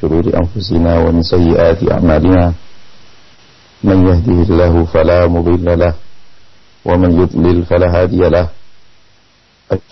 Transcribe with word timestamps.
شرور 0.00 0.24
أنفسنا 0.36 0.98
ومن 0.98 1.22
سيئات 1.22 1.80
أعمالنا 1.92 2.52
من 3.84 3.98
يهده 4.08 4.38
الله 4.48 4.84
فلا 4.84 5.26
مضل 5.26 5.78
له 5.78 5.94
ومن 6.84 7.10
يضلل 7.20 7.64
فلا 7.64 7.88
هادي 8.02 8.28
له 8.28 8.48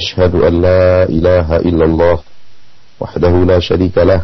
أشهد 0.00 0.34
أن 0.34 0.54
لا 0.62 1.02
إله 1.08 1.56
إلا 1.56 1.84
الله 1.84 2.18
وحده 3.00 3.34
لا 3.44 3.58
شريك 3.60 3.98
له 3.98 4.22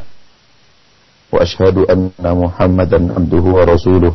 وأشهد 1.32 1.78
أن 1.78 2.10
محمدا 2.22 2.98
عبده 3.16 3.44
ورسوله 3.58 4.14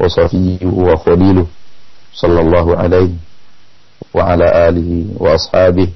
وصفيه 0.00 0.58
وخليله 0.66 1.46
صلى 2.14 2.40
الله 2.40 2.66
عليه 2.76 3.10
وعلى 4.14 4.46
آله 4.68 4.90
وأصحابه 5.18 5.88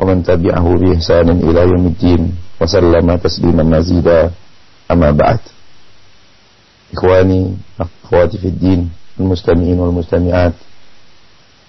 ومن 0.00 0.22
تبعه 0.28 0.66
بإحسان 0.76 1.28
إلى 1.40 1.60
يوم 1.72 1.84
الدين 1.96 2.22
وسلم 2.60 3.06
تسليما 3.16 3.62
مزيدا 3.64 4.30
أما 4.92 5.10
بعد 5.10 5.40
إخواني 6.92 7.40
أخواتي 7.80 8.36
في 8.38 8.48
الدين 8.48 8.80
المستمعين 9.20 9.78
والمستمعات 9.80 10.54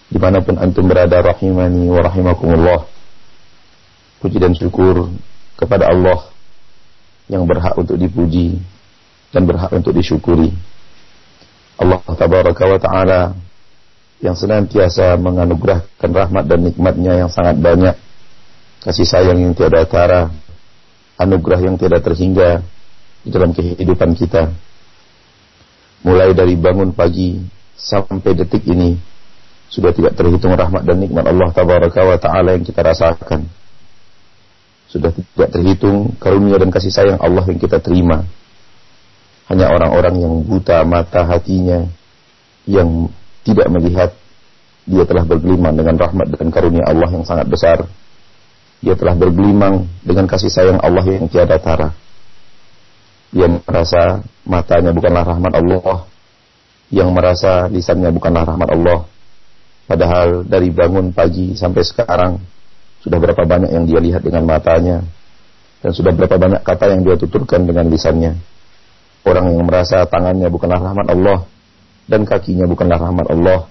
dimanapun 0.07 0.55
antum 0.55 0.87
berada 0.87 1.19
rahimani 1.19 1.91
wa 1.91 1.99
rahimakumullah 1.99 2.87
puji 4.23 4.39
dan 4.39 4.55
syukur 4.55 5.11
kepada 5.59 5.91
Allah 5.91 6.31
yang 7.27 7.43
berhak 7.43 7.75
untuk 7.75 7.99
dipuji 7.99 8.55
dan 9.35 9.43
berhak 9.43 9.67
untuk 9.75 9.91
disyukuri 9.91 10.55
Allah 11.75 11.99
tabaraka 12.07 12.63
wa 12.71 12.79
taala 12.79 13.21
yang 14.23 14.33
senantiasa 14.33 15.19
menganugerahkan 15.19 16.07
rahmat 16.09 16.43
dan 16.47 16.59
nikmatnya 16.63 17.27
yang 17.27 17.29
sangat 17.29 17.59
banyak 17.59 17.95
kasih 18.82 19.06
sayang 19.06 19.38
yang 19.38 19.54
tiada 19.54 19.86
tara 19.86 20.30
anugerah 21.18 21.60
yang 21.62 21.78
tiada 21.78 22.02
terhingga 22.02 22.62
di 23.22 23.30
dalam 23.30 23.54
kehidupan 23.54 24.18
kita 24.18 24.50
mulai 26.02 26.34
dari 26.34 26.58
bangun 26.58 26.90
pagi 26.90 27.38
sampai 27.78 28.34
detik 28.34 28.66
ini 28.66 28.98
sudah 29.72 29.88
tidak 29.96 30.12
terhitung 30.18 30.52
rahmat 30.52 30.84
dan 30.84 31.00
nikmat 31.00 31.24
Allah 31.24 31.48
tabaraka 31.48 32.04
wa 32.04 32.18
taala 32.20 32.52
yang 32.52 32.60
kita 32.66 32.84
rasakan. 32.84 33.48
Sudah 34.92 35.08
tidak 35.08 35.48
terhitung 35.48 36.12
karunia 36.20 36.60
dan 36.60 36.68
kasih 36.68 36.92
sayang 36.92 37.16
Allah 37.16 37.40
yang 37.48 37.56
kita 37.56 37.80
terima. 37.80 38.28
Hanya 39.48 39.72
orang-orang 39.72 40.20
yang 40.20 40.34
buta 40.44 40.84
mata 40.84 41.24
hatinya 41.24 41.88
yang 42.68 43.08
tidak 43.48 43.72
melihat 43.72 44.10
dia 44.84 45.08
telah 45.08 45.24
bergelimang 45.24 45.72
dengan 45.72 45.96
rahmat 45.96 46.36
dan 46.36 46.52
karunia 46.52 46.84
Allah 46.84 47.08
yang 47.08 47.24
sangat 47.24 47.48
besar. 47.48 47.88
Dia 48.82 48.98
telah 48.98 49.14
bergelimang 49.14 49.86
dengan 50.02 50.26
kasih 50.26 50.50
sayang 50.50 50.78
Allah 50.82 51.06
yang 51.06 51.30
tiada 51.30 51.56
tara. 51.62 51.94
Dia 53.30 53.48
merasa 53.48 54.20
matanya 54.44 54.90
bukanlah 54.92 55.24
rahmat 55.24 55.52
Allah, 55.54 56.04
yang 56.92 57.14
merasa 57.14 57.70
lisannya 57.70 58.10
bukanlah 58.12 58.44
rahmat 58.44 58.68
Allah, 58.68 59.08
Padahal 59.92 60.46
dari 60.46 60.70
bangun 60.70 61.10
pagi 61.10 61.58
sampai 61.58 61.82
sekarang 61.82 62.38
sudah 63.04 63.18
berapa 63.18 63.42
banyak 63.42 63.74
yang 63.74 63.84
dia 63.84 63.98
lihat 63.98 64.22
dengan 64.22 64.46
matanya 64.46 65.02
dan 65.82 65.90
sudah 65.90 66.14
berapa 66.14 66.38
banyak 66.38 66.62
kata 66.62 66.96
yang 66.96 67.02
dia 67.02 67.18
tuturkan 67.18 67.66
dengan 67.66 67.90
lisannya. 67.90 68.38
Orang 69.26 69.52
yang 69.52 69.66
merasa 69.66 70.02
tangannya 70.06 70.48
bukanlah 70.48 70.80
rahmat 70.80 71.06
Allah 71.12 71.44
dan 72.06 72.22
kakinya 72.24 72.64
bukanlah 72.64 72.98
rahmat 72.98 73.26
Allah. 73.36 73.68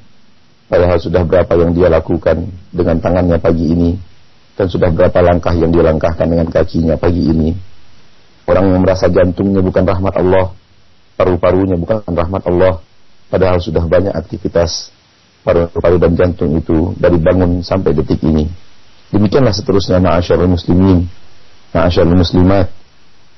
Padahal 0.69 1.01
sudah 1.01 1.23
berapa 1.25 1.51
yang 1.57 1.73
dia 1.73 1.89
lakukan 1.89 2.47
dengan 2.69 3.01
tangannya 3.01 3.41
pagi 3.41 3.65
ini 3.71 3.91
dan 4.61 4.69
sudah 4.69 4.93
berapa 4.93 5.25
langkah 5.25 5.57
yang 5.57 5.73
dia 5.73 5.81
langkahkan 5.81 6.29
dengan 6.29 6.45
kakinya 6.53 6.93
pagi 6.93 7.25
ini. 7.25 7.49
Orang 8.45 8.69
yang 8.69 8.85
merasa 8.85 9.09
jantungnya 9.09 9.65
bukan 9.65 9.81
rahmat 9.89 10.13
Allah, 10.21 10.53
paru-parunya 11.17 11.81
bukan 11.81 12.05
rahmat 12.05 12.45
Allah, 12.45 12.77
padahal 13.33 13.57
sudah 13.57 13.81
banyak 13.89 14.13
aktivitas 14.13 14.93
paru-paru 15.41 15.97
dan 15.97 16.13
jantung 16.13 16.53
itu 16.53 16.93
dari 16.93 17.17
bangun 17.17 17.65
sampai 17.65 17.97
detik 17.97 18.21
ini. 18.21 18.45
Demikianlah 19.09 19.49
seterusnya 19.49 19.97
ma'asyarul 19.97 20.53
muslimin, 20.53 21.09
ma'asyarul 21.73 22.21
muslimat. 22.21 22.69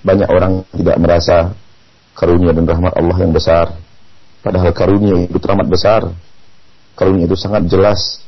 Banyak 0.03 0.27
orang 0.27 0.67
tidak 0.75 0.99
merasa 0.99 1.55
karunia 2.11 2.51
dan 2.51 2.67
rahmat 2.67 2.91
Allah 2.99 3.17
yang 3.23 3.31
besar. 3.31 3.71
Padahal 4.43 4.75
karunia 4.75 5.23
itu 5.23 5.39
teramat 5.39 5.71
besar. 5.71 6.03
Karunia 6.99 7.23
itu 7.23 7.39
sangat 7.39 7.71
jelas. 7.71 8.19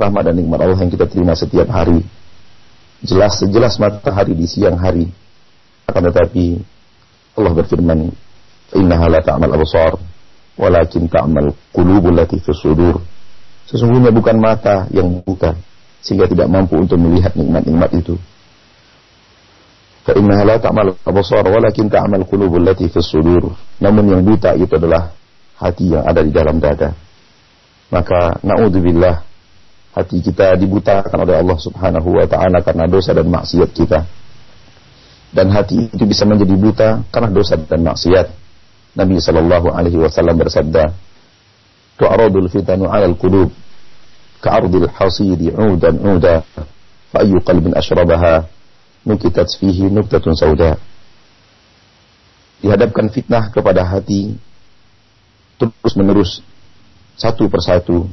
Rahmat 0.00 0.32
dan 0.32 0.40
nikmat 0.40 0.64
Allah 0.64 0.80
yang 0.80 0.88
kita 0.88 1.04
terima 1.04 1.36
setiap 1.36 1.68
hari. 1.68 2.00
Jelas 3.00 3.40
sejelas 3.40 3.80
matahari 3.80 4.36
di 4.36 4.44
siang 4.44 4.76
hari. 4.76 5.08
Akan 5.88 6.04
tetapi 6.04 6.60
Allah 7.36 7.52
berfirman, 7.56 8.12
"Innaha 8.76 9.06
la 9.08 9.20
ta'mal 9.24 9.56
absar." 9.56 10.10
walakin 10.60 11.08
ta'mal 11.08 11.56
qulubul 11.72 12.12
lati 12.12 12.36
sudur. 12.44 13.00
Sesungguhnya 13.64 14.12
bukan 14.12 14.36
mata 14.36 14.84
yang 14.92 15.24
buta 15.24 15.56
sehingga 16.04 16.28
tidak 16.28 16.52
mampu 16.52 16.76
untuk 16.76 17.00
melihat 17.00 17.32
nikmat-nikmat 17.32 17.90
itu. 17.96 18.14
Fa 20.04 20.12
innaha 20.16 20.42
la 20.44 20.56
ta'mal 20.60 21.00
absar 21.00 21.44
walakin 21.48 21.88
ta'mal 21.88 22.28
qulubul 22.28 22.60
lati 22.60 22.92
sudur. 22.92 23.56
Namun 23.80 24.04
yang 24.12 24.22
buta 24.26 24.52
itu 24.52 24.76
adalah 24.76 25.16
hati 25.56 25.96
yang 25.96 26.04
ada 26.04 26.20
di 26.20 26.32
dalam 26.32 26.60
dada. 26.60 26.92
Maka 27.90 28.38
naudzubillah 28.44 29.29
hati 29.90 30.22
kita 30.22 30.54
dibutakan 30.54 31.26
oleh 31.26 31.42
Allah 31.42 31.58
Subhanahu 31.58 32.14
wa 32.14 32.26
taala 32.26 32.62
karena 32.62 32.86
dosa 32.86 33.10
dan 33.10 33.26
maksiat 33.26 33.70
kita. 33.74 34.06
Dan 35.30 35.50
hati 35.54 35.90
itu 35.90 36.04
bisa 36.06 36.26
menjadi 36.26 36.54
buta 36.58 36.88
karena 37.10 37.30
dosa 37.30 37.58
dan 37.58 37.86
maksiat. 37.86 38.26
Nabi 38.98 39.22
Shallallahu 39.22 39.70
Alaihi 39.70 39.98
Wasallam 40.02 40.34
bersabda, 40.42 40.90
"Tu'radul 41.94 42.50
fitanu 42.50 42.90
'alal 42.90 43.14
qulub 43.14 43.54
ka'ardil 44.42 44.90
hasidi 44.90 45.54
'udan 45.54 45.94
'uda, 46.02 46.42
fa 47.14 47.16
ayyu 47.22 47.38
qalbin 47.46 47.70
ashrabaha 47.78 48.50
nukitat 49.06 49.46
fihi 49.54 49.86
nuktatun 49.86 50.34
sauda." 50.34 50.74
Dihadapkan 52.60 53.08
fitnah 53.14 53.54
kepada 53.54 53.86
hati 53.86 54.34
terus 55.56 55.94
menerus 55.94 56.42
satu 57.14 57.46
persatu 57.52 58.08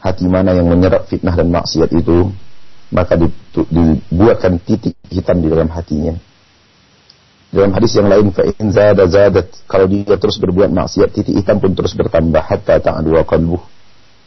hati 0.00 0.24
mana 0.26 0.56
yang 0.56 0.66
menyerap 0.66 1.06
fitnah 1.06 1.36
dan 1.36 1.52
maksiat 1.52 1.92
itu 1.92 2.32
maka 2.90 3.14
dibuatkan 3.70 4.58
titik 4.64 4.96
hitam 5.12 5.38
di 5.38 5.48
dalam 5.52 5.70
hatinya 5.70 6.16
dalam 7.50 7.74
hadis 7.74 7.98
yang 7.98 8.06
lain 8.06 8.30
fa 8.30 8.46
in 8.46 8.70
zada 8.70 9.04
zadat 9.10 9.50
kalau 9.66 9.90
dia 9.90 10.14
terus 10.14 10.38
berbuat 10.38 10.70
maksiat 10.70 11.10
titik 11.10 11.34
hitam 11.34 11.58
pun 11.58 11.74
terus 11.74 11.98
bertambah 11.98 12.42
hatta 12.42 12.78
ta'dua 12.78 13.26
qalbuh 13.26 13.58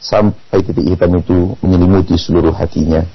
sampai 0.04 0.60
titik 0.60 0.84
hitam 0.84 1.16
itu 1.16 1.56
menyelimuti 1.64 2.20
seluruh 2.20 2.52
hatinya. 2.52 3.08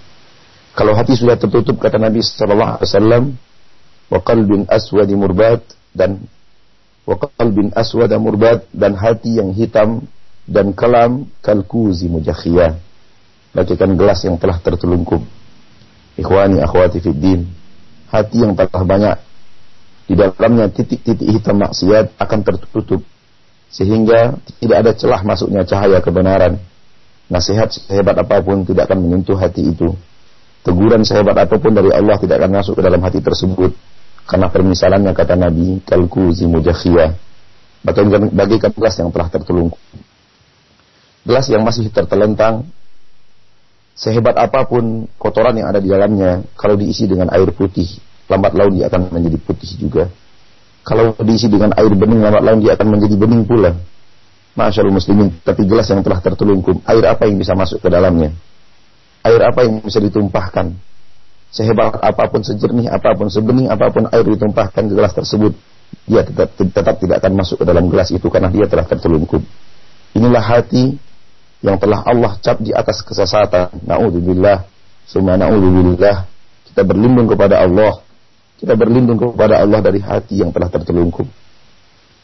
Kalau 0.73 0.97
hati 0.97 1.13
sudah 1.13 1.37
tertutup 1.37 1.77
kata 1.77 2.01
Nabi 2.01 2.25
wasallam 2.25 3.37
wa 4.09 4.19
qalbin 4.25 4.65
aswadi 4.65 5.13
murbat 5.13 5.61
dan 5.93 6.25
wa 7.05 7.13
qalbin 7.21 7.69
aswada 7.77 8.17
murbat 8.17 8.65
dan 8.73 8.97
hati 8.97 9.37
yang 9.37 9.53
hitam 9.53 10.09
dan 10.49 10.73
kelam 10.73 11.29
kalkuzi 11.45 12.09
mujakhiyah. 12.09 12.73
Bagikan 13.53 13.93
gelas 13.93 14.25
yang 14.25 14.41
telah 14.41 14.57
tertelungkup. 14.57 15.21
Ikhwani 16.17 16.61
akhwati 16.65 16.97
fid 16.97 17.17
din. 17.17 17.41
Hati 18.09 18.41
yang 18.41 18.57
telah 18.57 18.83
banyak 18.85 19.15
di 20.09 20.17
dalamnya 20.17 20.73
titik-titik 20.73 21.29
hitam 21.29 21.61
maksiat 21.61 22.17
akan 22.17 22.39
tertutup 22.41 23.05
sehingga 23.69 24.41
tidak 24.57 24.77
ada 24.81 24.91
celah 24.97 25.21
masuknya 25.21 25.61
cahaya 25.61 26.01
kebenaran. 26.01 26.57
Nasihat 27.29 27.69
sehebat 27.69 28.17
apa 28.17 28.41
pun 28.41 28.65
tidak 28.65 28.89
akan 28.89 29.05
menyentuh 29.05 29.37
hati 29.37 29.69
itu. 29.69 29.93
Teguran 30.65 31.05
sehebat 31.05 31.37
apa 31.37 31.61
pun 31.61 31.77
dari 31.77 31.93
Allah 31.93 32.17
tidak 32.17 32.41
akan 32.41 32.51
masuk 32.57 32.81
ke 32.81 32.81
dalam 32.81 32.97
hati 33.05 33.21
tersebut 33.21 33.77
karena 34.25 34.49
permisalannya 34.49 35.13
kata 35.13 35.37
Nabi 35.37 35.85
kalku 35.85 36.33
zimujakhiyah 36.33 37.13
bagaikan, 37.85 38.33
bagaikan 38.33 38.71
gelas 38.73 38.95
yang 38.97 39.13
telah 39.13 39.29
tertelungkup. 39.29 39.77
Gelas 41.27 41.45
yang 41.51 41.63
masih 41.67 41.91
tertelentang 41.91 42.69
sehebat 43.95 44.35
apa 44.39 44.63
pun 44.63 45.07
kotoran 45.19 45.59
yang 45.59 45.67
ada 45.67 45.83
di 45.83 45.91
dalamnya 45.91 46.47
kalau 46.55 46.79
diisi 46.79 47.03
dengan 47.03 47.27
air 47.35 47.51
putih 47.51 47.99
lambat 48.29 48.53
laun 48.53 48.77
dia 48.77 48.85
akan 48.87 49.09
menjadi 49.09 49.37
putih 49.41 49.69
juga. 49.75 50.07
Kalau 50.85 51.11
diisi 51.25 51.51
dengan 51.51 51.75
air 51.75 51.91
bening, 51.91 52.21
lambat 52.23 52.43
laun 52.45 52.61
dia 52.63 52.77
akan 52.77 52.87
menjadi 52.95 53.15
bening 53.17 53.43
pula. 53.43 53.75
Masya 54.55 54.85
Allah 54.85 54.95
muslimin, 54.95 55.29
tapi 55.41 55.65
gelas 55.65 55.89
yang 55.89 56.01
telah 56.01 56.21
tertelungkup, 56.21 56.81
air 56.85 57.03
apa 57.05 57.29
yang 57.29 57.37
bisa 57.37 57.53
masuk 57.53 57.81
ke 57.81 57.89
dalamnya? 57.89 58.33
Air 59.25 59.41
apa 59.45 59.65
yang 59.65 59.83
bisa 59.83 60.01
ditumpahkan? 60.01 60.73
Sehebat 61.49 61.97
apa 62.01 62.23
pun, 62.29 62.41
sejernih 62.45 62.89
apa 62.89 63.17
pun, 63.17 63.29
sebening 63.29 63.69
apa 63.69 63.89
pun 63.89 64.05
air 64.09 64.25
ditumpahkan 64.25 64.83
ke 64.89 64.93
gelas 64.93 65.13
tersebut, 65.13 65.53
dia 66.05 66.21
tetap, 66.25 66.53
tetap 66.57 66.95
tidak 66.97 67.15
akan 67.21 67.33
masuk 67.37 67.61
ke 67.61 67.65
dalam 67.65 67.89
gelas 67.89 68.09
itu 68.13 68.25
karena 68.29 68.49
dia 68.49 68.65
telah 68.69 68.85
tertelungkup. 68.85 69.41
Inilah 70.17 70.41
hati 70.41 70.97
yang 71.59 71.75
telah 71.75 72.03
Allah 72.07 72.39
cap 72.39 72.59
di 72.63 72.71
atas 72.71 73.03
kesesatan. 73.03 73.83
Na'udzubillah, 73.83 74.63
summa 75.07 75.35
na'udzubillah. 75.35 76.27
Kita 76.71 76.81
berlindung 76.85 77.27
kepada 77.27 77.65
Allah 77.65 78.05
Kita 78.59 78.75
berlindung 78.75 79.15
kepada 79.15 79.63
Allah 79.63 79.79
dari 79.79 80.03
hati 80.03 80.43
yang 80.43 80.51
telah 80.51 80.67
tertelungkup. 80.67 81.23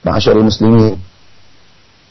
Ma'asyarul 0.04 0.44
muslimin. 0.44 1.00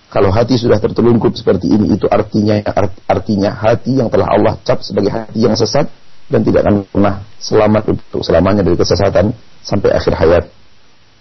Kalau 0.08 0.32
hati 0.32 0.56
sudah 0.56 0.80
tertelungkup 0.80 1.36
seperti 1.36 1.68
ini, 1.68 1.92
itu 1.92 2.08
artinya 2.08 2.56
artinya 3.04 3.52
hati 3.52 4.00
yang 4.00 4.08
telah 4.08 4.32
Allah 4.32 4.56
cap 4.64 4.80
sebagai 4.80 5.12
hati 5.12 5.44
yang 5.44 5.52
sesat 5.52 5.92
dan 6.32 6.40
tidak 6.40 6.64
akan 6.64 6.88
pernah 6.88 7.14
selamat 7.36 7.82
untuk 7.92 8.24
selamanya 8.24 8.64
dari 8.64 8.80
kesesatan 8.80 9.36
sampai 9.60 9.92
akhir 9.92 10.16
hayat. 10.16 10.44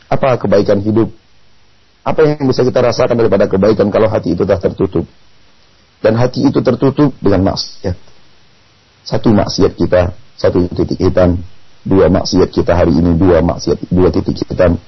Apa 0.08 0.40
kebaikan 0.40 0.80
hidup? 0.80 1.12
Apa 2.08 2.24
yang 2.24 2.48
bisa 2.48 2.64
kita 2.64 2.80
rasakan 2.80 3.20
daripada 3.20 3.52
kebaikan 3.52 3.92
kalau 3.92 4.08
hati 4.08 4.32
itu 4.32 4.48
telah 4.48 4.64
tertutup? 4.64 5.04
Dan 6.03 6.15
hati 6.15 6.47
itu 6.47 6.63
tertutup 6.63 7.11
dengan 7.19 7.53
maksiat. 7.53 7.97
Satu 9.03 9.35
maksiat 9.35 9.75
kita, 9.75 10.15
satu 10.39 10.71
titik 10.71 11.01
hitam, 11.03 11.43
dua 11.83 12.07
maksiat 12.07 12.55
kita 12.55 12.77
hari 12.79 12.95
ini, 12.95 13.19
dua 13.19 13.43
maksiat, 13.43 13.91
dua 13.91 14.13
titik 14.15 14.47
hitam, 14.47 14.79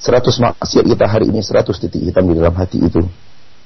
seratus 0.00 0.40
maksiat 0.40 0.84
kita 0.88 1.04
hari 1.04 1.28
ini, 1.28 1.44
seratus 1.44 1.76
titik 1.76 2.00
hitam 2.00 2.24
di 2.30 2.38
dalam 2.38 2.56
hati 2.56 2.80
itu. 2.80 3.04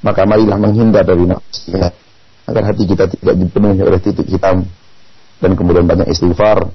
Maka 0.02 0.26
marilah 0.26 0.58
menghindar 0.58 1.06
dari 1.06 1.22
maksiat 1.26 1.92
agar 2.48 2.62
hati 2.66 2.82
kita 2.88 3.06
tidak 3.10 3.34
dipenuhi 3.36 3.78
oleh 3.84 4.00
titik 4.02 4.26
hitam 4.26 4.64
dan 5.38 5.50
kemudian 5.54 5.86
banyak 5.86 6.08
istighfar 6.10 6.66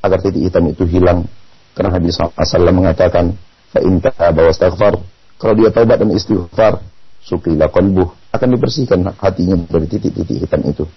agar 0.00 0.18
titik 0.24 0.48
hitam 0.48 0.64
itu 0.72 0.88
hilang. 0.88 1.28
Karena 1.76 2.00
Nabi 2.00 2.08
SAW 2.08 2.72
mengatakan, 2.72 3.36
فَإِنْ 3.76 4.00
تَعَبَ 4.00 4.36
وَاسْتَغْفَرْ 4.40 4.94
Kalau 5.36 5.52
dia 5.52 5.68
taubat 5.68 6.00
dan 6.00 6.08
istighfar, 6.16 6.80
sukila 7.20 7.68
qalbuh 7.68 8.08
akan 8.31 8.47
dibersihkan 8.55 8.99
hatinya 9.19 9.59
dari 9.67 9.87
titik-titik 9.91 10.47
hitam 10.47 10.63
itu. 10.63 10.87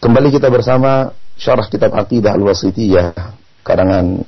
Kembali 0.00 0.28
kita 0.32 0.48
bersama 0.52 1.12
syarah 1.36 1.68
kitab 1.68 1.92
Aqidah 1.96 2.36
Al-Wasitiyah 2.36 3.12
karangan 3.64 4.24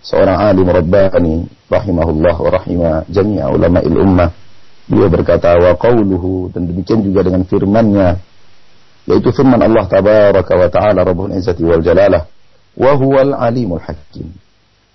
seorang 0.00 0.36
alim 0.36 0.68
rabbani 0.68 1.44
rahimahullah 1.68 2.36
wa 2.36 2.50
rahimah 2.56 2.94
jami'a 3.08 3.52
ulama'il 3.52 3.96
ummah. 4.00 4.30
Dia 4.90 5.06
berkata 5.08 5.56
wa 5.60 5.76
qawluhu 5.76 6.52
dan 6.52 6.68
demikian 6.68 7.04
juga 7.04 7.24
dengan 7.24 7.44
firman-Nya 7.44 8.20
yaitu 9.08 9.32
firman 9.32 9.60
Allah 9.64 9.88
tabaraka 9.88 10.52
wa 10.56 10.68
taala 10.68 11.00
Rabbul 11.04 11.32
Izzati 11.32 11.64
wal 11.64 11.80
Jalalah 11.80 12.28
wa 12.76 12.92
huwal 12.96 13.32
alimul 13.32 13.80
hakim. 13.80 14.28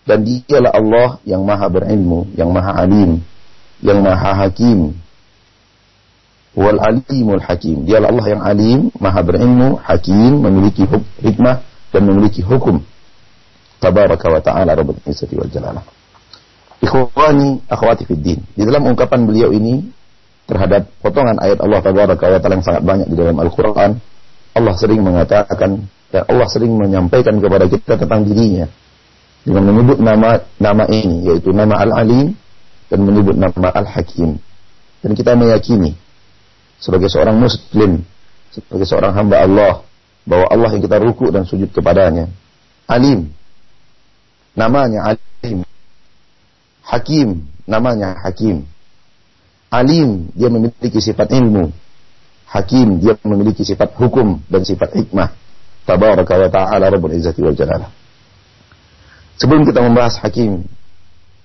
Dan 0.05 0.21
dialah 0.21 0.71
Allah 0.77 1.09
yang 1.25 1.41
maha 1.41 1.65
berilmu, 1.65 2.29
yang 2.37 2.53
maha 2.53 2.85
alim, 2.85 3.25
yang 3.81 4.05
maha 4.05 4.45
hakim 4.45 4.93
wal 6.55 6.79
alimul 6.79 7.43
hakim. 7.43 7.83
Dialah 7.83 8.09
Allah 8.09 8.25
yang 8.31 8.41
alim, 8.41 8.79
maha 8.97 9.21
berilmu, 9.21 9.77
hakim, 9.83 10.39
memiliki 10.39 10.87
hikmah 11.21 11.61
dan 11.91 12.01
memiliki 12.07 12.39
hukum. 12.41 12.79
Tabaraka 13.83 14.25
wa 14.31 14.41
ta'ala 14.41 14.71
rabbul 14.73 14.97
izzati 15.03 15.35
wal 15.35 15.51
jalalah. 15.51 15.83
Ikhwani, 16.79 17.67
akhwati 17.67 18.07
fid 18.07 18.23
din. 18.23 18.39
Di 18.55 18.63
dalam 18.63 18.87
ungkapan 18.87 19.27
beliau 19.27 19.51
ini 19.51 19.83
terhadap 20.47 20.87
potongan 21.03 21.37
ayat 21.43 21.59
Allah 21.59 21.79
tabaraka 21.83 22.23
wa 22.23 22.39
ta'ala 22.39 22.55
yang 22.55 22.65
sangat 22.65 22.83
banyak 22.87 23.07
di 23.11 23.15
dalam 23.19 23.35
Al-Qur'an, 23.35 23.91
Allah 24.55 24.73
sering 24.79 25.03
mengatakan 25.03 25.91
dan 26.15 26.23
Allah 26.31 26.47
sering 26.47 26.71
menyampaikan 26.71 27.35
kepada 27.43 27.67
kita 27.67 27.99
tentang 27.99 28.23
dirinya 28.23 28.71
dengan 29.43 29.67
menyebut 29.67 29.99
nama 29.99 30.39
nama 30.57 30.87
ini 30.87 31.27
yaitu 31.27 31.51
nama 31.51 31.83
Al-Alim 31.83 32.31
dan 32.87 32.99
menyebut 33.03 33.35
nama 33.35 33.75
Al-Hakim. 33.75 34.39
Dan 35.03 35.11
kita 35.13 35.35
meyakini 35.35 36.04
sebagai 36.79 37.07
seorang 37.11 37.37
muslim, 37.39 38.03
sebagai 38.51 38.87
seorang 38.87 39.13
hamba 39.15 39.43
Allah, 39.43 39.73
bahwa 40.25 40.45
Allah 40.49 40.69
yang 40.73 40.83
kita 40.83 40.97
ruku 40.97 41.29
dan 41.29 41.45
sujud 41.45 41.69
kepadanya. 41.69 42.27
Alim. 42.89 43.29
Namanya 44.57 45.15
Alim. 45.15 45.61
Hakim. 46.81 47.45
Namanya 47.65 48.17
Hakim. 48.21 48.65
Alim, 49.69 50.29
dia 50.33 50.49
memiliki 50.49 51.01
sifat 51.01 51.33
ilmu. 51.33 51.73
Hakim, 52.45 53.01
dia 53.01 53.17
memiliki 53.25 53.65
sifat 53.65 53.97
hukum 53.97 54.39
dan 54.47 54.63
sifat 54.63 54.95
hikmah. 54.95 55.33
Tabaraka 55.85 56.33
wa 56.39 56.49
ta'ala 56.49 56.85
Rabbul 56.89 57.13
Izzati 57.13 57.41
wal 57.43 57.57
Jalalah. 57.57 57.89
Sebelum 59.35 59.67
kita 59.67 59.83
membahas 59.83 60.17
Hakim, 60.23 60.63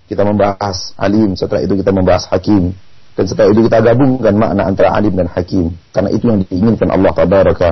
kita 0.06 0.22
membahas 0.22 0.94
Alim, 0.94 1.34
setelah 1.34 1.66
itu 1.66 1.74
kita 1.76 1.90
membahas 1.90 2.30
Hakim, 2.30 2.72
dan 3.18 3.24
setelah 3.26 3.50
itu 3.50 3.66
kita 3.66 3.78
gabungkan 3.82 4.34
makna 4.38 4.62
antara 4.70 4.94
alim 4.94 5.12
dan 5.12 5.26
hakim. 5.26 5.74
Karena 5.90 6.10
itu 6.14 6.30
yang 6.30 6.40
diinginkan 6.46 6.88
Allah 6.94 7.10
tabaraka 7.10 7.68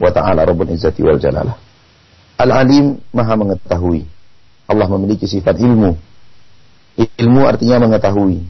wa 0.00 0.10
ta'ala 0.10 0.48
Rabbul 0.48 0.72
Izzati 0.72 1.04
wal 1.04 1.20
Jalalah. 1.20 1.56
Al-alim 2.40 2.96
maha 3.12 3.34
mengetahui. 3.36 4.06
Allah 4.68 4.86
memiliki 4.88 5.28
sifat 5.28 5.60
ilmu. 5.60 5.92
Ilmu 6.98 7.40
artinya 7.44 7.84
mengetahui. 7.84 8.42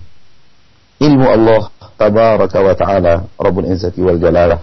Ilmu 0.99 1.27
Allah 1.27 1.63
tabaraka 1.99 2.59
wa 2.63 2.75
ta'ala 2.79 3.15
Rabbul 3.35 3.69
Izzati 3.75 3.99
wal 3.99 4.23
Jalalah. 4.23 4.63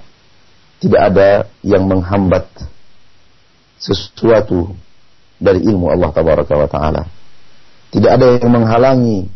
Tidak 0.80 1.02
ada 1.02 1.48
yang 1.62 1.86
menghambat 1.86 2.50
sesuatu 3.78 4.72
dari 5.36 5.60
ilmu 5.68 5.92
Allah 5.92 6.10
tabaraka 6.16 6.54
wa 6.56 6.68
ta'ala. 6.72 7.04
Tidak 7.92 8.12
ada 8.12 8.40
yang 8.40 8.52
menghalangi 8.52 9.35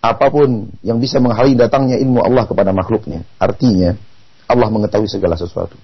apa 0.00 0.32
pun 0.32 0.72
yang 0.80 0.96
bisa 0.96 1.20
menghalangi 1.20 1.60
datangnya 1.60 2.00
ilmu 2.00 2.24
Allah 2.24 2.48
kepada 2.48 2.72
makhluknya. 2.72 3.20
Artinya, 3.36 3.92
Allah 4.48 4.68
mengetahui 4.72 5.06
segala 5.06 5.36
sesuatu. 5.36 5.76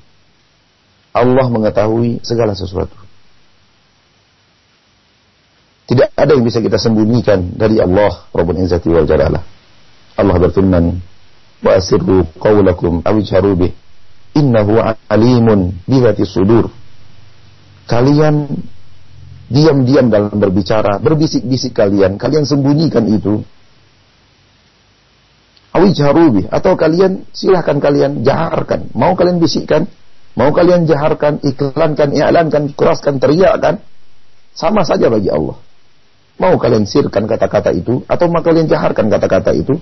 Allah 1.13 1.47
mengetahui 1.53 2.25
segala 2.25 2.57
sesuatu. 2.57 2.97
Tidak 5.87 6.17
ada 6.19 6.33
yang 6.35 6.43
bisa 6.43 6.59
kita 6.59 6.81
sembunyikan 6.81 7.55
dari 7.55 7.79
Allah 7.79 8.27
Rabbul 8.35 8.59
Izzati 8.59 8.91
wal 8.91 9.07
Jalalah. 9.07 9.45
Allah 10.17 10.37
berfirman, 10.49 10.85
"Wa 11.63 11.79
asirru 11.79 12.27
qawlakum 12.41 13.05
aw 13.07 13.17
innahu 14.35 14.73
alimun 15.07 15.77
bi 15.87 16.25
sudur." 16.27 16.73
Kalian 17.87 18.51
diam-diam 19.47 20.11
dalam 20.11 20.35
berbicara, 20.35 20.99
berbisik-bisik 20.99 21.71
kalian, 21.71 22.19
kalian 22.19 22.43
sembunyikan 22.43 23.07
itu 23.07 23.47
awijharubi 25.77 26.49
atau 26.49 26.73
kalian 26.75 27.29
silahkan 27.37 27.77
kalian 27.77 28.25
jaharkan. 28.25 28.89
Mau 28.97 29.13
kalian 29.13 29.37
bisikkan 29.37 29.85
mau 30.37 30.53
kalian 30.53 30.89
jaharkan 30.89 31.41
iklankan 31.45 32.13
i'lankan 32.17 32.73
keraskan 32.73 33.21
teriakkan 33.21 33.85
sama 34.57 34.83
saja 34.83 35.13
bagi 35.13 35.29
Allah. 35.29 35.57
Mau 36.37 36.55
kalian 36.61 36.85
sirkan 36.85 37.25
kata-kata 37.25 37.73
itu 37.73 38.05
atau 38.09 38.27
mau 38.29 38.45
kalian 38.45 38.69
jaharkan 38.69 39.09
kata-kata 39.09 39.57
itu 39.57 39.77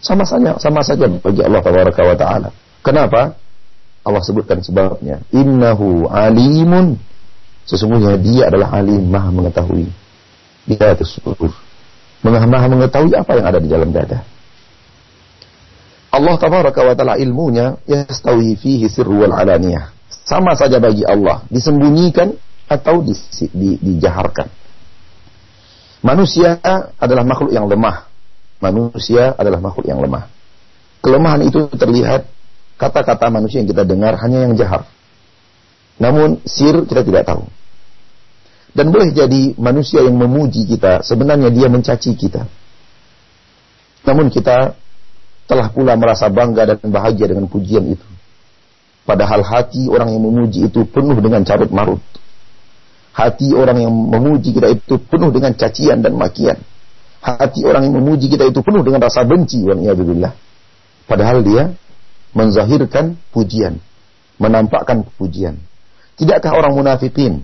sama 0.00 0.24
saja 0.24 0.56
sama 0.60 0.80
saja 0.84 1.08
bagi 1.08 1.40
Allah 1.44 1.60
wa 1.64 2.16
taala. 2.16 2.48
Kenapa? 2.84 3.36
Allah 4.06 4.22
sebutkan 4.24 4.64
sebabnya. 4.64 5.20
Innahu 5.34 6.08
alimun. 6.08 6.96
Sesungguhnya 7.68 8.16
dia 8.16 8.48
adalah 8.48 8.80
alim 8.80 9.12
maha 9.12 9.28
mengetahui. 9.28 9.92
Dia 10.64 10.96
itu 10.96 11.04
maha 12.24 12.66
mengetahui 12.72 13.12
apa 13.12 13.32
yang 13.36 13.46
ada 13.52 13.58
di 13.60 13.68
dalam 13.68 13.92
dada 13.92 14.24
Allah 16.08 16.34
tabaraka 16.40 16.80
wa 16.80 16.94
taala 16.96 17.14
ilmunya 17.20 17.76
yastawi 17.84 18.56
fihi 18.56 18.88
sirru 18.88 19.24
wal 19.24 19.34
alaniyah. 19.36 19.92
Sama 20.24 20.56
saja 20.56 20.80
bagi 20.80 21.04
Allah, 21.04 21.44
disembunyikan 21.48 22.36
atau 22.68 23.00
di, 23.00 23.16
di, 23.52 23.70
dijaharkan. 23.80 24.48
Manusia 26.04 26.60
adalah 27.00 27.24
makhluk 27.24 27.52
yang 27.52 27.64
lemah. 27.64 28.06
Manusia 28.60 29.32
adalah 29.36 29.60
makhluk 29.60 29.88
yang 29.88 30.00
lemah. 30.00 30.28
Kelemahan 31.00 31.42
itu 31.48 31.68
terlihat 31.72 32.28
kata-kata 32.78 33.32
manusia 33.32 33.64
yang 33.64 33.68
kita 33.70 33.82
dengar 33.88 34.20
hanya 34.20 34.46
yang 34.46 34.54
jahar. 34.54 34.86
Namun 35.98 36.38
sir 36.46 36.86
kita 36.86 37.02
tidak 37.02 37.26
tahu. 37.26 37.44
Dan 38.72 38.94
boleh 38.94 39.10
jadi 39.10 39.58
manusia 39.58 40.04
yang 40.04 40.14
memuji 40.14 40.62
kita, 40.68 41.02
sebenarnya 41.02 41.50
dia 41.50 41.66
mencaci 41.66 42.14
kita. 42.14 42.46
Namun 44.06 44.30
kita 44.30 44.78
telah 45.48 45.72
pula 45.72 45.96
merasa 45.96 46.28
bangga 46.28 46.76
dan 46.76 46.78
bahagia 46.92 47.32
dengan 47.32 47.48
pujian 47.48 47.82
itu. 47.88 48.04
Padahal 49.08 49.40
hati 49.40 49.88
orang 49.88 50.12
yang 50.12 50.20
memuji 50.20 50.68
itu 50.68 50.84
penuh 50.84 51.16
dengan 51.16 51.40
carut 51.40 51.72
marut. 51.72 52.04
Hati 53.16 53.56
orang 53.56 53.80
yang 53.80 53.90
memuji 53.90 54.52
kita 54.52 54.68
itu 54.68 55.00
penuh 55.00 55.32
dengan 55.32 55.56
cacian 55.56 56.04
dan 56.04 56.12
makian. 56.14 56.60
Hati 57.24 57.64
orang 57.64 57.88
yang 57.88 57.96
memuji 57.96 58.28
kita 58.28 58.44
itu 58.44 58.60
penuh 58.60 58.84
dengan 58.84 59.08
rasa 59.08 59.24
benci. 59.24 59.64
Padahal 61.08 61.40
dia 61.40 61.72
menzahirkan 62.36 63.16
pujian. 63.32 63.80
Menampakkan 64.36 65.08
pujian. 65.16 65.56
Tidakkah 66.20 66.52
orang 66.52 66.76
munafikin 66.76 67.42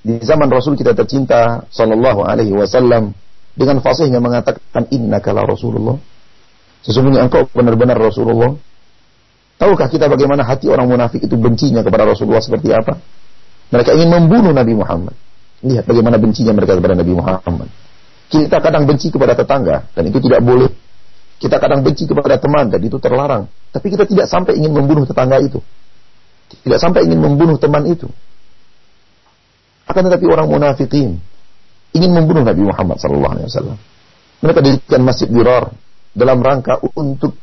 di 0.00 0.20
zaman 0.24 0.48
Rasul 0.48 0.74
kita 0.74 0.96
tercinta 0.96 1.68
sallallahu 1.68 2.24
alaihi 2.24 2.56
wasallam 2.56 3.12
dengan 3.54 3.78
fasihnya 3.84 4.18
mengatakan 4.18 4.88
innaka 4.92 5.30
la 5.32 5.46
Rasulullah 5.46 5.96
Sesungguhnya 6.84 7.24
engkau 7.24 7.48
benar-benar 7.48 7.96
Rasulullah. 7.96 8.52
Tahukah 9.56 9.88
kita 9.88 10.10
bagaimana 10.12 10.44
hati 10.44 10.68
orang 10.68 10.84
munafik 10.90 11.24
itu 11.24 11.32
bencinya 11.40 11.80
kepada 11.80 12.04
Rasulullah 12.04 12.44
seperti 12.44 12.74
apa? 12.76 13.00
Mereka 13.72 13.96
ingin 13.96 14.10
membunuh 14.12 14.52
Nabi 14.52 14.76
Muhammad. 14.76 15.16
Lihat 15.64 15.88
bagaimana 15.88 16.20
bencinya 16.20 16.52
mereka 16.52 16.76
kepada 16.76 16.92
Nabi 16.92 17.12
Muhammad. 17.16 17.68
Kita 18.28 18.60
kadang 18.60 18.84
benci 18.84 19.08
kepada 19.08 19.32
tetangga 19.32 19.88
dan 19.96 20.04
itu 20.04 20.18
tidak 20.20 20.44
boleh. 20.44 20.68
Kita 21.40 21.56
kadang 21.56 21.80
benci 21.80 22.04
kepada 22.04 22.36
teman 22.36 22.68
dan 22.68 22.80
itu 22.84 23.00
terlarang. 23.00 23.48
Tapi 23.72 23.86
kita 23.88 24.04
tidak 24.04 24.28
sampai 24.28 24.60
ingin 24.60 24.76
membunuh 24.76 25.08
tetangga 25.08 25.40
itu. 25.40 25.64
Tidak 26.52 26.76
sampai 26.76 27.08
ingin 27.08 27.20
membunuh 27.24 27.56
teman 27.56 27.88
itu. 27.88 28.06
Akan 29.88 30.04
tetapi 30.04 30.24
orang 30.28 30.52
munafikin 30.52 31.16
ingin 31.96 32.10
membunuh 32.12 32.44
Nabi 32.44 32.62
Muhammad 32.64 33.00
SAW. 33.00 33.80
Mereka 34.44 34.60
dirikan 34.60 35.00
masjid 35.00 35.28
Dirar 35.30 35.72
dalam 36.14 36.38
rangka 36.40 36.78
untuk 36.94 37.34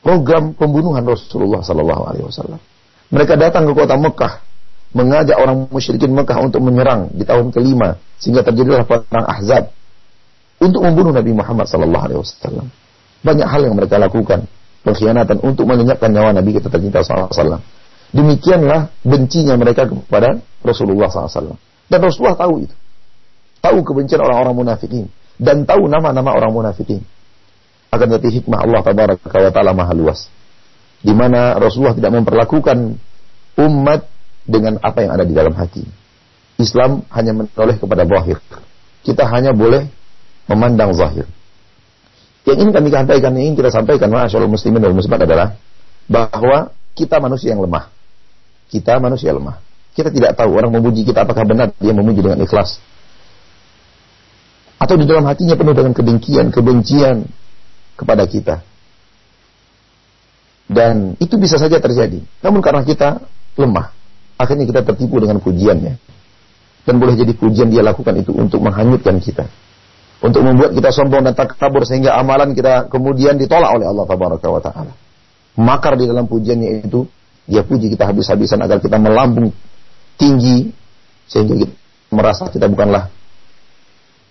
program 0.00 0.56
pembunuhan 0.56 1.04
Rasulullah 1.04 1.60
SAW. 1.60 2.58
Mereka 3.12 3.34
datang 3.36 3.68
ke 3.68 3.72
kota 3.76 4.00
Mekah 4.00 4.32
mengajak 4.90 5.36
orang 5.38 5.70
musyrikin 5.70 6.10
Mekah 6.10 6.42
untuk 6.42 6.64
menyerang 6.64 7.14
di 7.14 7.22
tahun 7.22 7.54
kelima 7.54 8.00
sehingga 8.18 8.42
terjadilah 8.42 8.82
perang 8.88 9.26
Ahzab 9.28 9.70
untuk 10.58 10.82
membunuh 10.82 11.14
Nabi 11.14 11.30
Muhammad 11.30 11.70
sallallahu 11.70 12.04
alaihi 12.10 12.20
wasallam. 12.20 12.66
Banyak 13.20 13.46
hal 13.46 13.60
yang 13.68 13.76
mereka 13.76 14.00
lakukan, 14.00 14.48
pengkhianatan 14.82 15.44
untuk 15.44 15.68
melenyapkan 15.68 16.10
nyawa 16.10 16.34
Nabi 16.34 16.56
kita 16.56 16.72
tercinta 16.72 17.04
sallallahu 17.04 17.30
alaihi 17.30 17.38
wasallam. 17.38 17.62
Demikianlah 18.10 18.80
bencinya 19.06 19.54
mereka 19.54 19.86
kepada 19.86 20.42
Rasulullah 20.66 21.06
SAW. 21.06 21.54
Dan 21.86 21.98
Rasulullah 22.02 22.34
tahu 22.34 22.66
itu. 22.66 22.74
Tahu 23.62 23.78
kebencian 23.86 24.18
orang-orang 24.18 24.54
munafikin. 24.66 25.06
Dan 25.40 25.64
tahu 25.64 25.88
nama-nama 25.88 26.36
orang 26.36 26.52
munafikin. 26.52 27.00
Akan 27.88 28.12
tetapi 28.12 28.44
hikmah 28.44 28.60
Allah 28.60 28.80
tabaraka 28.84 29.24
wa 29.32 29.50
ta'ala 29.50 29.72
maha 29.72 29.96
luas. 29.96 30.28
Di 31.00 31.16
mana 31.16 31.56
Rasulullah 31.56 31.96
tidak 31.96 32.12
memperlakukan 32.12 33.00
umat 33.56 34.00
dengan 34.44 34.76
apa 34.84 35.00
yang 35.00 35.16
ada 35.16 35.24
di 35.24 35.32
dalam 35.32 35.56
hati. 35.56 35.80
Islam 36.60 37.08
hanya 37.08 37.32
menoleh 37.32 37.80
kepada 37.80 38.04
zahir. 38.04 38.36
Kita 39.00 39.24
hanya 39.32 39.56
boleh 39.56 39.88
memandang 40.44 40.92
zahir. 40.92 41.24
Yang 42.44 42.56
ingin 42.60 42.72
kami 42.76 42.88
sampaikan, 42.92 43.30
yang 43.32 43.44
ingin 43.48 43.56
kita 43.56 43.70
sampaikan, 43.72 44.12
masyaallah 44.12 44.52
muslimin 44.52 44.80
dan 44.84 44.92
muslimat 44.92 45.24
adalah 45.24 45.56
bahwa 46.04 46.68
kita 46.92 47.16
manusia 47.16 47.56
yang 47.56 47.64
lemah. 47.64 47.88
Kita 48.68 49.00
manusia 49.00 49.32
lemah. 49.32 49.56
Kita 49.96 50.12
tidak 50.12 50.36
tahu 50.36 50.52
orang 50.54 50.70
memuji 50.70 51.02
kita 51.02 51.26
apakah 51.26 51.42
benar 51.48 51.72
dia 51.80 51.96
memuji 51.96 52.20
dengan 52.22 52.38
ikhlas. 52.44 52.78
Atau 54.80 54.96
di 54.96 55.04
dalam 55.04 55.28
hatinya 55.28 55.60
penuh 55.60 55.76
dengan 55.76 55.92
kedengkian, 55.92 56.48
kebencian 56.48 57.28
kepada 58.00 58.24
kita. 58.24 58.64
Dan 60.70 61.20
itu 61.20 61.36
bisa 61.36 61.60
saja 61.60 61.76
terjadi. 61.76 62.24
Namun 62.40 62.64
karena 62.64 62.80
kita 62.80 63.20
lemah, 63.60 63.92
akhirnya 64.40 64.64
kita 64.64 64.80
tertipu 64.80 65.20
dengan 65.20 65.36
pujiannya. 65.44 65.94
Dan 66.88 66.94
boleh 66.96 67.12
jadi 67.12 67.36
pujian 67.36 67.68
dia 67.68 67.84
lakukan 67.84 68.16
itu 68.16 68.32
untuk 68.32 68.64
menghanyutkan 68.64 69.20
kita. 69.20 69.44
Untuk 70.24 70.40
membuat 70.40 70.72
kita 70.72 70.88
sombong 70.96 71.28
dan 71.28 71.36
takabur 71.36 71.84
sehingga 71.84 72.16
amalan 72.16 72.56
kita 72.56 72.88
kemudian 72.88 73.36
ditolak 73.36 73.76
oleh 73.76 73.84
Allah 73.84 74.04
wa 74.08 74.62
taala. 74.64 74.92
Makar 75.60 76.00
di 76.00 76.08
dalam 76.08 76.24
pujiannya 76.24 76.88
itu 76.88 77.04
dia 77.44 77.66
puji 77.66 77.92
kita 77.92 78.08
habis-habisan 78.08 78.64
agar 78.64 78.80
kita 78.80 78.96
melambung 78.96 79.52
tinggi 80.16 80.72
sehingga 81.28 81.56
kita 81.66 81.74
merasa 82.14 82.48
kita 82.48 82.70
bukanlah 82.70 83.19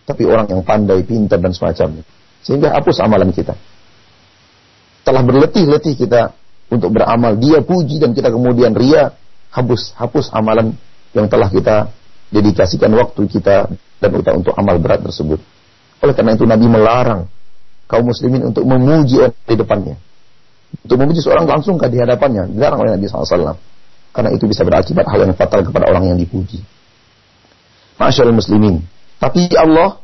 tapi 0.10 0.25
orang 0.25 0.50
yang 0.50 0.66
pandai, 0.66 1.06
pintar 1.06 1.38
dan 1.38 1.54
semacamnya. 1.54 2.01
Sehingga 2.42 2.74
hapus 2.74 2.98
amalan 3.06 3.30
kita. 3.30 3.54
Telah 5.06 5.22
berletih-letih 5.22 5.94
kita 5.94 6.34
untuk 6.74 6.89
beramal, 6.89 7.38
dia 7.38 7.62
puji 7.62 8.01
dan 8.01 8.18
kita 8.18 8.34
kemudian 8.34 8.74
ria, 8.74 9.13
hapus 9.54 9.94
hapus 9.94 10.34
amalan 10.34 10.74
yang 11.13 11.30
telah 11.30 11.46
kita 11.46 11.94
dedikasikan 12.34 12.89
waktu 12.98 13.22
kita 13.30 13.70
dan 14.01 14.10
kita 14.10 14.32
untuk 14.34 14.54
amal 14.58 14.82
berat 14.82 15.06
tersebut. 15.06 15.38
Oleh 16.01 16.13
karena 16.18 16.34
itu 16.34 16.46
Nabi 16.50 16.66
melarang 16.66 17.30
kaum 17.86 18.06
muslimin 18.10 18.50
untuk 18.50 18.66
memuji 18.66 19.22
orang 19.22 19.38
di 19.46 19.56
depannya. 19.58 19.96
Untuk 20.86 20.98
memuji 21.01 21.22
seorang 21.22 21.46
langsung 21.50 21.78
ke 21.78 21.89
di 21.89 21.98
hadapannya, 22.01 22.50
dilarang 22.54 22.82
oleh 22.82 22.92
Nabi 22.98 23.06
SAW. 23.10 23.58
Karena 24.10 24.30
itu 24.34 24.46
bisa 24.50 24.66
berakibat 24.66 25.06
hal 25.06 25.22
yang 25.22 25.34
fatal 25.38 25.62
kepada 25.66 25.86
orang 25.89 26.13
yang 26.13 26.18
dipuji. 26.18 26.62
Masyaallah 27.98 28.38
muslimin. 28.38 28.82
Tapi 29.19 29.51
Allah 29.59 29.99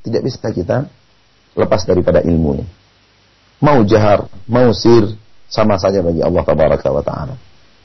tidak 0.00 0.22
bisa 0.24 0.48
kita 0.48 0.88
lepas 1.56 1.84
daripada 1.84 2.24
ilmunya. 2.24 2.64
Mau 3.60 3.84
jahar, 3.84 4.28
mau 4.48 4.72
sir, 4.72 5.16
sama 5.48 5.76
saja 5.80 6.00
bagi 6.04 6.20
Allah 6.20 6.42
tabaraka 6.44 6.88
wa 6.92 7.04
ta'ala 7.04 7.34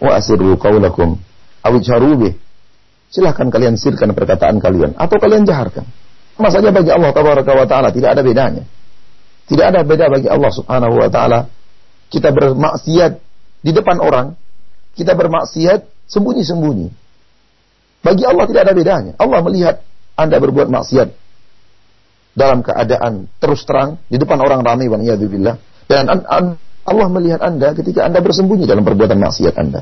wa 0.02 0.12
asirru 0.18 0.58
qawlakum 0.58 1.22
aw. 1.62 1.76
Silahkan 3.12 3.48
kalian 3.52 3.76
sirkan 3.76 4.16
perkataan 4.16 4.58
kalian 4.58 4.96
atau 4.96 5.20
kalian 5.20 5.44
jaharkan. 5.44 5.84
Sama 6.36 6.50
saja 6.50 6.72
bagi 6.72 6.90
Allah 6.90 7.12
tabaraka 7.12 7.52
wa 7.54 7.68
taala 7.68 7.92
tidak 7.92 8.16
ada 8.18 8.24
bedanya. 8.24 8.64
Tidak 9.52 9.66
ada 9.68 9.84
beda 9.84 10.08
bagi 10.08 10.32
Allah 10.32 10.48
Subhanahu 10.48 10.96
wa 10.96 11.10
taala. 11.12 11.40
Kita 12.08 12.32
bermaksiat 12.32 13.12
di 13.62 13.72
depan 13.76 14.00
orang, 14.00 14.40
kita 14.96 15.12
bermaksiat 15.12 16.08
sembunyi-sembunyi. 16.08 16.88
Bagi 18.02 18.24
Allah 18.26 18.48
tidak 18.48 18.62
ada 18.72 18.74
bedanya. 18.74 19.14
Allah 19.20 19.40
melihat 19.44 19.76
Anda 20.22 20.38
berbuat 20.38 20.70
maksiat 20.70 21.10
dalam 22.38 22.62
keadaan 22.64 23.28
terus 23.42 23.66
terang 23.66 24.00
di 24.08 24.16
depan 24.22 24.40
orang 24.40 24.62
ramai 24.62 24.88
wa 24.88 25.02
dan 25.90 26.08
Allah 26.82 27.08
melihat 27.14 27.42
Anda 27.44 27.78
ketika 27.78 28.08
Anda 28.08 28.24
bersembunyi 28.24 28.66
dalam 28.66 28.82
perbuatan 28.82 29.18
maksiat 29.20 29.54
Anda. 29.58 29.82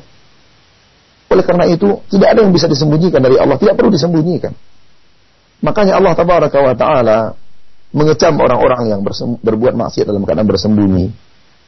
Oleh 1.30 1.46
karena 1.46 1.70
itu, 1.70 2.02
tidak 2.10 2.34
ada 2.34 2.40
yang 2.42 2.50
bisa 2.50 2.66
disembunyikan 2.66 3.22
dari 3.22 3.38
Allah, 3.38 3.56
tidak 3.62 3.78
perlu 3.78 3.94
disembunyikan. 3.94 4.50
Makanya 5.62 6.02
Allah 6.02 6.18
tabaraka 6.18 6.58
wa 6.58 6.74
taala 6.74 7.18
mengecam 7.94 8.34
orang-orang 8.42 8.90
yang 8.90 9.00
berbuat 9.38 9.78
maksiat 9.78 10.10
dalam 10.10 10.26
keadaan 10.26 10.50
bersembunyi. 10.50 11.06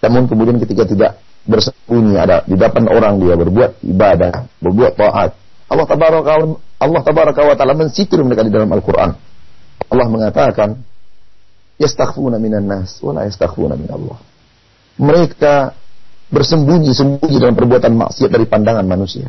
Namun 0.02 0.26
kemudian 0.26 0.58
ketika 0.58 0.90
tidak 0.90 1.22
bersembunyi 1.46 2.18
ada 2.18 2.42
di 2.46 2.58
depan 2.58 2.90
orang 2.90 3.22
dia 3.22 3.38
berbuat 3.38 3.86
ibadah, 3.86 4.50
berbuat 4.60 4.98
taat. 4.98 5.38
Allah 5.70 5.86
tabaraka 5.86 6.34
Allah 6.82 7.02
tabaraka 7.06 7.46
wa 7.46 7.54
taala 7.54 7.78
mensitir 7.78 8.18
mereka 8.26 8.42
di 8.42 8.50
dalam 8.50 8.68
Al-Qur'an. 8.74 9.14
Allah 9.86 10.08
mengatakan, 10.10 10.82
"Yastakhfuna 11.78 12.42
minan 12.42 12.66
nas 12.66 12.98
wa 13.06 13.14
la 13.14 13.30
min 13.78 13.90
Allah." 13.94 14.32
mereka 15.02 15.74
bersembunyi-sembunyi 16.32 17.38
dalam 17.42 17.56
perbuatan 17.58 17.92
maksiat 17.98 18.30
dari 18.30 18.46
pandangan 18.46 18.86
manusia. 18.86 19.28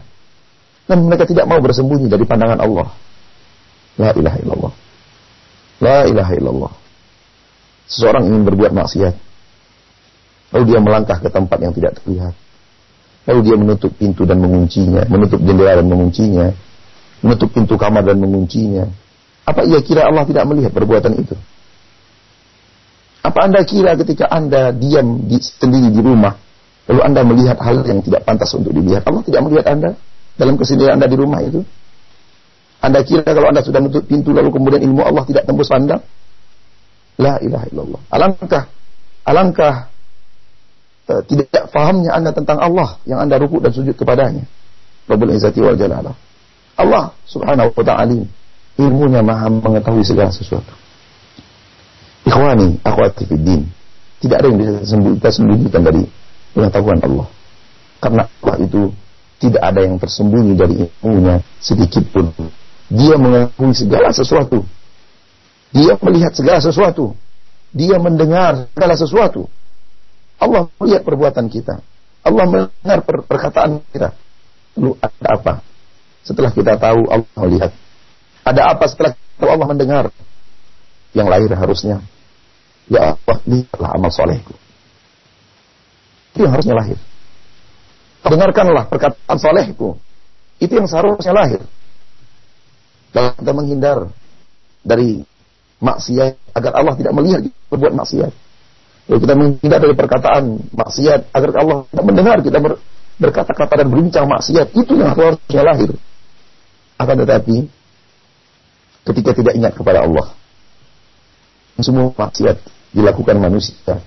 Dan 0.86 1.06
mereka 1.06 1.24
tidak 1.24 1.48
mau 1.48 1.58
bersembunyi 1.62 2.10
dari 2.10 2.26
pandangan 2.26 2.60
Allah. 2.60 2.92
La 3.96 4.10
ilaha 4.12 4.38
illallah. 4.42 4.72
La 5.80 5.98
ilaha 6.06 6.32
illallah. 6.36 6.72
Seseorang 7.88 8.28
ingin 8.28 8.42
berbuat 8.44 8.72
maksiat. 8.76 9.14
Lalu 10.52 10.64
dia 10.68 10.78
melangkah 10.84 11.18
ke 11.18 11.28
tempat 11.32 11.58
yang 11.64 11.72
tidak 11.72 11.96
terlihat. 12.02 12.34
Lalu 13.24 13.40
dia 13.46 13.56
menutup 13.56 13.90
pintu 13.96 14.26
dan 14.26 14.42
menguncinya. 14.42 15.06
Menutup 15.06 15.40
jendela 15.40 15.78
dan 15.78 15.86
menguncinya. 15.86 16.52
Menutup 17.22 17.54
pintu 17.54 17.78
kamar 17.78 18.02
dan 18.02 18.18
menguncinya. 18.18 18.90
Apa 19.46 19.66
ia 19.66 19.78
kira 19.82 20.06
Allah 20.06 20.26
tidak 20.26 20.46
melihat 20.46 20.70
perbuatan 20.74 21.18
itu? 21.18 21.34
Apa 23.22 23.46
Anda 23.46 23.62
kira 23.62 23.94
ketika 23.94 24.26
Anda 24.26 24.74
diam 24.74 25.30
di, 25.30 25.38
sendiri 25.38 25.94
di 25.94 26.02
rumah, 26.02 26.34
lalu 26.90 27.00
Anda 27.06 27.22
melihat 27.22 27.58
hal 27.62 27.86
yang 27.86 28.02
tidak 28.02 28.26
pantas 28.26 28.50
untuk 28.54 28.74
dilihat, 28.74 29.06
Allah 29.06 29.22
tidak 29.22 29.40
melihat 29.46 29.66
Anda 29.70 29.90
dalam 30.34 30.58
kesendirian 30.58 30.98
Anda 30.98 31.06
di 31.06 31.16
rumah 31.18 31.38
itu? 31.42 31.62
Anda 32.82 33.06
kira 33.06 33.22
kalau 33.22 33.54
Anda 33.54 33.62
sudah 33.62 33.78
menutup 33.78 34.02
pintu 34.10 34.34
lalu 34.34 34.50
kemudian 34.50 34.82
ilmu 34.82 35.06
Allah 35.06 35.22
tidak 35.22 35.46
tembus 35.46 35.70
pandang? 35.70 36.02
La 37.22 37.38
ilaha 37.38 37.66
illallah. 37.70 38.00
Alangkah 38.10 38.64
alangkah 39.22 39.74
uh, 41.06 41.22
tidak 41.22 41.70
fahamnya 41.70 42.10
Anda 42.10 42.34
tentang 42.34 42.58
Allah 42.58 42.98
yang 43.06 43.22
Anda 43.22 43.38
rukuk 43.38 43.62
dan 43.62 43.70
sujud 43.70 43.94
kepadanya. 43.94 44.42
Rabbul 45.06 45.30
Izzati 45.30 45.62
wal 45.62 45.78
Jalalah. 45.78 46.14
Allah 46.76 47.12
Subhanahu 47.28 47.72
wa 47.72 47.84
ta'ala 47.84 48.16
ilmunya 48.80 49.20
maha 49.20 49.48
mengetahui 49.52 50.04
segala 50.04 50.32
sesuatu. 50.32 50.72
Ikhwani, 52.24 52.80
akhwati 52.86 53.28
fiddin. 53.28 53.68
Tidak 54.22 54.36
ada 54.38 54.46
yang 54.46 54.58
bisa 54.62 54.94
kita 54.94 55.30
sembunyikan 55.34 55.82
dari 55.82 56.06
pengetahuan 56.54 57.02
Allah. 57.02 57.26
Karena 57.98 58.22
Allah 58.30 58.56
itu 58.62 58.94
tidak 59.42 59.62
ada 59.62 59.80
yang 59.82 59.98
tersembunyi 59.98 60.52
dari 60.54 60.74
ilmunya 61.02 61.42
sedikit 61.58 62.06
pun. 62.14 62.30
Dia 62.86 63.18
mengetahui 63.18 63.74
segala 63.74 64.14
sesuatu. 64.14 64.62
Dia 65.74 65.98
melihat 65.98 66.32
segala 66.36 66.62
sesuatu. 66.62 67.18
Dia 67.74 67.98
mendengar 67.98 68.70
segala 68.70 68.94
sesuatu. 68.94 69.50
Allah 70.38 70.70
melihat 70.78 71.02
perbuatan 71.02 71.50
kita. 71.50 71.82
Allah 72.22 72.44
mendengar 72.46 72.98
per 73.02 73.26
perkataan 73.26 73.82
kita. 73.90 74.14
Lalu 74.78 74.94
ada 75.02 75.28
apa? 75.34 75.54
Setelah 76.22 76.50
kita 76.54 76.78
tahu 76.78 77.10
Allah 77.10 77.30
melihat. 77.46 77.70
Ada 78.42 78.74
apa 78.74 78.84
setelah 78.90 79.12
kita 79.14 79.46
Allah 79.46 79.68
mendengar? 79.68 80.04
Yang 81.12 81.28
lahir 81.28 81.50
harusnya 81.52 81.96
Ya 82.90 83.14
Allah, 83.14 83.38
lihatlah 83.46 83.90
amal 83.94 84.10
solehku. 84.10 84.54
Itu 86.34 86.48
yang 86.48 86.52
harusnya 86.56 86.74
lahir. 86.74 86.98
Dengarkanlah 88.26 88.88
perkataan 88.90 89.38
solehku. 89.38 89.98
Itu 90.58 90.72
yang 90.78 90.88
seharusnya 90.88 91.34
lahir. 91.34 91.60
Kalau 93.12 93.30
kita 93.36 93.52
menghindar 93.52 93.98
dari 94.82 95.22
maksiat 95.82 96.54
agar 96.54 96.72
Allah 96.78 96.94
tidak 96.96 97.12
melihat 97.12 97.40
kita 97.44 97.58
berbuat 97.70 97.94
maksiat. 97.98 98.32
Kalau 99.02 99.18
kita 99.18 99.34
menghindar 99.34 99.78
dari 99.82 99.94
perkataan 99.98 100.44
maksiat 100.72 101.20
agar 101.34 101.50
Allah 101.58 101.78
tidak 101.90 102.04
mendengar 102.06 102.36
kita 102.40 102.58
ber, 102.62 102.72
berkata-kata 103.18 103.74
dan 103.82 103.86
berbincang 103.90 104.26
maksiat. 104.30 104.72
Itu 104.72 104.96
yang 104.96 105.12
harusnya 105.12 105.62
lahir. 105.66 105.90
Akan 107.02 107.18
tetapi 107.18 107.66
ketika 109.10 109.30
tidak 109.34 109.58
ingat 109.58 109.74
kepada 109.74 110.06
Allah, 110.06 110.30
semua 111.82 112.14
maksiat 112.14 112.62
dilakukan 112.94 113.42
manusia. 113.42 113.98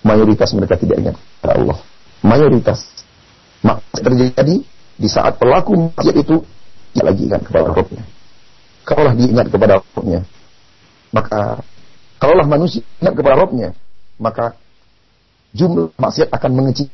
Mayoritas 0.00 0.56
mereka 0.56 0.80
tidak 0.80 0.96
ingat 1.04 1.16
kepada 1.20 1.60
Allah. 1.60 1.78
Mayoritas 2.24 2.80
maksiat 3.60 4.00
terjadi 4.00 4.56
di 4.96 5.08
saat 5.12 5.36
pelaku 5.36 5.92
maksiat 5.92 6.16
itu 6.16 6.40
tidak 6.96 7.06
lagi 7.12 7.22
ingat 7.28 7.42
kepada 7.44 7.76
Rabbnya. 7.76 8.04
Kalaulah 8.88 9.14
diingat 9.20 9.46
kepada 9.52 9.72
Rabbnya, 9.84 10.20
maka 11.12 11.40
kalaulah 12.16 12.48
manusia 12.48 12.80
ingat 13.04 13.14
kepada 13.20 13.36
Rabbnya, 13.36 13.68
maka 14.16 14.56
jumlah 15.52 15.92
maksiat 16.00 16.32
akan 16.32 16.50
mengecil. 16.56 16.88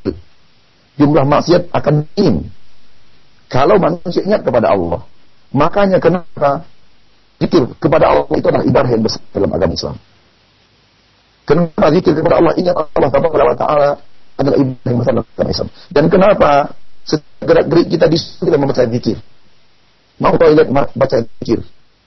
Jumlah 0.98 1.22
maksiat 1.22 1.70
akan 1.70 2.10
minim. 2.18 2.50
Kalau 3.46 3.78
manusia 3.78 4.26
ingat 4.26 4.42
kepada 4.42 4.74
Allah, 4.74 5.06
makanya 5.52 5.98
kenapa 5.98 6.64
zikir 7.38 7.68
kepada 7.76 8.10
Allah 8.10 8.24
itu 8.32 8.46
adalah 8.48 8.66
ibadah 8.66 8.90
yang 8.90 9.04
besar 9.04 9.22
dalam 9.30 9.50
agama 9.52 9.72
Islam. 9.76 9.96
Kenapa 11.46 11.86
zikir 11.94 12.12
kepada 12.16 12.34
Allah 12.42 12.52
ingat 12.58 12.74
Allah 12.74 13.10
Taala 13.54 13.90
adalah 14.36 14.56
ibadah 14.58 14.88
yang 14.90 14.98
besar 15.00 15.12
dalam 15.14 15.26
agama 15.28 15.50
Islam. 15.52 15.68
Dan 15.92 16.04
kenapa 16.10 16.50
segera 17.06 17.62
gerik 17.62 17.86
kita 17.92 18.06
disuruh 18.10 18.50
kita 18.50 18.58
membaca 18.58 18.82
zikir. 18.82 19.16
Mau 20.16 20.34
toilet 20.40 20.68
baca 20.72 21.16
zikir. 21.22 21.60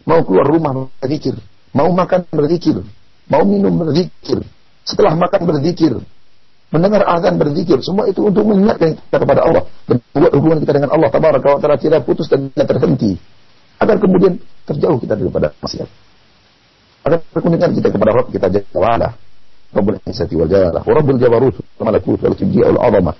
Mau 0.03 0.19
keluar 0.25 0.45
rumah 0.49 0.71
baca 0.73 1.05
zikir. 1.07 1.35
Mau 1.71 1.93
makan 1.93 2.25
berzikir. 2.33 2.81
Mau 3.29 3.43
minum 3.45 3.73
berzikir. 3.77 4.41
Setelah 4.81 5.13
makan 5.13 5.41
berzikir. 5.45 5.93
Mendengar 6.69 7.01
azan 7.01 7.41
berzikir. 7.41 7.81
Semua 7.81 8.05
itu 8.05 8.21
untuk 8.29 8.45
mengingatkan 8.45 8.93
kita 8.93 9.17
kepada 9.17 9.41
Allah. 9.41 9.63
Dan 9.89 9.97
buat 10.13 10.31
hubungan 10.37 10.57
kita 10.61 10.73
dengan 10.77 10.89
Allah. 10.93 11.09
Tabaraka 11.09 11.47
wa 11.57 11.59
ta'ala 11.61 11.77
tidak 11.81 12.05
putus 12.05 12.29
dan 12.29 12.53
tidak 12.53 12.77
terhenti. 12.77 13.17
Agar 13.81 13.97
kemudian 13.97 14.37
terjauh 14.69 15.01
kita 15.01 15.17
daripada 15.17 15.49
maksiat. 15.65 15.89
Agar 17.09 17.19
kemudian 17.33 17.73
kita 17.73 17.89
kepada 17.89 18.11
Rabb 18.13 18.29
kita 18.29 18.47
jaga 18.53 18.77
wa'ala. 18.77 19.09
Rabbul 19.73 19.97
Izzati 20.05 20.33
wal 20.37 20.49
Jalalah. 20.49 20.81
Wa 20.85 20.93
Rabbul 20.93 21.17
Jabarut. 21.17 21.55
Wa 21.81 21.83
Malakut. 21.89 22.19
Wa 22.21 22.29
Al 22.37 22.77
Azamah. 22.77 23.15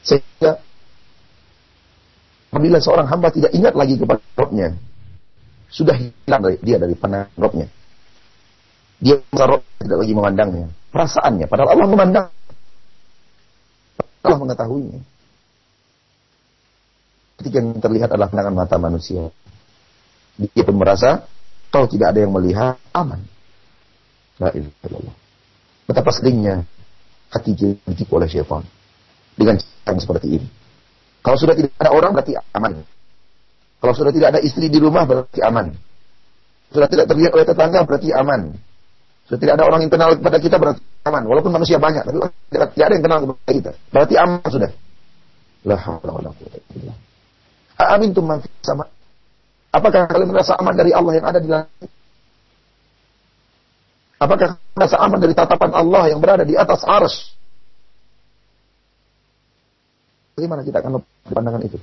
Sehingga 0.00 0.50
apabila 2.48 2.78
seorang 2.80 3.06
hamba 3.12 3.28
tidak 3.28 3.52
ingat 3.52 3.76
lagi 3.76 4.00
kepada 4.00 4.24
Rabbnya, 4.38 4.72
sudah 5.68 5.92
hilang 5.98 6.40
dari, 6.40 6.56
dia 6.64 6.80
dari 6.80 6.94
pandangan 6.96 7.28
Rabbnya. 7.36 7.68
Dia 8.96 9.20
Rob 9.36 9.60
tidak 9.76 9.98
lagi 10.00 10.12
memandangnya. 10.16 10.66
Perasaannya, 10.96 11.44
padahal 11.44 11.76
Allah 11.76 11.88
memandang. 11.92 12.28
Allah 14.24 14.38
mengetahuinya. 14.40 15.00
Ketika 17.36 17.56
yang 17.60 17.76
terlihat 17.84 18.08
adalah 18.08 18.32
pandangan 18.32 18.56
mata 18.56 18.80
manusia. 18.80 19.28
Dia 20.40 20.64
pun 20.64 20.80
merasa, 20.80 21.28
kalau 21.68 21.84
tidak 21.84 22.16
ada 22.16 22.24
yang 22.24 22.32
melihat, 22.32 22.80
aman. 22.96 23.20
La 24.40 24.48
ilaha 24.56 25.12
Betapa 25.84 26.16
seringnya 26.16 26.64
hati 27.28 27.52
ditipu 27.52 28.16
oleh 28.16 28.32
syaitan. 28.32 28.64
Dengan 29.36 29.60
cara 29.60 30.00
seperti 30.00 30.40
ini. 30.40 30.48
Kalau 31.20 31.36
sudah 31.36 31.52
tidak 31.52 31.76
ada 31.76 31.92
orang 31.92 32.16
berarti 32.16 32.40
aman. 32.56 32.72
Kalau 33.84 33.92
sudah 33.92 34.16
tidak 34.16 34.32
ada 34.32 34.40
istri 34.40 34.72
di 34.72 34.80
rumah 34.80 35.04
berarti 35.04 35.44
aman. 35.44 35.76
Sudah 36.72 36.88
tidak 36.88 37.04
terlihat 37.04 37.36
oleh 37.36 37.44
tetangga 37.44 37.84
berarti 37.84 38.16
aman. 38.16 38.56
Sudah 39.26 39.38
tidak 39.42 39.54
ada 39.58 39.64
orang 39.66 39.80
yang 39.82 39.92
kenal 39.92 40.14
kepada 40.14 40.38
kita 40.38 40.56
berarti 40.56 40.82
aman. 41.02 41.22
Walaupun 41.26 41.50
manusia 41.50 41.82
banyak, 41.82 42.06
tapi 42.06 42.18
tidak, 42.50 42.68
ada 42.78 42.94
yang 42.94 43.04
kenal 43.04 43.18
kepada 43.26 43.52
kita. 43.52 43.70
Berarti 43.90 44.14
aman 44.14 44.46
sudah. 44.46 44.70
La 45.66 45.76
haula 45.82 46.10
wala 46.14 46.30
quwwata 46.30 46.58
illa 46.78 46.94
Amin 47.76 48.14
man 48.22 48.38
sama. 48.62 48.86
Apakah 49.74 50.08
kalian 50.08 50.30
merasa 50.30 50.54
aman 50.56 50.72
dari 50.78 50.94
Allah 50.94 51.12
yang 51.18 51.26
ada 51.26 51.38
di 51.42 51.48
langit? 51.50 51.90
Apakah 54.16 54.56
merasa 54.72 54.96
aman 54.96 55.18
dari 55.20 55.34
tatapan 55.36 55.70
Allah 55.76 56.08
yang 56.08 56.22
berada 56.22 56.46
di 56.46 56.56
atas 56.56 56.80
ars? 56.86 57.36
Bagaimana 60.38 60.64
kita 60.64 60.80
akan 60.80 61.00
lepas 61.00 61.32
pandangan 61.34 61.62
itu? 61.66 61.78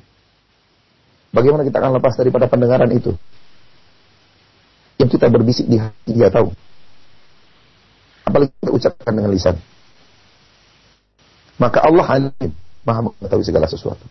Bagaimana 1.33 1.61
kita 1.65 1.77
akan 1.81 1.91
lepas 1.97 2.13
daripada 2.17 2.45
pendengaran 2.49 2.89
itu? 2.89 3.13
Yang 4.97 5.09
kita 5.17 5.27
berbisik 5.29 5.65
di 5.69 5.77
hati 5.77 6.11
dia 6.13 6.29
tahu. 6.33 6.49
Apalagi 8.33 8.49
ucapkan 8.65 9.13
dengan 9.13 9.29
lisan. 9.29 9.53
Maka 11.61 11.85
Allah 11.85 12.07
alim, 12.09 12.49
maha 12.81 13.13
mengetahui 13.13 13.45
segala 13.45 13.69
sesuatu. 13.69 14.01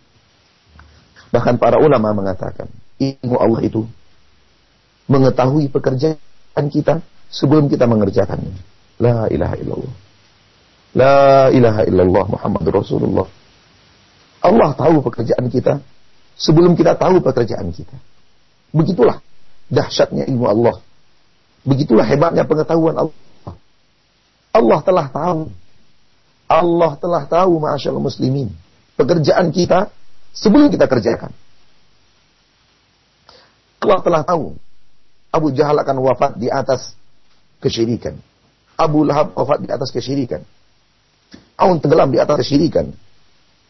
Bahkan 1.35 1.59
para 1.59 1.75
ulama 1.75 2.15
mengatakan, 2.15 2.71
ilmu 3.03 3.35
Allah 3.35 3.67
itu 3.67 3.83
mengetahui 5.11 5.67
pekerjaan 5.67 6.65
kita 6.71 7.03
sebelum 7.27 7.67
kita 7.67 7.83
mengerjakannya. 7.83 8.55
La 9.03 9.27
ilaha 9.27 9.59
illallah. 9.59 9.95
La 10.95 11.51
ilaha 11.51 11.81
illallah 11.83 12.25
Muhammad 12.31 12.65
Rasulullah. 12.71 13.27
Allah 14.39 14.71
tahu 14.71 15.03
pekerjaan 15.03 15.51
kita 15.51 15.83
sebelum 16.39 16.79
kita 16.79 16.95
tahu 16.95 17.19
pekerjaan 17.19 17.75
kita. 17.75 17.99
Begitulah 18.71 19.19
dahsyatnya 19.67 20.31
ilmu 20.31 20.47
Allah. 20.47 20.79
Begitulah 21.67 22.07
hebatnya 22.07 22.47
pengetahuan 22.47 22.95
Allah. 22.95 23.17
Allah 24.53 24.79
telah 24.85 25.07
tahu. 25.09 25.49
Allah 26.45 26.91
telah 27.01 27.23
tahu 27.25 27.53
ma'asyal 27.57 27.97
muslimin. 27.97 28.53
Pekerjaan 28.93 29.49
kita 29.49 29.89
sebelum 30.37 30.69
kita 30.69 30.85
kerjakan. 30.85 31.33
Allah 33.81 33.99
telah 34.05 34.21
tahu. 34.21 34.53
Abu 35.33 35.49
Jahal 35.49 35.81
akan 35.81 35.97
wafat 36.05 36.37
di 36.37 36.47
atas 36.53 36.93
kesyirikan. 37.57 38.21
Abu 38.77 39.01
Lahab 39.01 39.33
wafat 39.33 39.65
di 39.65 39.69
atas 39.73 39.89
kesyirikan. 39.89 40.45
Aun 41.57 41.81
tenggelam 41.81 42.13
di 42.13 42.21
atas 42.21 42.45
kesyirikan. 42.45 42.93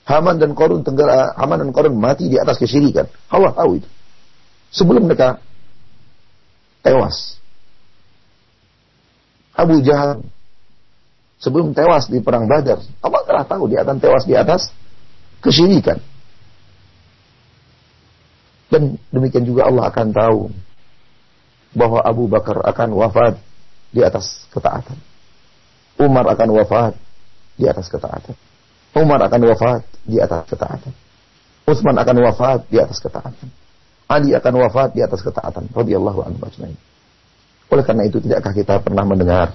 Haman 0.04 0.36
dan 0.36 0.52
Korun 0.52 0.84
tenggara, 0.84 1.32
Haman 1.40 1.64
dan 1.64 1.70
Korun 1.72 1.96
mati 1.96 2.28
di 2.28 2.36
atas 2.36 2.60
kesyirikan. 2.60 3.08
Allah 3.32 3.56
tahu 3.56 3.80
itu. 3.80 3.90
Sebelum 4.76 5.08
mereka 5.08 5.40
tewas. 6.84 7.40
Abu 9.56 9.80
Jahal 9.80 10.20
sebelum 11.44 11.76
tewas 11.76 12.08
di 12.08 12.24
perang 12.24 12.48
Badar, 12.48 12.80
Allah 13.04 13.22
telah 13.28 13.44
tahu 13.44 13.68
dia 13.68 13.84
akan 13.84 14.00
tewas 14.00 14.24
di 14.24 14.32
atas 14.32 14.72
kesyirikan. 15.44 16.00
Dan 18.72 18.96
demikian 19.12 19.44
juga 19.44 19.68
Allah 19.68 19.92
akan 19.92 20.08
tahu 20.16 20.40
bahwa 21.76 22.00
Abu 22.00 22.32
Bakar 22.32 22.64
akan 22.64 22.90
wafat 22.96 23.36
di 23.92 24.02
atas 24.02 24.48
ketaatan. 24.56 24.98
Umar 26.00 26.26
akan 26.32 26.50
wafat 26.58 26.96
di 27.60 27.70
atas 27.70 27.92
ketaatan. 27.92 28.34
Umar 28.98 29.22
akan 29.28 29.42
wafat 29.52 29.86
di 30.08 30.18
atas 30.18 30.48
ketaatan. 30.50 30.94
Utsman 31.64 31.96
akan 31.96 32.18
wafat 32.24 32.60
di 32.68 32.78
atas 32.82 32.98
ketaatan. 32.98 33.48
Ali 34.10 34.36
akan 34.36 34.54
wafat 34.58 34.98
di 34.98 35.02
atas 35.06 35.22
ketaatan. 35.22 35.70
Radhiyallahu 35.72 36.20
anhu. 36.26 36.44
Oleh 37.72 37.84
karena 37.86 38.04
itu 38.06 38.20
tidakkah 38.20 38.54
kita 38.54 38.84
pernah 38.84 39.06
mendengar 39.06 39.54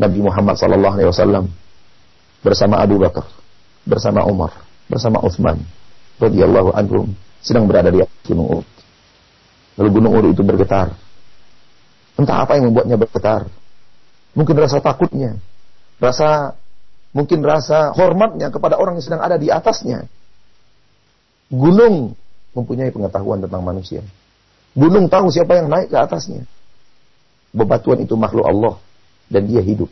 Nabi 0.00 0.18
Muhammad 0.24 0.56
sallallahu 0.56 0.94
alaihi 0.96 1.10
wasallam 1.12 1.44
bersama 2.40 2.80
Abu 2.80 2.96
Bakar, 2.96 3.28
bersama 3.84 4.24
Umar, 4.24 4.56
bersama 4.88 5.20
Utsman 5.20 5.60
radhiyallahu 6.16 6.72
anhum 6.72 7.12
sedang 7.44 7.68
berada 7.68 7.92
di 7.92 8.00
gunung 8.24 8.48
Uhud. 8.48 8.68
Lalu 9.76 9.88
gunung 9.92 10.12
Uhud 10.16 10.32
itu 10.32 10.40
bergetar. 10.40 10.96
Entah 12.16 12.44
apa 12.44 12.56
yang 12.56 12.72
membuatnya 12.72 12.96
bergetar. 12.96 13.44
Mungkin 14.32 14.56
rasa 14.56 14.80
takutnya, 14.80 15.36
rasa 16.00 16.56
mungkin 17.12 17.44
rasa 17.44 17.92
hormatnya 17.92 18.48
kepada 18.48 18.80
orang 18.80 18.96
yang 18.96 19.04
sedang 19.04 19.20
ada 19.20 19.36
di 19.36 19.52
atasnya. 19.52 20.08
Gunung 21.52 22.16
mempunyai 22.56 22.88
pengetahuan 22.88 23.44
tentang 23.44 23.60
manusia. 23.60 24.00
Gunung 24.72 25.12
tahu 25.12 25.28
siapa 25.28 25.60
yang 25.60 25.68
naik 25.68 25.92
ke 25.92 25.98
atasnya. 25.98 26.48
Bebatuan 27.52 28.00
itu 28.00 28.14
makhluk 28.14 28.46
Allah 28.46 28.78
dan 29.30 29.46
dia 29.46 29.62
hidup. 29.62 29.88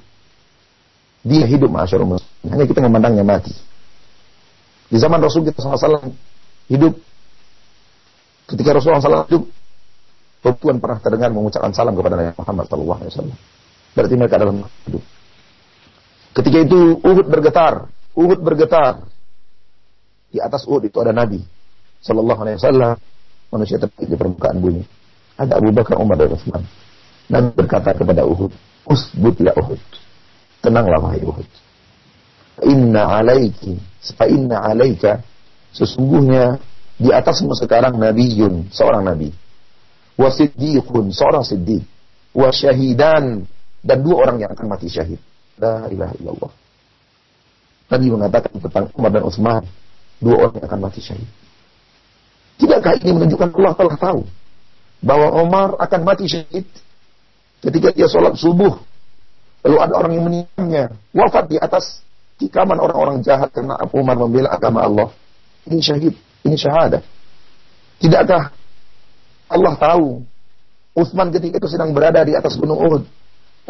Dia 1.23 1.47
hidup 1.47 1.71
masyarakat 1.71 2.23
Hanya 2.51 2.65
kita 2.67 2.81
memandangnya 2.83 3.23
mati. 3.23 3.55
Di 4.89 4.97
zaman 4.99 5.23
Rasul 5.23 5.47
kita 5.47 5.63
SAW 5.63 6.11
hidup. 6.69 6.95
Ketika 8.49 8.75
Rasulullah 8.75 9.05
SAW 9.05 9.29
hidup, 9.29 9.45
Tuhan 10.43 10.81
pernah 10.81 10.99
terdengar 11.03 11.29
mengucapkan 11.35 11.71
salam 11.77 11.93
kepada 11.93 12.17
Nabi 12.17 12.33
Muhammad 12.35 12.65
SAW. 12.67 13.29
Berarti 13.93 14.15
mereka 14.17 14.35
adalah 14.41 14.67
hidup. 14.89 15.03
Ketika 16.33 16.59
itu 16.65 16.79
Uhud 17.03 17.27
bergetar, 17.29 17.91
Uhud 18.17 18.41
bergetar. 18.41 19.05
Di 20.29 20.39
atas 20.39 20.65
Uhud 20.69 20.85
itu 20.85 20.97
ada 21.01 21.13
Nabi 21.13 21.41
Sallallahu 22.05 22.41
Alaihi 22.47 22.57
Wasallam, 22.63 22.95
manusia 23.51 23.77
terpilih 23.81 24.15
di 24.15 24.17
permukaan 24.17 24.57
bumi. 24.63 24.83
Ada 25.39 25.59
Abu 25.59 25.71
Bakar, 25.75 25.99
Umar, 25.99 26.19
dan 26.19 26.35
Utsman. 26.35 26.63
Nabi 27.29 27.49
berkata 27.55 27.95
kepada 27.95 28.23
Uhud, 28.25 28.55
Usbut 28.89 29.37
ya 29.45 29.53
Uhud. 29.53 29.81
Tenanglah 30.65 30.99
wahai 30.99 31.23
Uhud. 31.23 31.49
Inna 32.67 33.23
alaiki, 33.23 33.79
fa 34.17 34.27
inna 34.27 34.65
alaika, 34.65 35.23
sesungguhnya 35.71 36.59
di 36.99 37.15
atasmu 37.15 37.55
sekarang 37.55 37.95
Nabiun, 38.01 38.73
seorang 38.75 39.07
Nabi. 39.07 39.31
Wa 40.19 40.33
siddiqun, 40.35 41.15
seorang 41.15 41.47
siddiq. 41.47 41.87
Wa 42.35 42.51
syahidan, 42.51 43.47
dan 43.85 43.99
dua 44.03 44.27
orang 44.27 44.43
yang 44.43 44.51
akan 44.51 44.67
mati 44.67 44.91
syahid. 44.91 45.21
La 45.63 45.87
ilaha 45.87 46.15
illallah. 46.19 46.53
Nabi 47.89 48.07
mengatakan 48.11 48.53
tentang 48.59 48.85
Umar 48.99 49.11
dan 49.15 49.23
Utsman, 49.23 49.63
dua 50.19 50.35
orang 50.43 50.53
yang 50.59 50.67
akan 50.67 50.81
mati 50.83 51.01
syahid. 51.01 51.29
Tidakkah 52.59 52.99
ini 52.99 53.15
menunjukkan 53.15 53.55
Allah 53.55 53.75
telah 53.79 53.97
tahu 53.97 54.21
bahwa 54.99 55.29
Umar 55.47 55.69
akan 55.79 56.01
mati 56.03 56.27
syahid 56.27 56.67
ketika 57.65 57.89
dia 57.95 58.09
sholat 58.11 58.35
subuh. 58.39 58.79
Lalu 59.67 59.77
ada 59.83 59.95
orang 59.99 60.13
yang 60.15 60.25
meninggalnya, 60.31 60.85
wafat 61.11 61.51
di 61.51 61.59
atas 61.59 62.01
tikaman 62.39 62.79
orang-orang 62.79 63.21
jahat 63.27 63.51
karena 63.51 63.75
Abu 63.75 63.99
Umar 63.99 64.15
membela 64.15 64.55
agama 64.55 64.87
Allah. 64.87 65.09
Ini 65.67 65.83
syahid, 65.83 66.15
ini 66.47 66.55
syahadah. 66.55 67.03
Tidakkah 67.99 68.55
Allah 69.51 69.75
tahu 69.75 70.23
Utsman 70.99 71.31
ketika 71.31 71.63
itu 71.63 71.69
sedang 71.71 71.95
berada 71.95 72.27
di 72.27 72.35
atas 72.35 72.59
gunung 72.59 72.79
Uhud. 72.79 73.03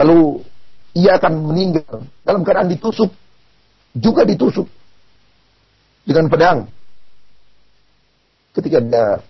Lalu 0.00 0.40
ia 0.96 1.20
akan 1.20 1.32
meninggal 1.44 2.08
dalam 2.24 2.40
keadaan 2.40 2.72
ditusuk. 2.72 3.12
Juga 3.92 4.24
ditusuk 4.24 4.64
dengan 6.08 6.32
pedang. 6.32 6.58
Ketika 8.56 8.80
dia 8.80 9.20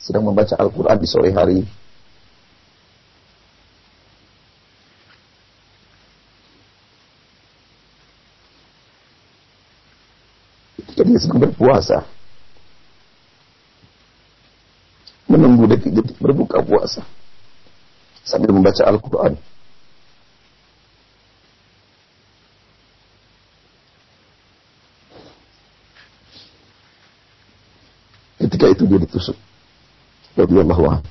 sedang 0.00 0.24
membaca 0.24 0.56
Al-Quran 0.56 0.96
di 0.96 1.08
sore 1.08 1.30
hari. 1.36 1.60
Ketika 10.80 10.95
dia 11.06 11.18
sedang 11.22 11.38
berpuasa. 11.38 12.02
Menunggu 15.30 15.70
detik-detik 15.70 16.18
berbuka 16.18 16.58
puasa. 16.62 17.06
Sambil 18.26 18.50
membaca 18.50 18.82
Al-Quran. 18.82 19.38
Ketika 28.42 28.66
itu 28.70 28.82
dia 28.86 28.98
ditusuk. 28.98 29.38
Radiyallahu 30.34 30.82
anhu. 30.90 31.06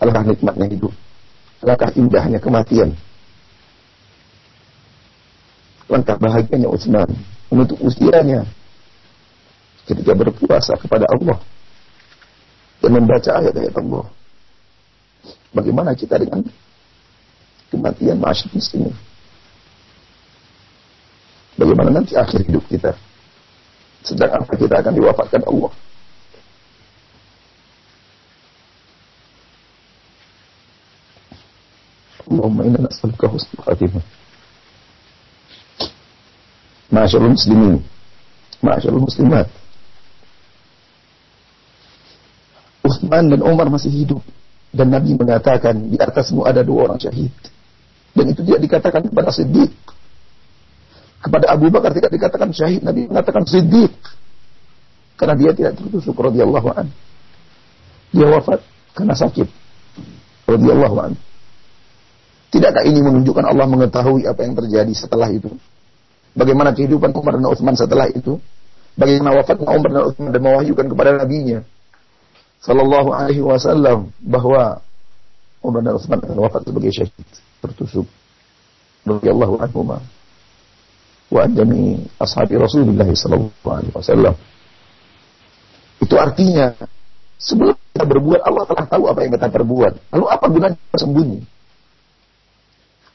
Alangkah 0.00 0.24
nikmatnya 0.26 0.66
hidup. 0.70 0.92
Alangkah 1.62 1.90
indahnya 1.94 2.38
kematian. 2.38 2.94
Alangkah 5.90 6.16
bahagianya 6.22 6.70
Utsman 6.70 7.10
menutup 7.50 7.78
usianya 7.82 8.46
ketika 9.84 10.14
berpuasa 10.14 10.78
kepada 10.78 11.04
Allah 11.10 11.38
dan 12.78 12.90
membaca 12.94 13.30
ayat-ayat 13.42 13.74
Allah. 13.74 14.06
Bagaimana 15.50 15.90
kita 15.98 16.14
dengan 16.14 16.46
kematian 17.74 18.22
masyarakat 18.22 18.54
muslimin? 18.54 18.94
Bagaimana 21.58 21.90
nanti 21.90 22.14
akhir 22.14 22.46
hidup 22.46 22.64
kita? 22.70 22.94
Sedang 24.00 24.32
apa 24.32 24.54
kita 24.56 24.80
akan 24.80 24.94
diwafatkan 24.96 25.42
Allah? 25.44 25.72
Allahumma 32.30 32.62
inna 32.62 32.86
nas'aluka 32.86 33.26
husnul 33.26 33.60
khatimah. 33.66 34.04
Ma'asyarul 36.90 37.34
muslimin. 37.38 37.78
Ma'asyarul 38.60 39.06
muslimat. 39.06 39.46
Uthman 42.82 43.30
dan 43.30 43.40
Umar 43.46 43.70
masih 43.70 43.90
hidup. 43.94 44.22
Dan 44.70 44.94
Nabi 44.94 45.14
mengatakan, 45.18 45.90
di 45.90 45.98
atasmu 45.98 46.46
ada 46.46 46.62
dua 46.62 46.90
orang 46.90 46.98
syahid. 46.98 47.34
Dan 48.14 48.30
itu 48.30 48.42
dia 48.42 48.58
dikatakan 48.58 49.06
kepada 49.06 49.30
Siddiq. 49.30 49.70
Kepada 51.20 51.52
Abu 51.52 51.70
Bakar 51.70 51.94
tidak 51.94 52.10
dikatakan 52.10 52.50
syahid. 52.50 52.82
Nabi 52.82 53.06
mengatakan 53.06 53.46
Siddiq. 53.46 53.94
Karena 55.14 55.34
dia 55.36 55.50
tidak 55.54 55.78
tertusuk 55.78 56.16
radhiyallahu 56.16 56.68
an. 56.74 56.86
Dia 58.10 58.26
wafat 58.26 58.64
karena 58.96 59.14
sakit 59.14 59.46
radhiyallahu 60.50 60.96
an. 60.98 61.12
Tidakkah 62.50 62.82
ini 62.82 62.98
menunjukkan 62.98 63.46
Allah 63.46 63.66
mengetahui 63.70 64.26
apa 64.26 64.42
yang 64.42 64.58
terjadi 64.58 64.90
setelah 64.90 65.30
itu? 65.30 65.54
Bagaimana 66.34 66.70
kehidupan 66.70 67.10
Umar 67.10 67.36
dan 67.36 67.46
Utsman 67.50 67.74
setelah 67.74 68.06
itu? 68.06 68.38
Bagaimana 68.94 69.38
wafatnya 69.42 69.66
Umar 69.66 69.90
dan 69.90 70.02
Utsman 70.06 70.30
dan 70.30 70.40
mewahyukan 70.42 70.86
kepada 70.90 71.10
nabinya 71.18 71.60
sallallahu 72.60 73.10
alaihi 73.16 73.40
wasallam 73.40 74.12
bahwa 74.20 74.84
Umar 75.64 75.80
dan 75.80 75.96
Utsman 75.96 76.20
wafat 76.20 76.68
sebagai 76.68 76.92
syahid 76.92 77.28
tertusuk 77.64 78.06
radhiyallahu 79.08 79.60
anhu 79.64 79.96
wa 81.30 81.40
adami 81.40 82.04
ashabi 82.20 82.60
Rasulullah 82.60 83.08
sallallahu 83.08 83.68
alaihi 83.68 83.94
wasallam. 83.96 84.34
Itu 86.00 86.14
artinya 86.16 86.76
sebelum 87.40 87.76
kita 87.76 88.04
berbuat 88.04 88.40
Allah 88.44 88.64
telah 88.68 88.84
tahu 88.88 89.04
apa 89.08 89.24
yang 89.24 89.32
kita 89.36 89.48
perbuat. 89.48 89.92
Lalu 90.16 90.26
apa 90.28 90.46
gunanya 90.48 90.78
bersembunyi? 90.92 91.38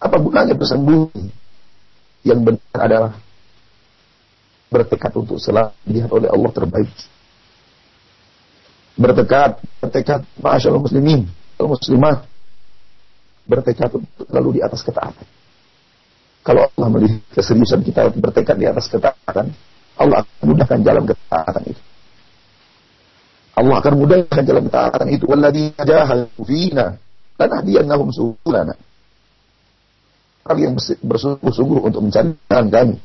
Apa 0.01 0.15
gunanya 0.21 0.53
bersembunyi? 0.53 1.25
Yang 2.25 2.39
benar 2.41 2.79
adalah 2.81 3.11
bertekad 4.73 5.13
untuk 5.13 5.37
selalu 5.37 5.71
dilihat 5.85 6.09
oleh 6.09 6.27
Allah 6.27 6.51
terbaik. 6.51 6.91
Bertekad, 8.97 9.51
bertekad, 9.83 10.19
masyaallah 10.41 10.81
muslimin, 10.81 11.29
muslimah, 11.61 12.25
bertekad 13.45 13.93
untuk 13.93 14.25
selalu 14.25 14.49
di 14.57 14.61
atas 14.65 14.81
ketaatan. 14.81 15.27
Kalau 16.45 16.65
Allah 16.65 16.89
melihat 16.89 17.21
keseriusan 17.33 17.81
kita 17.85 18.09
bertekad 18.17 18.57
di 18.57 18.65
atas 18.65 18.89
ketaatan, 18.89 19.53
Allah 19.95 20.25
akan 20.25 20.45
mudahkan 20.45 20.79
jalan 20.81 21.03
ketaatan 21.05 21.63
itu. 21.69 21.81
Allah 23.55 23.75
akan 23.79 23.93
mudahkan 23.95 24.43
jalan 24.43 24.63
ketaatan 24.67 25.07
itu. 25.13 25.23
Walladzi 25.29 25.65
jahadu 25.79 26.41
fina 26.43 26.99
subulana 28.11 28.73
orang 28.75 28.84
yang 30.53 30.77
bersungguh-sungguh 30.77 31.79
untuk 31.81 32.05
mencari 32.05 32.37
jalan 32.45 32.67
kami. 32.69 32.95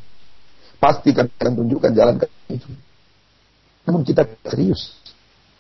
Pasti 0.77 1.17
akan 1.17 1.53
tunjukkan 1.57 1.93
jalan 1.97 2.21
kami 2.21 2.61
itu. 2.61 2.69
Namun 3.89 4.05
kita 4.05 4.29
serius. 4.45 4.93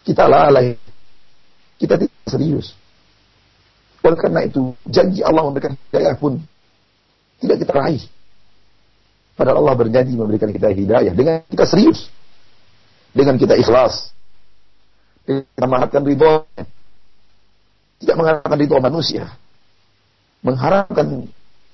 Kita 0.04 0.28
lalai. 0.28 0.76
Kita 1.80 1.96
tidak 1.96 2.20
serius. 2.28 2.76
Oleh 4.04 4.16
karena 4.20 4.44
itu, 4.44 4.76
janji 4.84 5.24
Allah 5.24 5.44
memberikan 5.44 5.72
hidayah 5.72 6.16
pun 6.20 6.40
tidak 7.40 7.56
kita 7.64 7.72
raih. 7.72 8.04
Padahal 9.36 9.64
Allah 9.64 9.74
berjanji 9.80 10.12
memberikan 10.12 10.52
kita 10.52 10.68
hidayah 10.68 11.12
dengan 11.16 11.40
kita 11.48 11.64
serius. 11.64 12.12
Dengan 13.16 13.40
kita 13.40 13.56
ikhlas. 13.56 14.12
Dengan 15.24 15.48
kita 15.48 15.64
mengharapkan 15.64 16.02
ridho. 16.04 16.44
Tidak 18.04 18.16
mengharapkan 18.20 18.56
ridho 18.60 18.76
manusia. 18.76 19.32
Mengharapkan 20.44 21.24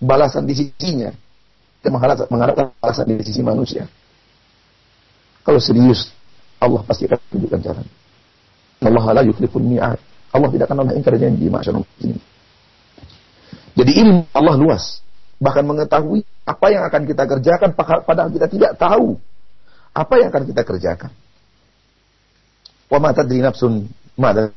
balasan 0.00 0.44
di 0.44 0.54
sisinya 0.54 1.10
dan 1.80 1.90
mengharapkan 2.28 2.72
balasan 2.80 3.06
di 3.08 3.24
sisi 3.24 3.40
manusia. 3.40 3.88
Kalau 5.46 5.62
serius, 5.62 6.10
Allah 6.58 6.82
pasti 6.82 7.06
akan 7.06 7.18
tunjukkan 7.30 7.60
jalan. 7.62 7.86
Allah 8.82 9.04
la 9.14 9.22
yukhliful 9.22 9.62
mi'ad. 9.62 9.98
Allah 10.34 10.48
tidak 10.52 10.66
akan 10.68 10.92
ingkar 10.92 11.16
janji 11.16 11.46
masyarakat 11.48 11.86
ini. 12.02 12.20
Jadi 13.76 13.92
ilmu 14.02 14.26
Allah 14.32 14.54
luas. 14.58 15.00
Bahkan 15.36 15.64
mengetahui 15.68 16.24
apa 16.48 16.66
yang 16.72 16.82
akan 16.88 17.02
kita 17.04 17.22
kerjakan 17.28 17.70
padahal 17.76 18.32
kita 18.32 18.48
tidak 18.48 18.72
tahu 18.80 19.20
apa 19.92 20.14
yang 20.16 20.28
akan 20.32 20.44
kita 20.48 20.62
kerjakan. 20.64 21.12
Wa 22.88 22.98
ma 23.00 23.12
tadri 23.12 23.40
nafsun 23.44 23.88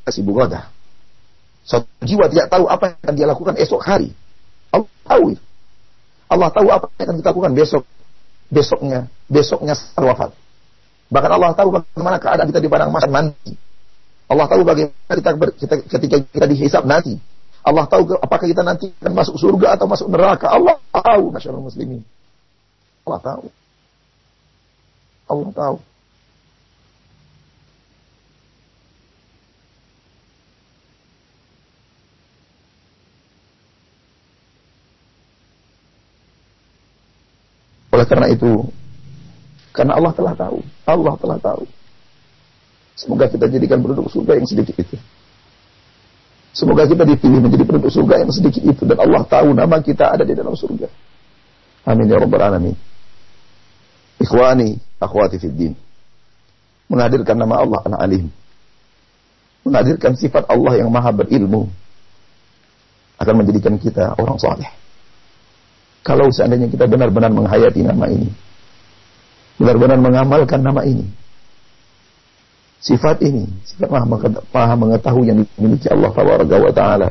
kasibu 0.04 0.32
Suatu 1.60 1.86
jiwa 2.00 2.26
tidak 2.32 2.48
tahu 2.48 2.64
apa 2.64 2.84
yang 2.88 2.96
akan 3.04 3.14
dia 3.14 3.26
lakukan 3.28 3.54
esok 3.60 3.80
hari. 3.84 4.10
Allah 4.70 4.88
tahu 5.06 5.24
itu. 5.34 5.44
Allah 6.30 6.48
tahu 6.54 6.66
apa 6.70 6.86
yang 6.96 7.06
akan 7.10 7.16
kita 7.18 7.28
lakukan 7.34 7.52
besok. 7.54 7.84
Besoknya, 8.50 9.06
besoknya 9.30 9.74
setelah 9.78 10.14
wafat. 10.14 10.30
Bahkan 11.10 11.30
Allah 11.30 11.50
tahu 11.54 11.68
bagaimana 11.74 12.18
keadaan 12.22 12.46
kita 12.50 12.60
di 12.62 12.70
padang 12.70 12.90
mahsyar 12.94 13.10
nanti. 13.10 13.54
Allah 14.30 14.46
tahu 14.46 14.62
bagaimana 14.62 15.14
kita, 15.18 15.30
ber, 15.34 15.48
kita 15.58 15.74
ketika 15.86 16.16
kita 16.22 16.46
dihisap 16.46 16.82
nanti. 16.86 17.18
Allah 17.66 17.84
tahu 17.90 18.14
apakah 18.16 18.46
kita 18.46 18.62
nanti 18.62 18.94
akan 19.02 19.12
masuk 19.12 19.36
surga 19.36 19.74
atau 19.74 19.90
masuk 19.90 20.06
neraka. 20.06 20.50
Allah 20.50 20.78
tahu, 20.94 21.34
masyarakat 21.34 21.62
muslimin. 21.62 22.02
Allah 23.06 23.20
tahu. 23.20 23.44
Allah 25.30 25.50
tahu. 25.50 25.76
Oleh 38.00 38.08
karena 38.08 38.32
itu, 38.32 38.64
karena 39.76 40.00
Allah 40.00 40.16
telah 40.16 40.32
tahu, 40.32 40.64
Allah 40.88 41.14
telah 41.20 41.36
tahu. 41.36 41.68
Semoga 42.96 43.28
kita 43.28 43.44
jadikan 43.44 43.84
penduduk 43.84 44.08
surga 44.08 44.40
yang 44.40 44.48
sedikit 44.48 44.72
itu. 44.80 44.96
Semoga 46.56 46.88
kita 46.88 47.04
dipilih 47.04 47.44
menjadi 47.44 47.68
penduduk 47.68 47.92
surga 47.92 48.24
yang 48.24 48.32
sedikit 48.32 48.64
itu 48.64 48.88
dan 48.88 49.04
Allah 49.04 49.20
tahu 49.28 49.52
nama 49.52 49.84
kita 49.84 50.16
ada 50.16 50.24
di 50.24 50.32
dalam 50.32 50.56
surga. 50.56 50.88
Amin 51.84 52.08
ya 52.08 52.16
rabbal 52.16 52.40
alamin. 52.40 52.72
Ikhwani, 54.16 54.80
akhwati 54.96 55.36
fid 55.36 55.52
din. 55.52 55.76
Menghadirkan 56.88 57.36
nama 57.36 57.60
Allah 57.60 57.84
Al-Alim. 57.84 58.32
Menghadirkan 59.68 60.16
sifat 60.16 60.48
Allah 60.48 60.80
yang 60.80 60.88
maha 60.88 61.12
berilmu 61.12 61.68
akan 63.20 63.34
menjadikan 63.44 63.76
kita 63.76 64.16
orang 64.16 64.40
saleh. 64.40 64.79
Kalau 66.00 66.32
seandainya 66.32 66.72
kita 66.72 66.88
benar-benar 66.88 67.28
menghayati 67.28 67.84
nama 67.84 68.08
ini, 68.08 68.32
benar-benar 69.60 70.00
mengamalkan 70.00 70.64
nama 70.64 70.80
ini, 70.88 71.04
sifat 72.80 73.20
ini, 73.20 73.44
sifat 73.68 73.92
maha 73.92 74.74
mengetahui 74.80 75.28
yang 75.28 75.38
dimiliki 75.44 75.92
Allah 75.92 76.10
Taala, 76.72 77.08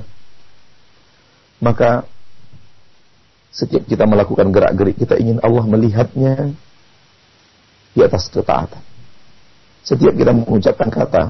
maka 1.61 2.09
setiap 3.53 3.85
kita 3.85 4.09
melakukan 4.09 4.49
gerak-gerik 4.49 4.97
kita 4.97 5.21
ingin 5.21 5.37
Allah 5.45 5.65
melihatnya 5.69 6.53
di 7.93 7.99
atas 8.01 8.29
ketaatan. 8.33 8.81
Setiap 9.85 10.13
kita 10.17 10.33
mengucapkan 10.33 10.89
kata, 10.89 11.23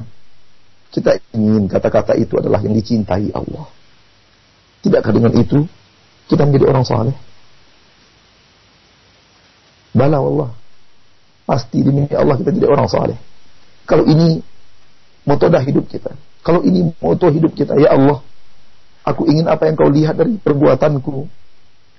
kita 0.96 1.20
ingin 1.36 1.68
kata-kata 1.68 2.16
itu 2.16 2.40
adalah 2.40 2.60
yang 2.64 2.76
dicintai 2.76 3.36
Allah. 3.36 3.68
Tidakkah 4.80 5.12
dengan 5.12 5.36
itu 5.36 5.68
kita 6.32 6.48
menjadi 6.48 6.66
orang 6.72 6.86
saleh? 6.88 7.16
Bala 9.94 10.22
Allah. 10.22 10.50
Pasti 11.50 11.82
demi 11.82 12.06
Allah 12.14 12.38
kita 12.38 12.54
jadi 12.54 12.70
orang 12.70 12.86
saleh. 12.86 13.18
Kalau 13.90 14.06
ini 14.06 14.38
moto 15.26 15.50
dah 15.50 15.62
hidup 15.66 15.90
kita. 15.90 16.14
Kalau 16.46 16.62
ini 16.62 16.94
moto 17.02 17.28
hidup 17.30 17.58
kita, 17.58 17.74
ya 17.76 17.98
Allah, 17.98 18.22
aku 19.02 19.26
ingin 19.26 19.50
apa 19.50 19.66
yang 19.66 19.76
kau 19.76 19.90
lihat 19.90 20.16
dari 20.16 20.38
perbuatanku 20.38 21.26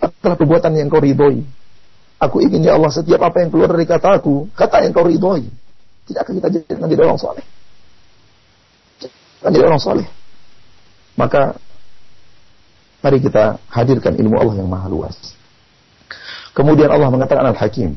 adalah 0.00 0.36
perbuatan 0.38 0.72
yang 0.78 0.88
kau 0.88 1.02
ridhoi. 1.02 1.44
Aku 2.20 2.38
ingin 2.44 2.62
ya 2.68 2.76
Allah 2.76 2.92
setiap 2.92 3.20
apa 3.24 3.42
yang 3.42 3.50
keluar 3.52 3.68
dari 3.72 3.84
kataku, 3.88 4.48
kata 4.54 4.86
yang 4.86 4.92
kau 4.94 5.04
ridhoi. 5.04 5.50
Tidak 6.08 6.20
akan 6.20 6.34
kita 6.40 6.48
jadikan 6.50 6.88
jadi 6.88 7.02
orang 7.06 7.20
saleh. 7.20 7.44
Akan 9.40 9.50
jadi 9.50 9.64
orang 9.66 9.82
saleh. 9.82 10.06
Maka 11.16 11.58
mari 13.04 13.18
kita 13.20 13.60
hadirkan 13.68 14.16
ilmu 14.16 14.36
Allah 14.36 14.56
yang 14.56 14.68
maha 14.68 14.88
luas. 14.88 15.16
Kemudian 16.60 16.92
Allah 16.92 17.08
mengatakan 17.08 17.40
Al-Hakim. 17.48 17.96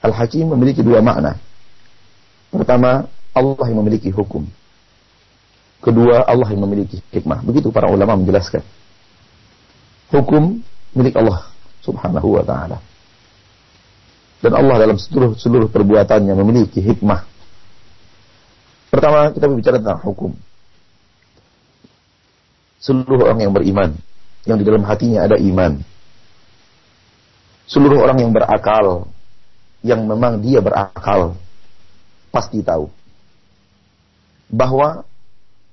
Al-Hakim 0.00 0.48
memiliki 0.48 0.80
dua 0.80 1.04
makna. 1.04 1.36
Pertama, 2.48 3.04
Allah 3.36 3.66
yang 3.68 3.84
memiliki 3.84 4.08
hukum. 4.08 4.48
Kedua, 5.84 6.24
Allah 6.24 6.48
yang 6.48 6.64
memiliki 6.64 7.04
hikmah. 7.12 7.44
Begitu 7.44 7.68
para 7.68 7.92
ulama 7.92 8.16
menjelaskan. 8.16 8.64
Hukum 10.08 10.64
milik 10.96 11.12
Allah 11.20 11.52
subhanahu 11.84 12.40
wa 12.40 12.44
ta'ala. 12.48 12.80
Dan 14.40 14.56
Allah 14.56 14.80
dalam 14.80 14.96
seluruh, 14.96 15.36
seluruh 15.36 15.68
perbuatannya 15.68 16.32
memiliki 16.32 16.80
hikmah. 16.80 17.28
Pertama, 18.88 19.36
kita 19.36 19.52
berbicara 19.52 19.76
tentang 19.84 20.00
hukum. 20.00 20.32
Seluruh 22.80 23.28
orang 23.28 23.44
yang 23.44 23.52
beriman, 23.52 24.00
yang 24.48 24.56
di 24.56 24.64
dalam 24.64 24.80
hatinya 24.88 25.28
ada 25.28 25.36
iman. 25.36 25.91
Seluruh 27.66 28.02
orang 28.02 28.18
yang 28.20 28.32
berakal, 28.34 29.08
yang 29.82 30.02
memang 30.06 30.42
dia 30.42 30.58
berakal, 30.62 31.38
pasti 32.32 32.64
tahu 32.64 32.88
bahwa 34.52 35.04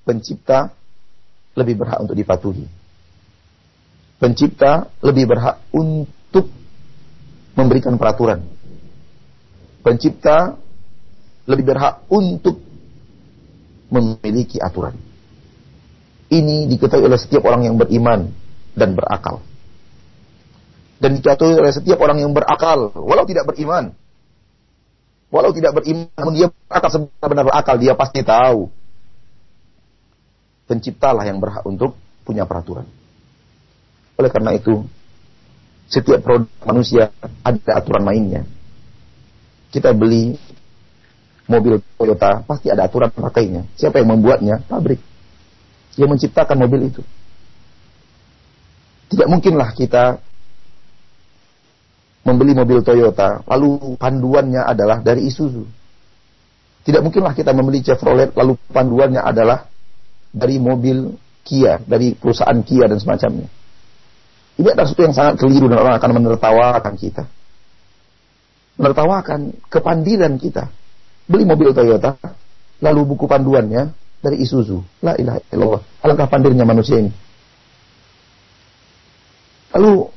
pencipta 0.08 0.72
lebih 1.54 1.84
berhak 1.84 2.00
untuk 2.00 2.16
dipatuhi. 2.16 2.66
Pencipta 4.20 4.88
lebih 5.04 5.32
berhak 5.32 5.60
untuk 5.72 6.48
memberikan 7.56 7.96
peraturan. 8.00 8.44
Pencipta 9.84 10.56
lebih 11.48 11.72
berhak 11.72 12.04
untuk 12.12 12.60
memiliki 13.92 14.60
aturan. 14.62 14.96
Ini 16.30 16.70
diketahui 16.70 17.10
oleh 17.10 17.20
setiap 17.20 17.42
orang 17.50 17.66
yang 17.66 17.76
beriman 17.76 18.30
dan 18.78 18.94
berakal. 18.94 19.42
Dan 21.00 21.16
diketahui 21.16 21.56
oleh 21.56 21.72
setiap 21.72 21.96
orang 22.04 22.20
yang 22.20 22.36
berakal, 22.36 22.92
walau 22.92 23.24
tidak 23.24 23.48
beriman. 23.48 23.96
Walau 25.32 25.56
tidak 25.56 25.80
beriman, 25.80 26.12
namun 26.20 26.34
dia 26.36 26.48
berakal 26.68 26.90
sebenar-benar 26.92 27.46
berakal, 27.48 27.76
dia 27.80 27.94
pasti 27.96 28.20
tahu. 28.20 28.68
Penciptalah 30.68 31.24
yang 31.24 31.40
berhak 31.40 31.64
untuk 31.64 31.96
punya 32.28 32.44
peraturan. 32.44 32.86
Oleh 34.20 34.28
karena 34.28 34.52
itu, 34.60 34.84
setiap 35.88 36.20
produk 36.22 36.52
manusia 36.68 37.16
ada 37.42 37.72
aturan 37.80 38.04
mainnya. 38.04 38.44
Kita 39.72 39.96
beli 39.96 40.36
mobil 41.50 41.82
Toyota, 41.98 42.46
pasti 42.46 42.68
ada 42.70 42.86
aturan 42.86 43.10
pakainya. 43.10 43.66
Siapa 43.80 43.98
yang 44.04 44.14
membuatnya? 44.14 44.62
Pabrik. 44.68 45.02
Yang 45.98 46.10
menciptakan 46.14 46.58
mobil 46.60 46.94
itu. 46.94 47.02
Tidak 49.10 49.26
mungkinlah 49.26 49.74
kita 49.74 50.22
membeli 52.24 52.52
mobil 52.52 52.84
Toyota, 52.84 53.44
lalu 53.48 53.96
panduannya 53.96 54.64
adalah 54.64 55.00
dari 55.00 55.28
Isuzu. 55.28 55.64
Tidak 56.84 57.02
mungkinlah 57.04 57.36
kita 57.36 57.52
membeli 57.52 57.84
Chevrolet, 57.84 58.34
lalu 58.36 58.56
panduannya 58.72 59.22
adalah 59.22 59.68
dari 60.32 60.58
mobil 60.60 61.16
Kia, 61.44 61.82
dari 61.82 62.14
perusahaan 62.14 62.60
Kia 62.62 62.86
dan 62.86 63.00
semacamnya. 63.02 63.48
Ini 64.60 64.68
adalah 64.76 64.88
sesuatu 64.92 65.04
yang 65.08 65.16
sangat 65.16 65.34
keliru 65.40 65.72
dan 65.72 65.80
orang 65.80 65.96
akan 65.96 66.12
menertawakan 66.20 66.94
kita. 67.00 67.24
Menertawakan 68.76 69.56
kepandiran 69.72 70.36
kita. 70.36 70.68
Beli 71.30 71.48
mobil 71.48 71.72
Toyota, 71.72 72.20
lalu 72.84 73.16
buku 73.16 73.26
panduannya 73.28 73.96
dari 74.20 74.44
Isuzu. 74.44 75.04
La 75.04 75.16
ilaha 75.16 75.40
illallah. 75.56 75.82
Alangkah 76.04 76.28
pandirnya 76.28 76.68
manusia 76.68 77.00
ini. 77.00 77.12
Lalu 79.78 80.10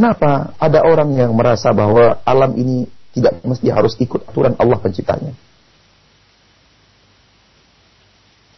Kenapa 0.00 0.56
ada 0.56 0.80
orang 0.80 1.12
yang 1.12 1.36
merasa 1.36 1.76
bahwa 1.76 2.24
alam 2.24 2.56
ini 2.56 2.88
tidak 3.12 3.36
mesti 3.44 3.68
harus 3.68 4.00
ikut 4.00 4.32
aturan 4.32 4.56
Allah 4.56 4.80
penciptanya? 4.80 5.36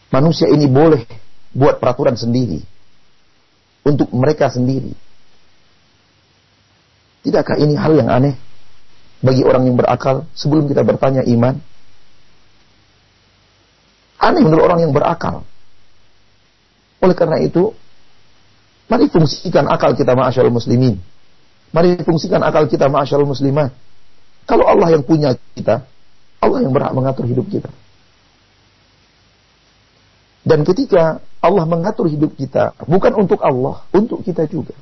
Manusia 0.07 0.47
ini 0.47 0.71
boleh 0.71 1.03
buat 1.51 1.83
peraturan 1.83 2.15
sendiri 2.15 2.63
untuk 3.83 4.07
mereka 4.15 4.47
sendiri. 4.55 4.95
Tidakkah 7.27 7.59
ini 7.59 7.75
hal 7.75 7.91
yang 7.91 8.07
aneh 8.07 8.39
bagi 9.19 9.43
orang 9.43 9.67
yang 9.67 9.75
berakal 9.75 10.23
sebelum 10.31 10.71
kita 10.71 10.79
bertanya 10.87 11.27
iman? 11.27 11.59
Aneh 14.15 14.47
menurut 14.47 14.63
orang 14.63 14.79
yang 14.79 14.95
berakal. 14.95 15.43
Oleh 17.03 17.15
karena 17.19 17.43
itu, 17.43 17.75
mari 18.87 19.11
fungsikan 19.11 19.67
akal 19.67 19.91
kita 19.91 20.15
ma'asyal 20.15 20.47
muslimin 20.47 21.03
Mari 21.73 21.97
fungsikan 22.05 22.45
akal 22.45 22.69
kita 22.69 22.85
ma'asyarul 22.85 23.33
muslimah. 23.33 23.73
Kalau 24.45 24.69
Allah 24.69 24.93
yang 24.93 25.01
punya 25.01 25.33
kita, 25.57 25.89
Allah 26.37 26.59
yang 26.61 26.69
berhak 26.69 26.93
mengatur 26.93 27.25
hidup 27.25 27.49
kita. 27.49 27.73
Dan 30.43 30.67
ketika 30.67 31.23
Allah 31.41 31.65
mengatur 31.65 32.05
hidup 32.11 32.37
kita, 32.37 32.77
bukan 32.85 33.15
untuk 33.15 33.41
Allah, 33.41 33.87
untuk 33.95 34.21
kita 34.21 34.45
juga. 34.45 34.75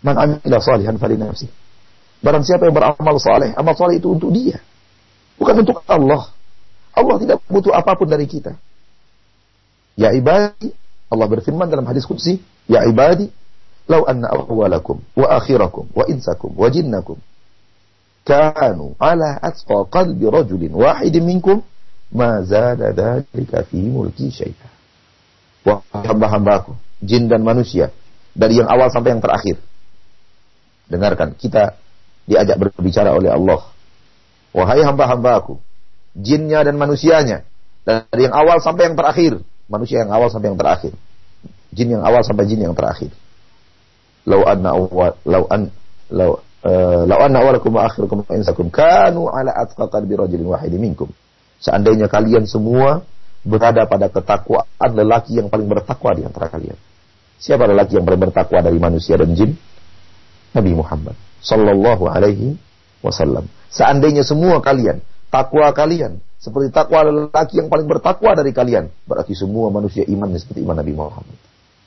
Man 0.00 0.16
amila 0.16 0.58
salihan 0.62 0.96
fali 0.96 1.20
nafsi. 1.20 1.50
Barang 2.24 2.46
siapa 2.46 2.64
yang 2.64 2.72
beramal 2.72 3.16
saleh, 3.20 3.52
amal 3.52 3.76
saleh 3.76 4.00
itu 4.00 4.08
untuk 4.08 4.32
dia. 4.32 4.62
Bukan 5.36 5.66
untuk 5.66 5.84
Allah. 5.84 6.32
Allah 6.94 7.16
tidak 7.20 7.42
butuh 7.50 7.74
apa 7.74 7.92
pun 7.98 8.08
dari 8.08 8.24
kita. 8.24 8.56
Ya 9.98 10.14
ibadi, 10.14 10.70
Allah 11.10 11.26
berfirman 11.26 11.66
dalam 11.66 11.84
hadis 11.84 12.06
qudsi, 12.06 12.38
ya 12.70 12.86
ibadi, 12.86 13.28
Lau 13.84 14.08
anna 14.08 14.32
awwalakum 14.32 15.04
wa 15.12 15.28
akhirakum 15.36 15.92
wa 15.92 16.08
insakum 16.08 16.56
wa 16.56 16.72
jinnakum 16.72 17.20
kanu 18.24 18.96
ala 18.96 19.36
atqa 19.44 19.84
qalbi 19.92 20.24
rajulin 20.24 20.72
wahidin 20.72 21.20
minkum 21.20 21.60
ma 22.08 22.40
zada 22.40 22.96
dhalika 22.96 23.68
fi 23.68 23.76
mulki 23.84 24.32
syai'an. 24.32 24.72
Wahai 25.64 26.04
hamba-hambaku, 26.08 26.76
jin 27.04 27.28
dan 27.28 27.44
manusia, 27.44 27.92
dari 28.32 28.60
yang 28.60 28.68
awal 28.68 28.88
sampai 28.88 29.16
yang 29.16 29.24
terakhir. 29.24 29.56
Dengarkan, 30.88 31.32
kita 31.36 31.80
diajak 32.28 32.60
berbicara 32.60 33.12
oleh 33.16 33.32
Allah. 33.32 33.64
Wahai 34.52 34.84
hamba-hambaku, 34.84 35.56
jinnya 36.12 36.60
dan 36.64 36.76
manusianya, 36.76 37.48
dari 37.84 38.28
yang 38.28 38.36
awal 38.36 38.60
sampai 38.60 38.92
yang 38.92 38.96
terakhir. 38.96 39.40
Manusia 39.64 40.04
yang 40.04 40.12
awal 40.12 40.28
sampai 40.28 40.52
yang 40.52 40.60
terakhir. 40.60 40.92
Jin 41.72 41.96
yang 41.96 42.04
awal 42.04 42.20
sampai 42.20 42.44
jin 42.44 42.60
yang 42.60 42.76
terakhir 42.76 43.12
lau 44.24 44.42
an 44.44 45.70
law 46.12 46.40
uh, 46.64 47.02
law 47.04 47.18
anna 47.20 47.38
awalakum 47.44 47.76
wa 47.76 47.88
kanu 48.72 49.28
ala 49.28 49.52
atqa 49.52 49.84
qalbi 49.88 50.14
rajulin. 50.16 50.48
Seandainya 51.60 52.08
kalian 52.12 52.44
semua 52.44 53.04
berada 53.44 53.84
pada 53.84 54.08
ketakwaan 54.08 54.90
lelaki 54.96 55.36
yang 55.36 55.52
paling 55.52 55.68
bertakwa 55.68 56.16
di 56.16 56.24
antara 56.24 56.48
kalian. 56.48 56.76
Siapa 57.40 57.68
lelaki 57.68 58.00
yang 58.00 58.08
paling 58.08 58.20
bertakwa 58.20 58.58
dari 58.64 58.80
manusia 58.80 59.20
dan 59.20 59.36
jin? 59.36 59.52
Nabi 60.54 60.72
Muhammad 60.72 61.16
sallallahu 61.44 62.08
alaihi 62.08 62.56
wasallam. 63.04 63.50
Seandainya 63.68 64.24
semua 64.24 64.62
kalian 64.64 65.02
takwa 65.28 65.68
kalian 65.74 66.22
seperti 66.38 66.70
takwa 66.70 67.04
lelaki 67.04 67.58
yang 67.58 67.68
paling 67.72 67.88
bertakwa 67.88 68.36
dari 68.36 68.52
kalian, 68.52 68.92
berarti 69.08 69.32
semua 69.32 69.72
manusia 69.72 70.04
imannya 70.04 70.36
seperti 70.36 70.60
iman 70.62 70.76
Nabi 70.76 70.92
Muhammad 70.92 71.38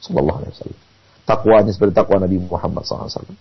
sallallahu 0.01 0.37
alaihi 0.43 0.53
wasallam. 0.57 0.79
Takwanya 1.27 1.75
seperti 1.75 1.91
takwa 1.91 2.23
Nabi 2.23 2.39
Muhammad 2.39 2.87
wasallam. 2.87 3.35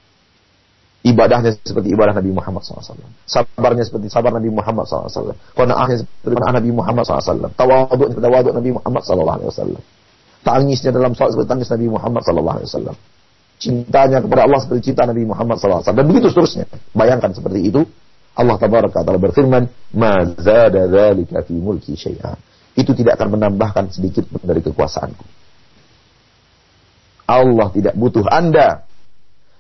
Ibadahnya 1.07 1.55
seperti 1.63 1.95
ibadah 1.95 2.19
Nabi 2.19 2.35
Muhammad 2.35 2.67
SAW. 2.67 2.99
Sabarnya 3.31 3.87
seperti 3.87 4.11
sabar 4.11 4.35
Nabi 4.35 4.51
Muhammad 4.51 4.91
SAW. 4.91 5.39
Qanaahnya 5.55 6.03
seperti 6.03 6.35
qanaah 6.35 6.55
Nabi 6.59 6.71
Muhammad 6.75 7.03
SAW. 7.07 7.47
Tawaduk 7.55 8.11
seperti 8.11 8.27
tawaduk 8.27 8.53
Nabi 8.59 8.71
Muhammad 8.75 9.03
SAW. 9.07 9.79
Tangisnya 10.43 10.91
dalam 10.91 11.15
salat 11.15 11.39
seperti 11.39 11.47
tangis 11.47 11.71
Nabi 11.71 11.87
Muhammad 11.87 12.27
SAW. 12.27 12.99
Cintanya 13.63 14.19
kepada 14.19 14.51
Allah 14.51 14.59
seperti 14.59 14.91
cinta 14.91 15.07
Nabi 15.07 15.23
Muhammad 15.23 15.63
SAW. 15.63 15.87
Dan 15.95 16.05
begitu 16.11 16.27
seterusnya. 16.35 16.67
Bayangkan 16.91 17.31
seperti 17.31 17.71
itu. 17.71 17.87
Allah 18.37 18.61
Tabaraka 18.61 19.01
Ta'ala 19.01 19.17
berfirman, 19.17 19.65
Ma 19.95 20.27
zada 20.37 20.91
fi 21.47 21.55
mulki. 21.55 21.95
Itu 22.77 22.93
tidak 22.99 23.17
akan 23.17 23.39
menambahkan 23.39 23.95
sedikit 23.95 24.27
dari 24.43 24.61
kekuasaanku. 24.61 25.46
Allah 27.27 27.69
tidak 27.75 27.95
butuh 27.99 28.25
Anda 28.27 28.87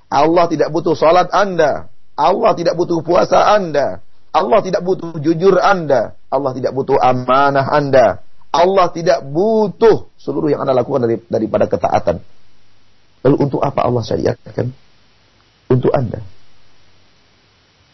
Allah 0.06 0.44
tidak 0.46 0.70
butuh 0.70 0.94
salat 0.94 1.30
Anda. 1.34 1.90
Allah 2.16 2.52
tidak 2.56 2.78
butuh 2.78 3.02
puasa 3.02 3.52
Anda. 3.52 4.00
Allah 4.30 4.58
tidak 4.62 4.86
butuh 4.86 5.18
jujur 5.18 5.58
Anda. 5.58 6.14
Allah 6.30 6.52
tidak 6.54 6.72
butuh 6.72 6.96
amanah 6.96 7.66
Anda. 7.66 8.22
Allah 8.54 8.88
tidak 8.94 9.26
butuh 9.26 10.08
seluruh 10.16 10.48
yang 10.48 10.64
Anda 10.64 10.72
lakukan 10.72 11.04
dari, 11.04 11.16
daripada 11.26 11.66
ketaatan. 11.68 12.22
Lalu 13.26 13.36
untuk 13.42 13.60
apa 13.60 13.82
Allah 13.82 14.02
syariatkan? 14.06 14.70
Untuk 15.66 15.90
Anda. 15.90 16.22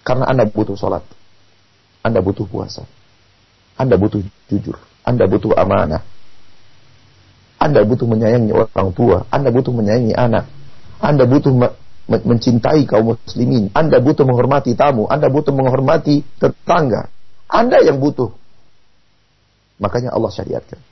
Karena 0.04 0.28
Anda 0.28 0.44
butuh 0.46 0.76
salat. 0.76 1.02
Anda 2.04 2.20
butuh 2.20 2.44
puasa. 2.44 2.84
Anda 3.80 3.96
butuh 3.96 4.20
jujur. 4.52 4.76
Anda 5.02 5.24
butuh 5.26 5.56
amanah. 5.56 6.04
Anda 7.62 7.86
butuh 7.86 8.10
menyayangi 8.10 8.50
orang 8.50 8.90
tua. 8.90 9.22
Anda 9.30 9.54
butuh 9.54 9.70
menyayangi 9.70 10.18
anak. 10.18 10.50
Anda 10.98 11.30
butuh 11.30 11.54
mencintai 12.10 12.82
kaum 12.90 13.14
muslimin. 13.14 13.70
Anda 13.70 14.02
butuh 14.02 14.26
menghormati 14.26 14.74
tamu, 14.74 15.06
Anda 15.06 15.30
butuh 15.30 15.54
menghormati 15.54 16.26
tetangga. 16.42 17.06
Anda 17.46 17.78
yang 17.86 18.02
butuh. 18.02 18.34
Makanya 19.78 20.10
Allah 20.10 20.30
syariatkan. 20.34 20.82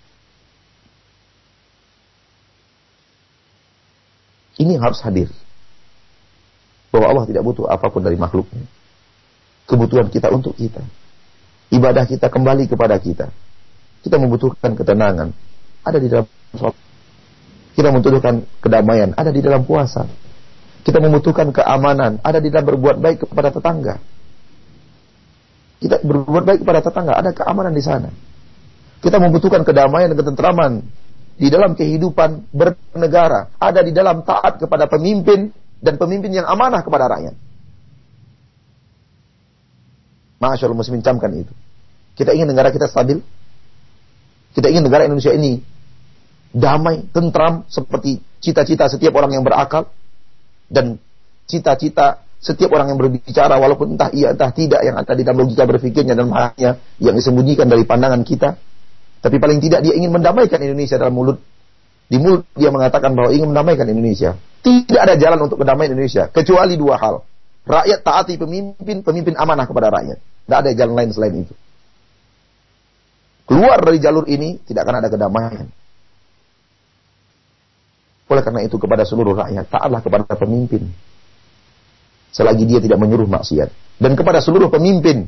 Ini 4.63 4.79
harus 4.79 5.03
hadir. 5.03 5.27
Bahwa 6.95 7.07
Allah 7.11 7.25
tidak 7.27 7.43
butuh 7.43 7.67
apa 7.67 7.91
pun 7.91 8.07
dari 8.07 8.15
makhluknya. 8.15 8.63
Kebutuhan 9.67 10.07
kita 10.07 10.31
untuk 10.31 10.55
kita. 10.55 10.83
Ibadah 11.71 12.07
kita 12.07 12.31
kembali 12.31 12.71
kepada 12.71 12.99
kita. 12.99 13.31
Kita 14.03 14.17
membutuhkan 14.19 14.75
ketenangan. 14.79 15.50
Ada 15.85 15.99
di 15.99 16.09
dalam 16.09 16.27
sholat. 16.55 16.77
Kita 17.77 17.89
membutuhkan 17.89 18.35
kedamaian. 18.61 19.11
Ada 19.17 19.31
di 19.33 19.41
dalam 19.41 19.65
puasa 19.65 20.05
kita 20.81 20.97
membutuhkan 20.97 21.53
keamanan, 21.53 22.19
ada 22.25 22.41
di 22.41 22.49
dalam 22.49 22.65
berbuat 22.73 22.97
baik 23.05 23.29
kepada 23.29 23.53
tetangga. 23.53 24.01
Kita 25.81 26.01
berbuat 26.01 26.45
baik 26.45 26.61
kepada 26.65 26.81
tetangga, 26.85 27.13
ada 27.17 27.31
keamanan 27.37 27.73
di 27.73 27.85
sana. 27.85 28.09
Kita 29.01 29.17
membutuhkan 29.17 29.65
kedamaian 29.65 30.13
dan 30.13 30.17
ketentraman 30.17 30.73
di 31.41 31.49
dalam 31.49 31.73
kehidupan 31.73 32.53
bernegara, 32.53 33.49
ada 33.57 33.81
di 33.81 33.93
dalam 33.93 34.25
taat 34.25 34.61
kepada 34.61 34.89
pemimpin 34.89 35.53
dan 35.81 35.97
pemimpin 35.97 36.33
yang 36.37 36.49
amanah 36.49 36.85
kepada 36.85 37.09
rakyat. 37.09 37.37
Masya 40.41 40.65
Allah 40.69 40.81
muslimin 40.81 41.05
camkan 41.05 41.33
itu. 41.37 41.53
Kita 42.17 42.33
ingin 42.33 42.49
negara 42.49 42.73
kita 42.73 42.89
stabil. 42.89 43.21
Kita 44.51 44.67
ingin 44.67 44.83
negara 44.87 45.07
Indonesia 45.07 45.31
ini 45.31 45.63
damai, 46.51 47.07
tentram, 47.15 47.63
seperti 47.71 48.19
cita-cita 48.43 48.91
setiap 48.91 49.15
orang 49.15 49.39
yang 49.39 49.45
berakal 49.47 49.87
dan 50.67 50.99
cita-cita 51.47 52.27
setiap 52.41 52.73
orang 52.73 52.91
yang 52.91 52.99
berbicara 52.99 53.61
walaupun 53.61 53.95
entah 53.95 54.09
iya 54.17 54.33
entah 54.33 54.49
tidak 54.49 54.81
yang 54.81 54.97
ada 54.97 55.13
di 55.13 55.23
dalam 55.23 55.45
logika 55.45 55.69
berpikirnya 55.69 56.17
dan 56.17 56.33
makanya 56.33 56.81
yang 56.97 57.15
disembunyikan 57.15 57.69
dari 57.69 57.85
pandangan 57.85 58.25
kita. 58.25 58.57
Tapi 59.21 59.37
paling 59.37 59.61
tidak 59.61 59.85
dia 59.85 59.93
ingin 59.93 60.09
mendamaikan 60.09 60.57
Indonesia 60.65 60.97
dalam 60.97 61.13
mulut. 61.13 61.39
Di 62.09 62.17
mulut 62.17 62.49
dia 62.57 62.73
mengatakan 62.73 63.13
bahwa 63.13 63.31
ingin 63.31 63.53
mendamaikan 63.53 63.85
Indonesia. 63.87 64.41
Tidak 64.65 65.01
ada 65.01 65.15
jalan 65.21 65.45
untuk 65.45 65.61
mendamaikan 65.61 65.95
Indonesia 65.95 66.33
kecuali 66.33 66.81
dua 66.81 66.97
hal. 66.97 67.15
Rakyat 67.69 68.01
taati 68.01 68.41
pemimpin 68.41 69.05
pemimpin 69.05 69.37
amanah 69.37 69.69
kepada 69.69 69.93
rakyat. 69.93 70.19
Tidak 70.19 70.59
ada 70.59 70.71
jalan 70.73 70.95
lain 70.97 71.11
selain 71.13 71.35
itu 71.45 71.55
keluar 73.51 73.83
dari 73.83 73.99
jalur 73.99 74.31
ini 74.31 74.63
tidak 74.63 74.87
akan 74.87 74.97
ada 75.03 75.09
kedamaian 75.11 75.67
oleh 78.31 78.43
karena 78.47 78.63
itu 78.63 78.79
kepada 78.79 79.03
seluruh 79.03 79.35
rakyat, 79.35 79.67
taatlah 79.67 79.99
kepada 79.99 80.23
pemimpin. 80.39 80.87
Selagi 82.31 82.63
dia 82.63 82.79
tidak 82.79 83.03
menyuruh 83.03 83.27
maksiat. 83.27 83.99
Dan 83.99 84.15
kepada 84.15 84.39
seluruh 84.39 84.71
pemimpin, 84.71 85.27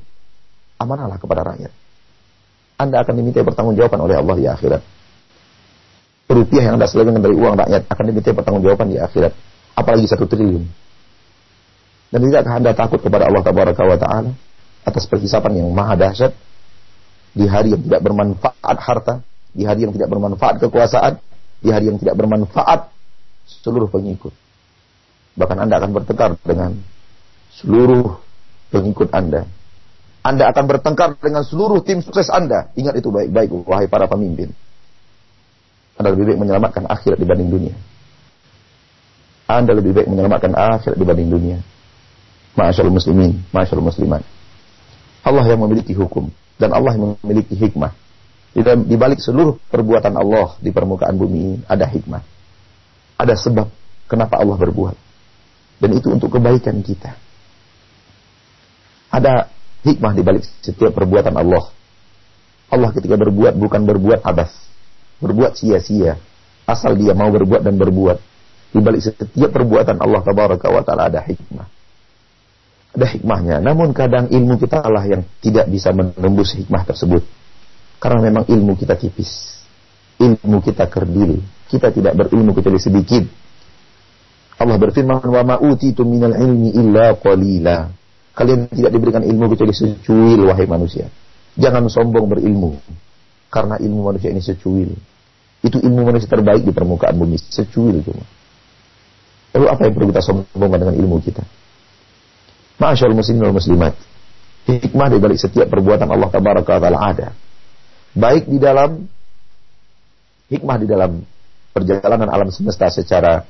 amanahlah 0.78 1.18
kepada 1.18 1.42
rakyat. 1.42 1.74
Anda 2.78 3.02
akan 3.02 3.14
diminta 3.18 3.42
pertanggungjawaban 3.42 3.98
oleh 4.06 4.14
Allah 4.14 4.36
di 4.38 4.46
akhirat. 4.46 4.82
Rupiah 6.30 6.62
yang 6.70 6.74
Anda 6.78 6.86
selewengkan 6.86 7.26
dari 7.26 7.34
uang 7.34 7.58
rakyat 7.58 7.90
akan 7.90 8.04
diminta 8.06 8.30
pertanggungjawaban 8.38 8.86
di 8.94 8.96
akhirat. 9.02 9.34
Apalagi 9.74 10.06
satu 10.06 10.30
triliun. 10.30 10.62
Dan 12.14 12.18
tidakkah 12.22 12.54
Anda 12.54 12.70
takut 12.70 13.02
kepada 13.02 13.26
Allah 13.26 13.42
Taala 13.42 14.30
atas 14.86 15.04
perhisapan 15.10 15.58
yang 15.58 15.74
maha 15.74 15.98
dahsyat 15.98 16.38
di 17.32 17.48
hari 17.48 17.72
yang 17.72 17.82
tidak 17.84 18.00
bermanfaat 18.04 18.76
harta, 18.78 19.14
di 19.52 19.64
hari 19.64 19.88
yang 19.88 19.92
tidak 19.96 20.08
bermanfaat 20.12 20.60
kekuasaan, 20.60 21.16
di 21.64 21.68
hari 21.72 21.88
yang 21.88 21.96
tidak 21.96 22.16
bermanfaat 22.16 22.92
seluruh 23.48 23.88
pengikut. 23.88 24.32
Bahkan 25.36 25.58
Anda 25.64 25.80
akan 25.80 25.90
bertengkar 25.96 26.36
dengan 26.44 26.76
seluruh 27.56 28.20
pengikut 28.68 29.08
Anda. 29.16 29.48
Anda 30.22 30.52
akan 30.54 30.64
bertengkar 30.70 31.18
dengan 31.18 31.42
seluruh 31.42 31.82
tim 31.82 32.04
sukses 32.04 32.28
Anda. 32.28 32.70
Ingat 32.76 33.00
itu 33.00 33.08
baik-baik, 33.08 33.50
wahai 33.64 33.88
para 33.88 34.06
pemimpin. 34.06 34.52
Anda 35.96 36.12
lebih 36.12 36.32
baik 36.32 36.38
menyelamatkan 36.38 36.84
akhirat 36.86 37.18
dibanding 37.18 37.48
dunia. 37.48 37.74
Anda 39.48 39.72
lebih 39.76 39.92
baik 39.92 40.08
menyelamatkan 40.08 40.52
akhirat 40.52 40.96
dibanding 40.96 41.28
dunia. 41.28 41.58
Masyaallah 42.52 42.92
muslimin, 42.92 43.40
masyaallah 43.50 43.88
muslimat. 43.88 44.22
Allah 45.24 45.44
yang 45.48 45.60
memiliki 45.64 45.96
hukum 45.96 46.28
dan 46.62 46.70
Allah 46.70 46.94
memiliki 46.94 47.58
hikmah. 47.58 47.90
Di 48.54 48.94
balik 48.94 49.18
seluruh 49.18 49.58
perbuatan 49.66 50.14
Allah 50.14 50.54
di 50.62 50.70
permukaan 50.70 51.18
bumi 51.18 51.66
ada 51.66 51.82
hikmah. 51.90 52.22
Ada 53.18 53.34
sebab 53.34 53.66
kenapa 54.06 54.38
Allah 54.38 54.54
berbuat. 54.54 54.94
Dan 55.82 55.90
itu 55.98 56.14
untuk 56.14 56.38
kebaikan 56.38 56.78
kita. 56.86 57.18
Ada 59.10 59.50
hikmah 59.82 60.12
di 60.14 60.22
balik 60.22 60.46
setiap 60.62 60.94
perbuatan 60.94 61.34
Allah. 61.34 61.74
Allah 62.70 62.94
ketika 62.94 63.18
berbuat 63.18 63.58
bukan 63.58 63.82
berbuat 63.82 64.22
abas. 64.22 64.54
Berbuat 65.18 65.58
sia-sia. 65.58 66.22
Asal 66.62 66.94
dia 66.94 67.18
mau 67.18 67.34
berbuat 67.34 67.66
dan 67.66 67.74
berbuat. 67.74 68.18
Di 68.72 68.78
balik 68.78 69.02
setiap 69.02 69.50
perbuatan 69.50 69.98
Allah 69.98 70.22
tabaraka 70.22 70.70
wa 70.70 70.80
ta'ala 70.86 71.10
ada 71.10 71.20
hikmah. 71.26 71.81
Ada 72.92 73.06
hikmahnya. 73.16 73.56
Namun 73.64 73.96
kadang 73.96 74.28
ilmu 74.28 74.60
kita 74.60 74.84
Allah 74.84 75.04
yang 75.08 75.22
tidak 75.40 75.64
bisa 75.72 75.92
menembus 75.96 76.52
hikmah 76.52 76.84
tersebut. 76.84 77.24
Karena 77.96 78.20
memang 78.20 78.44
ilmu 78.44 78.76
kita 78.76 79.00
tipis. 79.00 79.62
Ilmu 80.20 80.60
kita 80.60 80.90
kerdil. 80.92 81.40
Kita 81.72 81.88
tidak 81.88 82.12
berilmu 82.12 82.52
kecuali 82.52 82.76
sedikit. 82.76 83.24
Allah 84.60 84.76
berfirman, 84.76 85.24
"Wa 85.24 85.42
ma 85.42 85.56
utitu 85.56 86.04
minal 86.04 86.36
ilmi 86.36 86.76
illa 86.76 87.16
qalila." 87.16 87.88
Kalian 88.32 88.68
tidak 88.68 88.90
diberikan 88.92 89.24
ilmu 89.24 89.52
kecuali 89.52 89.72
secuil 89.72 90.40
wahai 90.48 90.68
manusia. 90.68 91.08
Jangan 91.56 91.88
sombong 91.88 92.28
berilmu. 92.28 92.76
Karena 93.52 93.76
ilmu 93.80 94.08
manusia 94.08 94.32
ini 94.32 94.40
secuil. 94.40 94.88
Itu 95.60 95.80
ilmu 95.80 96.00
manusia 96.08 96.28
terbaik 96.28 96.64
di 96.64 96.72
permukaan 96.72 97.14
bumi, 97.16 97.36
secuil 97.38 98.00
cuma. 98.02 98.24
Lalu 99.52 99.66
apa 99.68 99.80
yang 99.84 99.92
perlu 99.92 100.08
kita 100.10 100.22
sombongkan 100.24 100.78
dengan 100.80 100.96
ilmu 100.96 101.16
kita? 101.20 101.44
Masyaallah 102.80 103.18
muslimin 103.18 103.42
wal 103.44 103.56
muslimat. 103.56 103.92
Hikmah 104.68 105.06
di 105.10 105.18
balik 105.18 105.38
setiap 105.42 105.66
perbuatan 105.66 106.06
Allah 106.06 106.30
tabaraka 106.30 106.78
taala 106.78 107.00
ada 107.02 107.28
baik 108.12 108.44
di 108.48 108.60
dalam 108.60 109.08
hikmah 110.52 110.76
di 110.80 110.86
dalam 110.86 111.24
perjalanan 111.72 112.28
alam 112.28 112.48
semesta 112.52 112.92
secara 112.92 113.48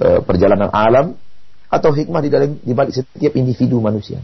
e, 0.00 0.24
perjalanan 0.24 0.72
alam 0.72 1.12
atau 1.68 1.92
hikmah 1.92 2.20
di 2.24 2.30
dalam 2.32 2.50
di 2.56 2.72
balik 2.72 2.96
setiap 2.96 3.36
individu 3.36 3.78
manusia. 3.78 4.18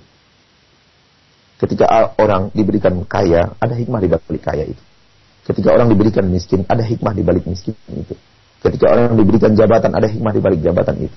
Ketika 1.56 2.12
orang 2.20 2.52
diberikan 2.52 2.92
kaya, 3.08 3.56
ada 3.56 3.72
hikmah 3.72 4.00
di 4.04 4.08
balik 4.12 4.44
kaya 4.44 4.68
itu. 4.68 4.82
Ketika 5.48 5.72
orang 5.72 5.88
diberikan 5.88 6.28
miskin, 6.28 6.68
ada 6.68 6.84
hikmah 6.84 7.16
di 7.16 7.22
balik 7.24 7.48
miskin 7.48 7.72
itu. 7.96 8.12
Ketika 8.60 8.92
orang 8.92 9.16
diberikan 9.16 9.56
jabatan, 9.56 9.94
ada 9.96 10.04
hikmah 10.04 10.36
di 10.36 10.40
balik 10.42 10.60
jabatan 10.60 11.08
itu. 11.08 11.16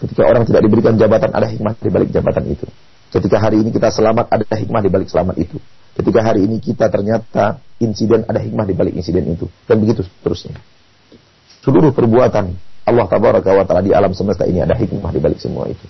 Ketika 0.00 0.24
orang 0.24 0.48
tidak 0.48 0.64
diberikan 0.64 0.96
jabatan, 0.96 1.28
ada 1.28 1.44
hikmah 1.44 1.76
di 1.76 1.90
balik 1.92 2.08
jabatan 2.08 2.44
itu. 2.48 2.64
Ketika 3.12 3.36
hari 3.36 3.60
ini 3.60 3.68
kita 3.68 3.92
selamat, 3.92 4.32
ada 4.32 4.48
hikmah 4.48 4.80
di 4.80 4.88
balik 4.88 5.12
selamat 5.12 5.36
itu. 5.36 5.60
Ketika 5.92 6.24
hari 6.24 6.48
ini 6.48 6.56
kita 6.56 6.88
ternyata 6.88 7.60
insiden, 7.76 8.24
ada 8.24 8.40
hikmah 8.40 8.64
di 8.64 8.72
balik 8.72 8.96
insiden 8.96 9.28
itu. 9.28 9.44
Dan 9.68 9.84
begitu 9.84 10.00
seterusnya. 10.00 10.56
Seluruh 11.60 11.92
perbuatan 11.92 12.56
Allah 12.88 13.06
tabaraka 13.06 13.52
wa 13.52 13.64
ta'ala 13.68 13.84
di 13.84 13.92
alam 13.92 14.16
semesta 14.16 14.48
ini 14.48 14.64
ada 14.64 14.72
hikmah 14.72 15.12
di 15.12 15.20
balik 15.20 15.36
semua 15.36 15.68
itu. 15.68 15.84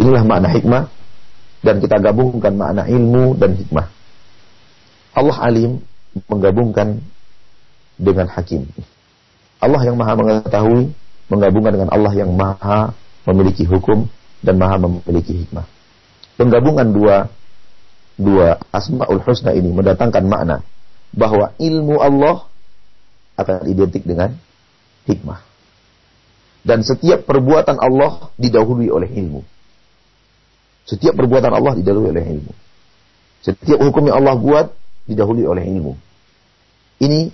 Inilah 0.00 0.24
makna 0.24 0.48
hikmah 0.48 0.88
dan 1.60 1.84
kita 1.84 2.00
gabungkan 2.00 2.56
makna 2.56 2.88
ilmu 2.88 3.36
dan 3.36 3.52
hikmah. 3.52 3.86
Allah 5.12 5.36
alim 5.44 5.84
menggabungkan 6.30 7.02
dengan 8.00 8.26
hakim. 8.32 8.64
Allah 9.58 9.82
yang 9.84 9.98
maha 9.98 10.14
mengetahui 10.16 10.94
menggabungkan 11.28 11.72
dengan 11.76 11.90
Allah 11.92 12.12
yang 12.14 12.30
maha 12.32 12.94
memiliki 13.28 13.68
hukum 13.68 14.08
dan 14.40 14.56
maha 14.56 14.80
memiliki 14.80 15.44
hikmah. 15.44 15.68
Penggabungan 16.40 16.88
dua 16.88 17.16
dua 18.16 18.56
asmaul 18.72 19.20
husna 19.20 19.52
ini 19.52 19.68
mendatangkan 19.68 20.24
makna 20.24 20.64
bahwa 21.12 21.52
ilmu 21.60 22.00
Allah 22.00 22.48
akan 23.36 23.68
identik 23.68 24.02
dengan 24.08 24.32
hikmah. 25.04 25.44
Dan 26.64 26.82
setiap 26.82 27.24
perbuatan 27.28 27.78
Allah 27.78 28.32
didahului 28.34 28.90
oleh 28.90 29.08
ilmu. 29.08 29.40
Setiap 30.88 31.14
perbuatan 31.14 31.52
Allah 31.52 31.78
didahului 31.78 32.10
oleh 32.16 32.24
ilmu. 32.24 32.52
Setiap 33.44 33.78
hukum 33.78 34.10
yang 34.10 34.18
Allah 34.24 34.34
buat 34.34 34.66
didahului 35.06 35.46
oleh 35.46 35.64
ilmu. 35.64 35.94
Ini 36.98 37.30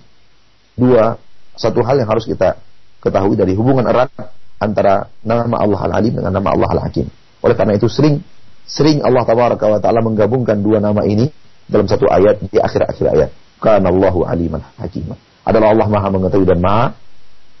dua 0.77 1.17
satu 1.57 1.81
hal 1.81 1.97
yang 1.97 2.09
harus 2.11 2.27
kita 2.29 2.61
ketahui 3.01 3.33
dari 3.33 3.57
hubungan 3.57 3.89
erat 3.89 4.11
antara 4.59 5.11
nama 5.21 5.59
Allah 5.59 5.79
Al-Alim 5.91 6.19
dengan 6.19 6.31
nama 6.31 6.55
Allah 6.55 6.69
Al-Hakim. 6.79 7.07
Oleh 7.43 7.55
karena 7.55 7.77
itu 7.77 7.91
sering 7.91 8.23
sering 8.65 9.05
Allah 9.05 9.21
Tabaraka 9.27 9.65
wa 9.69 9.77
taala 9.77 10.01
menggabungkan 10.01 10.57
dua 10.59 10.81
nama 10.81 11.05
ini 11.05 11.29
dalam 11.69 11.85
satu 11.85 12.09
ayat 12.09 12.41
di 12.41 12.57
akhir-akhir 12.57 13.05
ayat. 13.13 13.29
Karena 13.61 13.89
Allahu 13.89 14.27
aliman 14.27 14.61
hakim. 14.81 15.09
Adalah 15.45 15.73
Allah 15.73 15.87
Maha 15.89 16.07
mengetahui 16.11 16.45
dan 16.45 16.59
Maha 16.61 16.93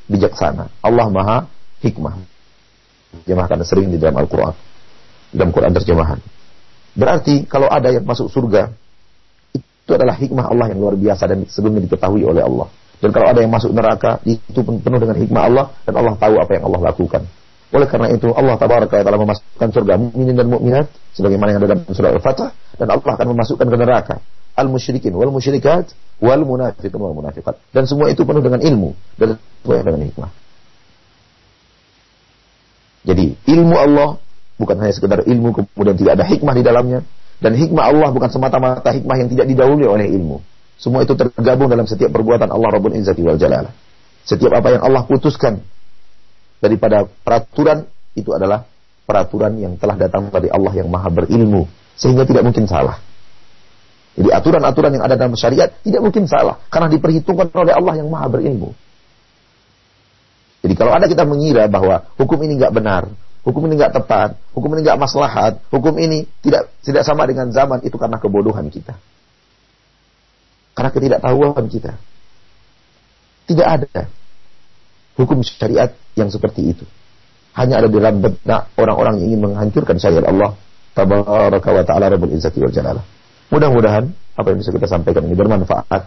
bijaksana. 0.09 0.69
Allah 0.81 1.07
Maha 1.09 1.37
hikmah. 1.81 2.17
Terjemahkan 3.23 3.63
sering 3.63 3.89
di 3.93 3.97
dalam 3.97 4.17
Al-Quran. 4.19 4.53
Dalam 5.33 5.49
Quran 5.53 5.71
terjemahan. 5.71 6.19
Berarti 6.95 7.43
kalau 7.47 7.67
ada 7.67 7.91
yang 7.91 8.07
masuk 8.07 8.31
surga, 8.31 8.71
itu 9.55 9.91
adalah 9.93 10.15
hikmah 10.17 10.49
Allah 10.49 10.73
yang 10.73 10.79
luar 10.81 10.95
biasa 10.97 11.29
dan 11.29 11.45
sebelumnya 11.45 11.85
diketahui 11.85 12.23
oleh 12.25 12.41
Allah. 12.41 12.67
Dan 13.05 13.13
kalau 13.13 13.29
ada 13.29 13.37
yang 13.37 13.53
masuk 13.53 13.69
neraka, 13.69 14.17
itu 14.25 14.65
penuh 14.65 14.97
dengan 14.97 15.13
hikmah 15.13 15.41
Allah 15.45 15.65
dan 15.85 15.93
Allah 15.93 16.17
tahu 16.17 16.41
apa 16.41 16.57
yang 16.57 16.65
Allah 16.65 16.89
lakukan. 16.89 17.21
Oleh 17.69 17.85
karena 17.85 18.09
itu 18.09 18.33
Allah 18.33 18.57
tabaraka 18.57 18.97
taala 18.97 19.21
memasukkan 19.21 19.69
surga 19.69 19.93
mukminin 20.01 20.33
dan 20.33 20.49
mukminat 20.49 20.89
sebagaimana 21.13 21.53
yang 21.53 21.59
ada 21.61 21.69
dalam 21.77 21.81
surah 21.85 22.17
Al-Fatah 22.17 22.49
dan 22.81 22.87
Allah 22.89 23.11
akan 23.13 23.27
memasukkan 23.37 23.65
ke 23.69 23.77
neraka 23.77 24.15
al-musyrikin 24.57 25.13
wal 25.13 25.29
musyrikat 25.29 25.93
wal 26.17 26.41
munafiqin 26.49 26.97
wal 26.97 27.13
munafiqat. 27.13 27.61
Dan 27.69 27.85
semua 27.85 28.09
itu 28.09 28.25
penuh 28.25 28.41
dengan 28.41 28.65
ilmu 28.65 28.97
dan 29.21 29.37
sesuai 29.37 29.85
dengan 29.85 30.01
hikmah. 30.01 30.31
Jadi 33.05 33.25
ilmu 33.53 33.75
Allah 33.77 34.17
bukan 34.57 34.81
hanya 34.81 34.93
sekedar 34.97 35.21
ilmu 35.29 35.53
kemudian 35.53 35.93
tidak 35.93 36.17
ada 36.17 36.25
hikmah 36.25 36.53
di 36.57 36.63
dalamnya 36.65 37.05
dan 37.37 37.53
hikmah 37.53 37.85
Allah 37.85 38.09
bukan 38.09 38.33
semata-mata 38.33 38.89
hikmah 38.89 39.15
yang 39.21 39.29
tidak 39.29 39.45
didahului 39.45 39.85
oleh 39.85 40.09
ilmu. 40.09 40.41
Semua 40.75 41.07
itu 41.07 41.15
tergabung 41.15 41.71
dalam 41.71 41.87
setiap 41.87 42.11
perbuatan 42.11 42.51
Allah 42.51 42.69
Rabbul 42.75 42.95
Izzati 42.99 43.23
wal 43.23 43.39
Jalala. 43.39 43.71
Setiap 44.25 44.51
apa 44.57 44.75
yang 44.75 44.83
Allah 44.83 45.03
putuskan 45.07 45.61
daripada 46.59 47.05
peraturan 47.05 47.85
itu 48.17 48.31
adalah 48.33 48.65
peraturan 49.05 49.53
yang 49.61 49.73
telah 49.77 49.95
datang 49.95 50.27
dari 50.33 50.49
Allah 50.49 50.73
yang 50.73 50.89
Maha 50.89 51.13
berilmu 51.13 51.69
sehingga 51.95 52.25
tidak 52.25 52.43
mungkin 52.43 52.65
salah. 52.65 52.99
Jadi 54.15 54.31
aturan-aturan 54.31 54.95
yang 54.95 55.03
ada 55.03 55.19
dalam 55.19 55.35
syariat 55.35 55.69
tidak 55.83 56.01
mungkin 56.01 56.25
salah 56.25 56.59
karena 56.71 56.87
diperhitungkan 56.87 57.51
oleh 57.51 57.75
Allah 57.75 57.93
yang 57.99 58.07
Maha 58.07 58.27
berilmu. 58.31 58.71
Jadi 60.65 60.73
kalau 60.73 60.97
ada 60.97 61.05
kita 61.05 61.27
mengira 61.29 61.69
bahwa 61.69 62.09
hukum 62.17 62.41
ini 62.41 62.57
nggak 62.57 62.73
benar, 62.73 63.05
hukum 63.45 63.69
ini 63.69 63.77
nggak 63.77 64.01
tepat, 64.01 64.33
hukum 64.57 64.73
ini 64.73 64.81
nggak 64.81 64.97
maslahat, 64.97 65.61
hukum 65.69 65.93
ini 66.01 66.25
tidak 66.41 66.73
tidak 66.81 67.05
sama 67.05 67.29
dengan 67.29 67.53
zaman 67.53 67.85
itu 67.85 67.93
karena 68.01 68.17
kebodohan 68.17 68.65
kita, 68.73 68.97
karena 70.75 70.89
ketidaktahuan 70.91 71.63
kita. 71.71 71.95
Tidak 73.45 73.67
ada 73.67 74.11
hukum 75.15 75.39
syariat 75.41 75.95
yang 76.19 76.27
seperti 76.27 76.75
itu. 76.75 76.85
Hanya 77.55 77.79
ada 77.79 77.87
dalam 77.87 78.19
benak 78.19 78.75
orang-orang 78.75 79.23
yang 79.23 79.25
ingin 79.31 79.41
menghancurkan 79.49 79.95
syariat 79.95 80.27
Allah. 80.27 80.53
Tabaraka 80.95 81.69
wa 81.71 81.83
ta'ala 81.83 82.07
Rabbul 82.11 82.35
Izzati 82.35 82.59
wal 82.59 82.71
Jalalah. 82.71 83.03
Mudah-mudahan 83.51 84.11
apa 84.35 84.47
yang 84.51 84.59
bisa 84.59 84.71
kita 84.71 84.87
sampaikan 84.87 85.23
ini 85.27 85.35
bermanfaat. 85.35 86.01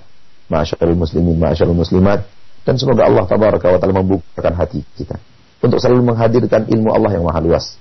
Ma'asyarul 0.48 0.96
muslimin, 0.96 1.36
ma'asyarul 1.36 1.76
muslimat 1.76 2.24
dan 2.68 2.76
semoga 2.76 3.08
Allah 3.08 3.24
tabaraka 3.24 3.64
wa 3.72 3.78
taala 3.80 3.96
membukakan 3.96 4.52
hati 4.52 4.84
kita 4.92 5.16
untuk 5.64 5.80
selalu 5.80 6.12
menghadirkan 6.12 6.68
ilmu 6.68 6.92
Allah 6.92 7.16
yang 7.16 7.24
maha 7.24 7.40
luas 7.40 7.80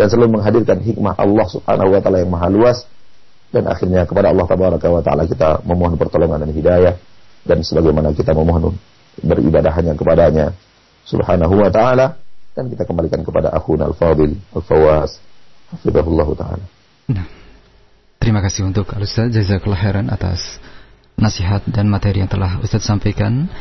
dan 0.00 0.08
selalu 0.08 0.40
menghadirkan 0.40 0.80
hikmah 0.80 1.12
Allah 1.20 1.46
subhanahu 1.52 1.92
wa 1.92 2.00
taala 2.00 2.24
yang 2.24 2.32
maha 2.32 2.48
luas 2.48 2.88
dan 3.52 3.68
akhirnya 3.68 4.08
kepada 4.08 4.32
Allah 4.32 4.48
tabaraka 4.48 4.88
wa 4.88 5.04
taala 5.04 5.28
kita 5.28 5.60
memohon 5.68 6.00
pertolongan 6.00 6.40
dan 6.40 6.50
hidayah. 6.50 6.96
Dan 7.44 7.60
sebagaimana 7.60 8.16
kita 8.16 8.32
memohon 8.32 8.72
beribadah 9.20 9.68
hanya 9.76 9.92
kepadanya 9.92 10.56
subhanahu 11.04 11.60
wa 11.60 11.68
taala. 11.68 12.16
Dan 12.56 12.72
kita 12.72 12.88
kembalikan 12.88 13.20
kepada 13.20 13.52
akhun 13.52 13.84
al-fadil 13.84 14.40
al-fawas 14.56 15.20
hafizahullah 15.68 16.28
taala. 16.32 16.64
Nah, 17.12 17.28
terima 18.16 18.40
kasih 18.40 18.64
untuk 18.64 18.88
Al-Ustaz. 18.88 19.28
Jazakallahu 19.28 19.80
khairan 19.84 20.08
atas 20.08 20.56
nasihat 21.20 21.60
dan 21.68 21.92
materi 21.92 22.24
yang 22.24 22.32
telah 22.32 22.56
Ustaz 22.64 22.88
sampaikan. 22.88 23.52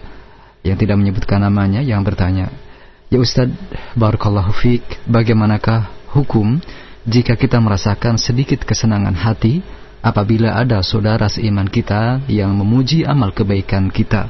yang 0.61 0.77
tidak 0.77 1.01
menyebutkan 1.01 1.41
namanya 1.41 1.81
yang 1.81 2.05
bertanya, 2.05 2.68
"Ya 3.09 3.19
Ustaz, 3.21 3.49
barakallahu 3.97 4.53
fiik, 4.53 4.85
bagaimanakah 5.09 5.89
hukum 6.13 6.61
jika 7.09 7.35
kita 7.35 7.57
merasakan 7.57 8.21
sedikit 8.21 8.65
kesenangan 8.65 9.17
hati 9.17 9.65
apabila 10.05 10.55
ada 10.55 10.85
saudara 10.85 11.27
seiman 11.27 11.67
kita 11.69 12.21
yang 12.29 12.53
memuji 12.53 13.09
amal 13.09 13.33
kebaikan 13.33 13.89
kita?" 13.89 14.29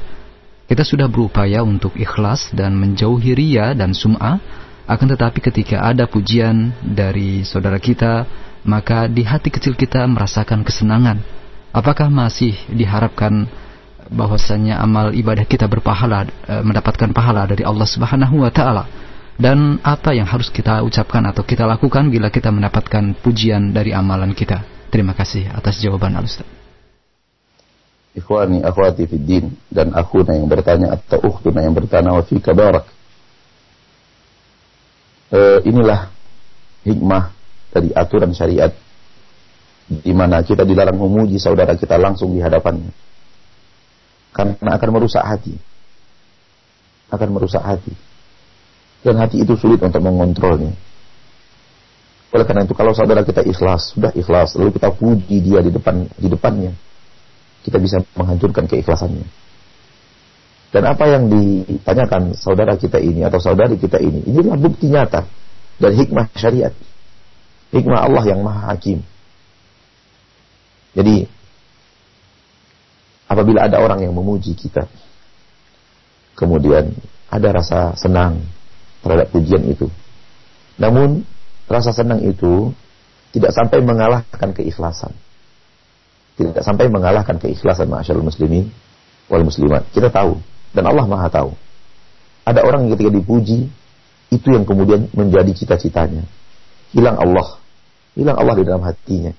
Kita 0.68 0.84
sudah 0.84 1.08
berupaya 1.08 1.64
untuk 1.64 1.96
ikhlas 1.96 2.52
dan 2.52 2.76
menjauhi 2.76 3.32
ria 3.32 3.72
dan 3.72 3.96
sum'ah, 3.96 4.36
akan 4.84 5.06
tetapi 5.16 5.40
ketika 5.40 5.80
ada 5.80 6.04
pujian 6.04 6.76
dari 6.84 7.40
saudara 7.40 7.80
kita 7.80 8.28
maka 8.68 9.08
di 9.08 9.24
hati 9.24 9.48
kecil 9.48 9.72
kita 9.72 10.04
merasakan 10.04 10.60
kesenangan. 10.60 11.24
Apakah 11.72 12.12
masih 12.12 12.52
diharapkan 12.68 13.48
bahwasanya 14.08 14.80
amal 14.80 15.12
ibadah 15.12 15.44
kita 15.44 15.68
berpahala 15.68 16.24
e, 16.26 16.54
mendapatkan 16.64 17.12
pahala 17.12 17.44
dari 17.44 17.62
Allah 17.64 17.88
Subhanahu 17.88 18.44
wa 18.44 18.50
taala? 18.52 18.84
Dan 19.38 19.78
apa 19.86 20.10
yang 20.16 20.26
harus 20.26 20.50
kita 20.50 20.82
ucapkan 20.82 21.22
atau 21.30 21.46
kita 21.46 21.62
lakukan 21.62 22.10
bila 22.10 22.26
kita 22.26 22.50
mendapatkan 22.50 23.14
pujian 23.22 23.70
dari 23.70 23.94
amalan 23.94 24.34
kita? 24.34 24.66
Terima 24.90 25.14
kasih 25.14 25.46
atas 25.54 25.78
jawaban 25.78 26.18
Al-Ustaz. 26.18 26.48
Ikhwani 28.18 28.66
akhwati 28.66 29.06
fid 29.06 29.22
din 29.22 29.54
dan 29.70 29.94
akhuna 29.94 30.34
yang 30.34 30.50
bertanya 30.50 30.98
atau 30.98 31.22
ukhtuna 31.22 31.62
yang 31.62 31.70
bertanya 31.70 32.10
wa 32.18 32.24
fika 32.26 32.50
barak. 32.50 32.90
E, 35.30 35.70
inilah 35.70 36.10
hikmah 36.82 37.30
dari 37.70 37.94
aturan 37.94 38.34
syariat 38.34 38.74
di 39.86 40.12
mana 40.12 40.42
kita 40.42 40.66
dilarang 40.66 40.98
memuji 40.98 41.38
saudara 41.38 41.78
kita 41.78 41.94
langsung 41.94 42.34
di 42.34 42.42
hadapannya 42.42 42.90
karena 44.34 44.70
akan 44.76 44.88
merusak 44.92 45.24
hati 45.24 45.56
akan 47.08 47.28
merusak 47.32 47.62
hati. 47.64 47.92
Dan 49.00 49.16
hati 49.16 49.40
itu 49.40 49.54
sulit 49.56 49.80
untuk 49.80 50.02
mengontrolnya. 50.02 50.74
Oleh 52.28 52.44
karena 52.44 52.68
itu 52.68 52.76
kalau 52.76 52.92
saudara 52.92 53.24
kita 53.24 53.40
ikhlas, 53.40 53.96
sudah 53.96 54.12
ikhlas, 54.12 54.52
lalu 54.58 54.76
kita 54.76 54.92
puji 54.92 55.40
dia 55.40 55.64
di 55.64 55.72
depan 55.72 56.04
di 56.20 56.28
depannya, 56.28 56.76
kita 57.64 57.80
bisa 57.80 58.04
menghancurkan 58.18 58.68
keikhlasannya. 58.68 59.24
Dan 60.68 60.84
apa 60.84 61.08
yang 61.08 61.32
ditanyakan 61.32 62.36
saudara 62.36 62.76
kita 62.76 63.00
ini 63.00 63.24
atau 63.24 63.40
saudari 63.40 63.80
kita 63.80 63.96
ini, 63.96 64.28
inilah 64.28 64.60
bukti 64.60 64.92
nyata 64.92 65.24
dan 65.80 65.92
hikmah 65.96 66.28
syariat. 66.36 66.74
Hikmah 67.72 68.00
Allah 68.04 68.24
yang 68.28 68.44
maha 68.44 68.76
hakim. 68.76 69.00
Jadi, 70.92 71.24
apabila 73.28 73.68
ada 73.68 73.78
orang 73.78 74.02
yang 74.02 74.16
memuji 74.16 74.56
kita, 74.56 74.88
kemudian 76.34 76.96
ada 77.28 77.48
rasa 77.52 77.92
senang 77.94 78.40
terhadap 79.04 79.28
pujian 79.30 79.62
itu. 79.68 79.86
Namun, 80.80 81.22
rasa 81.68 81.92
senang 81.92 82.24
itu 82.24 82.72
tidak 83.36 83.52
sampai 83.52 83.84
mengalahkan 83.84 84.50
keikhlasan. 84.56 85.12
Tidak 86.38 86.62
sampai 86.62 86.88
mengalahkan 86.88 87.36
keikhlasan 87.36 87.90
masyarakat 87.90 88.24
muslimin 88.24 88.70
wal 89.28 89.44
muslimat. 89.44 89.84
Kita 89.92 90.08
tahu 90.08 90.38
dan 90.72 90.88
Allah 90.88 91.04
Maha 91.04 91.28
tahu. 91.28 91.52
Ada 92.48 92.64
orang 92.64 92.88
yang 92.88 92.96
ketika 92.96 93.12
dipuji, 93.12 93.68
itu 94.32 94.48
yang 94.48 94.64
kemudian 94.64 95.08
menjadi 95.12 95.52
cita-citanya. 95.52 96.24
Hilang 96.96 97.20
Allah. 97.20 97.60
Hilang 98.16 98.36
Allah 98.40 98.54
di 98.56 98.64
dalam 98.64 98.82
hatinya. 98.84 99.32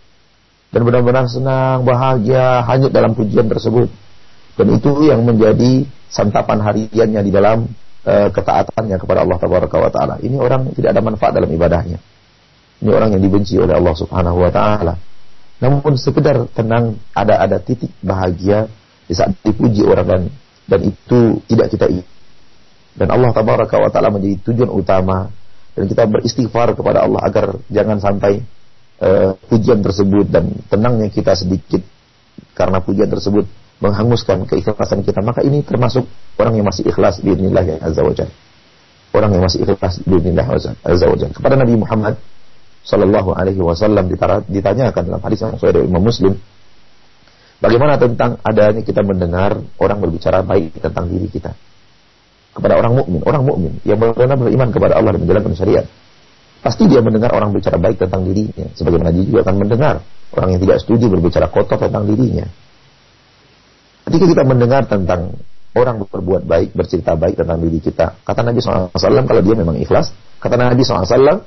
Dan 0.69 0.85
benar-benar 0.85 1.25
senang, 1.25 1.81
bahagia, 1.81 2.61
hanyut 2.65 2.93
dalam 2.93 3.17
pujian 3.17 3.49
tersebut. 3.49 3.89
Dan 4.53 4.67
itu 4.75 4.91
yang 5.07 5.25
menjadi 5.25 5.87
santapan 6.09 6.61
hariannya 6.61 7.21
di 7.25 7.31
dalam 7.33 7.65
uh, 8.05 8.29
ketaatannya 8.29 8.97
kepada 9.01 9.25
Allah 9.25 9.37
Taala. 9.89 10.15
Ini 10.21 10.37
orang 10.37 10.73
tidak 10.77 10.93
ada 10.93 11.01
manfaat 11.01 11.33
dalam 11.33 11.49
ibadahnya. 11.49 11.97
Ini 12.79 12.89
orang 12.95 13.15
yang 13.15 13.23
dibenci 13.23 13.59
oleh 13.59 13.75
Allah 13.75 13.95
Subhanahu 13.95 14.39
wa 14.39 14.51
taala. 14.51 14.95
Namun 15.59 15.99
sekedar 15.99 16.47
tenang, 16.55 16.95
ada 17.11 17.43
ada 17.43 17.59
titik 17.59 17.91
bahagia 17.99 18.71
di 19.03 19.11
saat 19.11 19.35
dipuji 19.43 19.83
orang 19.83 20.07
dan 20.07 20.21
dan 20.69 20.79
itu 20.87 21.43
tidak 21.51 21.75
kita 21.75 21.91
ingin. 21.91 22.07
Dan 22.95 23.11
Allah 23.11 23.35
wa 23.35 23.91
taala 23.91 24.15
menjadi 24.15 24.39
tujuan 24.47 24.71
utama 24.71 25.27
dan 25.75 25.83
kita 25.91 26.07
beristighfar 26.07 26.71
kepada 26.79 27.03
Allah 27.03 27.19
agar 27.27 27.45
jangan 27.67 27.99
sampai 27.99 28.39
uh, 29.03 29.35
pujian 29.47 29.79
tersebut 29.83 30.27
dan 30.29 30.51
tenangnya 30.67 31.09
kita 31.11 31.35
sedikit 31.35 31.81
karena 32.55 32.79
pujian 32.83 33.07
tersebut 33.07 33.47
menghanguskan 33.79 34.43
keikhlasan 34.47 35.03
kita 35.03 35.23
maka 35.23 35.39
ini 35.43 35.63
termasuk 35.63 36.03
orang 36.35 36.59
yang 36.59 36.67
masih 36.67 36.83
ikhlas 36.87 37.23
di 37.23 37.31
ya 37.31 37.75
azza 37.79 38.03
wajalla 38.03 38.33
orang 39.15 39.29
yang 39.39 39.43
masih 39.47 39.59
ikhlas 39.63 40.03
di 40.03 40.17
azza 40.83 41.05
wajalla 41.07 41.33
kepada 41.35 41.55
Nabi 41.55 41.75
Muhammad 41.79 42.19
sallallahu 42.83 43.35
alaihi 43.35 43.59
wasallam 43.63 44.11
ditanyakan 44.47 45.01
dalam 45.07 45.21
hadis 45.23 45.39
yang 45.43 45.55
sesuai 45.55 45.71
dari 45.75 45.85
Imam 45.87 46.03
Muslim 46.03 46.35
Bagaimana 47.59 47.99
tentang 47.99 48.39
adanya 48.39 48.79
kita 48.79 49.03
mendengar 49.03 49.59
orang 49.83 49.99
berbicara 49.99 50.39
baik 50.47 50.79
tentang 50.79 51.11
diri 51.11 51.27
kita? 51.27 51.51
Kepada 52.55 52.79
orang 52.79 53.03
mukmin, 53.03 53.19
orang 53.27 53.43
mukmin 53.43 53.73
yang 53.83 53.99
benar-benar 53.99 54.39
beriman 54.39 54.69
kepada 54.71 54.93
Allah 54.95 55.11
dan 55.15 55.21
menjalankan 55.27 55.53
syariat. 55.59 55.85
Pasti 56.59 56.83
dia 56.91 56.99
mendengar 56.99 57.31
orang 57.31 57.55
bicara 57.55 57.79
baik 57.79 58.03
tentang 58.03 58.27
dirinya, 58.27 58.67
sebagaimana 58.75 59.15
dia 59.15 59.23
juga 59.23 59.47
akan 59.47 59.55
mendengar 59.63 60.03
orang 60.35 60.49
yang 60.55 60.61
tidak 60.61 60.77
setuju 60.83 61.07
berbicara 61.07 61.47
kotor 61.47 61.79
tentang 61.79 62.03
dirinya. 62.03 62.45
Ketika 64.03 64.25
kita 64.27 64.43
mendengar 64.43 64.83
tentang 64.89 65.39
orang 65.77 66.03
berbuat 66.03 66.43
baik, 66.43 66.75
bercerita 66.75 67.15
baik 67.15 67.39
tentang 67.39 67.63
diri 67.63 67.79
kita, 67.79 68.19
kata 68.25 68.41
Nabi 68.43 68.59
SAW 68.59 68.91
kalau 68.99 69.41
dia 69.45 69.55
memang 69.55 69.79
ikhlas, 69.79 70.11
kata 70.43 70.59
Nabi 70.59 70.83
SAW, 70.83 71.45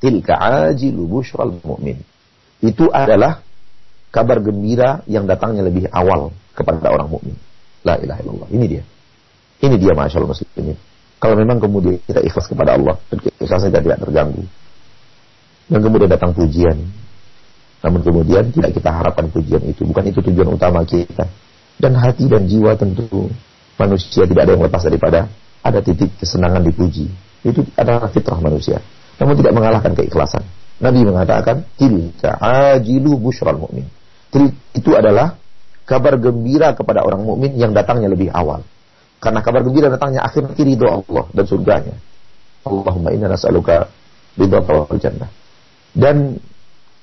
tilka 0.00 0.34
ajilu 0.40 1.04
bushral 1.04 1.60
mu'min. 1.60 2.00
Itu 2.64 2.88
adalah 2.88 3.44
kabar 4.08 4.40
gembira 4.40 5.04
yang 5.06 5.24
datangnya 5.28 5.64
lebih 5.68 5.88
awal 5.92 6.32
kepada 6.56 6.90
orang 6.90 7.08
mukmin. 7.08 7.36
La 7.84 7.96
ilaha 7.96 8.20
illallah. 8.20 8.48
Ini 8.52 8.64
dia. 8.68 8.82
Ini 9.60 9.76
dia 9.80 9.92
masyaallah 9.96 10.30
muslimin. 10.32 10.76
Kalau 11.20 11.36
memang 11.36 11.60
kemudian 11.60 12.00
kita 12.08 12.24
ikhlas 12.24 12.48
kepada 12.48 12.80
Allah, 12.80 12.96
ikhlasan 13.12 13.68
kita 13.68 13.84
tidak 13.84 13.98
terganggu. 14.00 14.42
Dan 15.68 15.80
kemudian 15.84 16.08
datang 16.08 16.32
pujian. 16.32 16.80
Namun 17.84 18.00
kemudian 18.00 18.48
tidak 18.48 18.72
kita 18.72 18.88
harapkan 18.88 19.28
pujian 19.28 19.60
itu. 19.68 19.84
Bukan 19.84 20.04
itu 20.08 20.24
tujuan 20.24 20.48
utama 20.48 20.80
kita. 20.88 21.28
Dan 21.76 21.96
hati 21.96 22.24
dan 22.24 22.48
jiwa 22.48 22.72
tentu 22.76 23.28
manusia 23.76 24.24
tidak 24.24 24.48
ada 24.48 24.52
yang 24.56 24.64
lepas 24.64 24.82
daripada 24.84 25.28
ada 25.60 25.78
titik 25.84 26.08
kesenangan 26.16 26.64
dipuji. 26.64 27.08
Itu 27.44 27.64
adalah 27.76 28.08
fitrah 28.08 28.40
manusia. 28.40 28.80
Namun 29.20 29.36
tidak 29.36 29.52
mengalahkan 29.52 29.92
keikhlasan. 29.92 30.44
Nabi 30.80 31.04
mengatakan, 31.04 31.68
tilka 31.76 32.40
ajilu 32.40 33.20
itu 34.72 34.90
adalah 34.96 35.36
kabar 35.84 36.16
gembira 36.16 36.72
kepada 36.72 37.04
orang 37.04 37.20
mukmin 37.28 37.52
yang 37.60 37.76
datangnya 37.76 38.08
lebih 38.08 38.32
awal. 38.32 38.64
Karena 39.20 39.44
kabar 39.44 39.60
gembira 39.60 39.92
datangnya 39.92 40.24
akhir 40.24 40.56
ridho 40.56 40.88
Allah 40.88 41.24
dan 41.36 41.44
surganya. 41.44 41.94
Allahumma 42.64 43.12
inna 43.12 43.28
nas'aluka 43.28 43.92
ridhaka 44.40 44.88
wal 44.88 44.96
jannah. 44.96 45.28
Dan 45.92 46.40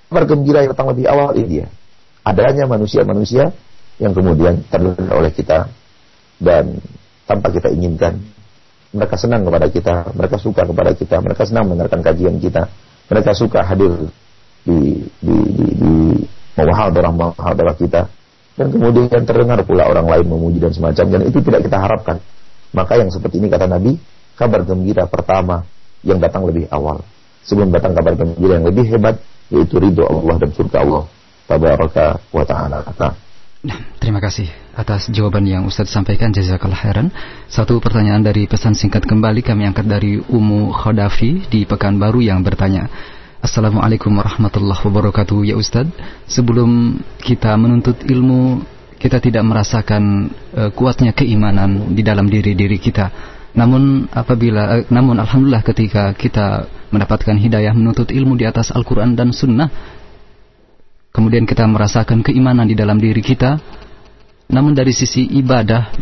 kabar 0.10 0.26
gembira 0.26 0.66
yang 0.66 0.74
datang 0.74 0.90
lebih 0.90 1.06
awal 1.06 1.38
ini 1.38 1.62
dia. 1.62 1.68
Adanya 2.26 2.66
manusia-manusia 2.66 3.54
yang 4.02 4.18
kemudian 4.18 4.66
terdengar 4.68 5.14
oleh 5.14 5.30
kita 5.30 5.70
dan 6.42 6.82
tanpa 7.30 7.54
kita 7.54 7.70
inginkan. 7.70 8.18
Mereka 8.98 9.16
senang 9.20 9.46
kepada 9.46 9.68
kita, 9.70 9.96
mereka 10.18 10.42
suka 10.42 10.66
kepada 10.66 10.92
kita, 10.98 11.16
mereka 11.22 11.44
senang 11.46 11.70
mendengarkan 11.70 12.02
kajian 12.02 12.42
kita, 12.42 12.72
mereka 13.14 13.32
suka 13.38 13.62
hadir 13.62 14.10
di, 14.66 15.06
di, 15.22 15.38
di, 15.54 15.68
di 15.78 15.94
muhadarah 16.58 17.14
muhadarah 17.14 17.76
kita 17.78 18.10
dan 18.58 18.74
kemudian 18.74 19.08
terdengar 19.24 19.62
pula 19.62 19.86
orang 19.86 20.10
lain 20.10 20.26
memuji 20.26 20.58
dan 20.58 20.74
semacam 20.74 21.06
dan 21.14 21.22
itu 21.30 21.40
tidak 21.46 21.62
kita 21.70 21.78
harapkan. 21.78 22.18
Maka 22.74 22.98
yang 22.98 23.14
seperti 23.14 23.38
ini 23.38 23.48
kata 23.54 23.70
Nabi 23.70 23.96
kabar 24.34 24.66
gembira 24.66 25.06
pertama 25.06 25.64
yang 26.02 26.18
datang 26.18 26.44
lebih 26.50 26.66
awal. 26.74 27.06
Sebelum 27.46 27.70
datang 27.70 27.94
kabar 27.94 28.18
gembira 28.18 28.58
yang 28.60 28.68
lebih 28.68 28.86
hebat 28.90 29.22
yaitu 29.54 29.78
ridho 29.78 30.04
Allah 30.04 30.36
dan 30.42 30.50
surga 30.52 30.78
Allah. 30.84 31.04
Tabaraka 31.48 32.20
wa 32.36 32.44
ta'ala. 32.44 32.84
Nah, 33.64 33.80
terima 34.04 34.20
kasih 34.20 34.52
atas 34.76 35.08
jawaban 35.08 35.48
yang 35.48 35.64
Ustadz 35.64 35.96
sampaikan. 35.96 36.36
Jazakallah 36.36 36.76
khairan. 36.76 37.08
Satu 37.48 37.80
pertanyaan 37.80 38.20
dari 38.20 38.52
pesan 38.52 38.76
singkat 38.76 39.08
kembali 39.08 39.40
kami 39.48 39.64
angkat 39.64 39.88
dari 39.88 40.20
Umu 40.20 40.76
Khodafi 40.76 41.48
di 41.48 41.64
Pekanbaru 41.64 42.20
yang 42.20 42.44
bertanya, 42.44 42.92
Assalamualaikum 43.38 44.10
warahmatullahi 44.18 44.82
wabarakatuh. 44.82 45.46
Ya 45.46 45.54
Ustadz 45.54 45.94
Sebelum 46.26 46.98
kita 47.22 47.54
menuntut 47.54 48.02
ilmu 48.02 48.66
Kita 48.98 49.22
tidak 49.22 49.46
merasakan 49.46 50.34
uh, 50.58 50.70
kuatnya 50.74 51.14
keimanan 51.14 51.94
di 51.94 52.02
dalam 52.02 52.26
diri-diri 52.26 52.82
kita. 52.82 53.14
Namun 53.54 54.10
apabila 54.10 54.82
uh, 54.82 54.84
Namun 54.90 55.22
Alhamdulillah 55.22 55.62
ketika 55.62 56.18
kita 56.18 56.66
mendapatkan 56.90 57.38
hidayah 57.38 57.78
menuntut 57.78 58.10
ilmu 58.10 58.34
di 58.34 58.50
atas 58.50 58.74
Al-Quran 58.74 59.14
dan 59.14 59.30
Sunnah 59.30 59.70
Kemudian 61.14 61.46
kita 61.46 61.70
merasakan 61.70 62.26
keimanan 62.26 62.66
di 62.66 62.74
dalam 62.74 62.98
diri 62.98 63.22
kita 63.22 63.62
Namun 64.50 64.74
dari 64.74 64.98
sisi 64.98 65.30
ibadah 65.38 65.94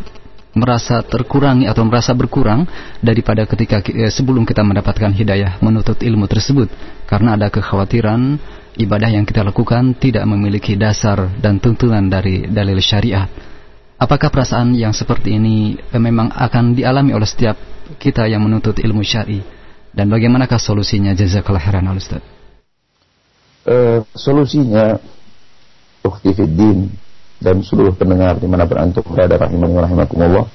merasa 0.55 1.03
terkurangi 1.03 1.67
atau 1.67 1.83
merasa 1.83 2.15
berkurang 2.15 2.63
daripada 3.03 3.43
ketika 3.43 3.83
eh, 3.91 4.07
sebelum 4.07 4.47
kita 4.47 4.63
mendapatkan 4.63 5.11
hidayah 5.11 5.59
menuntut 5.59 5.99
ilmu 5.99 6.25
tersebut 6.31 6.71
karena 7.05 7.35
ada 7.35 7.51
kekhawatiran 7.51 8.39
ibadah 8.79 9.11
yang 9.11 9.27
kita 9.27 9.43
lakukan 9.43 9.93
tidak 9.99 10.23
memiliki 10.23 10.79
dasar 10.79 11.27
dan 11.43 11.59
tuntunan 11.59 12.07
dari 12.07 12.47
dalil 12.47 12.79
syariah. 12.79 13.27
Apakah 13.95 14.27
perasaan 14.31 14.75
yang 14.75 14.95
seperti 14.95 15.35
ini 15.35 15.75
eh, 15.75 15.99
memang 15.99 16.31
akan 16.31 16.71
dialami 16.71 17.11
oleh 17.11 17.27
setiap 17.27 17.59
kita 17.99 18.25
yang 18.31 18.39
menuntut 18.39 18.79
ilmu 18.79 19.03
syari? 19.03 19.43
Dan 19.95 20.11
bagaimanakah 20.11 20.59
solusinya 20.59 21.15
jazakallah 21.15 21.63
khairan 21.63 21.87
Ustaz? 21.95 22.19
Uh, 23.63 24.03
solusinya 24.11 24.99
Ukhti 26.03 26.35
Fiddin 26.35 26.91
dan 27.45 27.61
seluruh 27.61 27.93
pendengar 27.93 28.41
di 28.41 28.49
mana 28.49 28.65
pun 28.65 28.81
antum 28.81 29.05
berada 29.05 29.37
rahimani 29.37 29.77
rahimakumullah. 29.77 30.49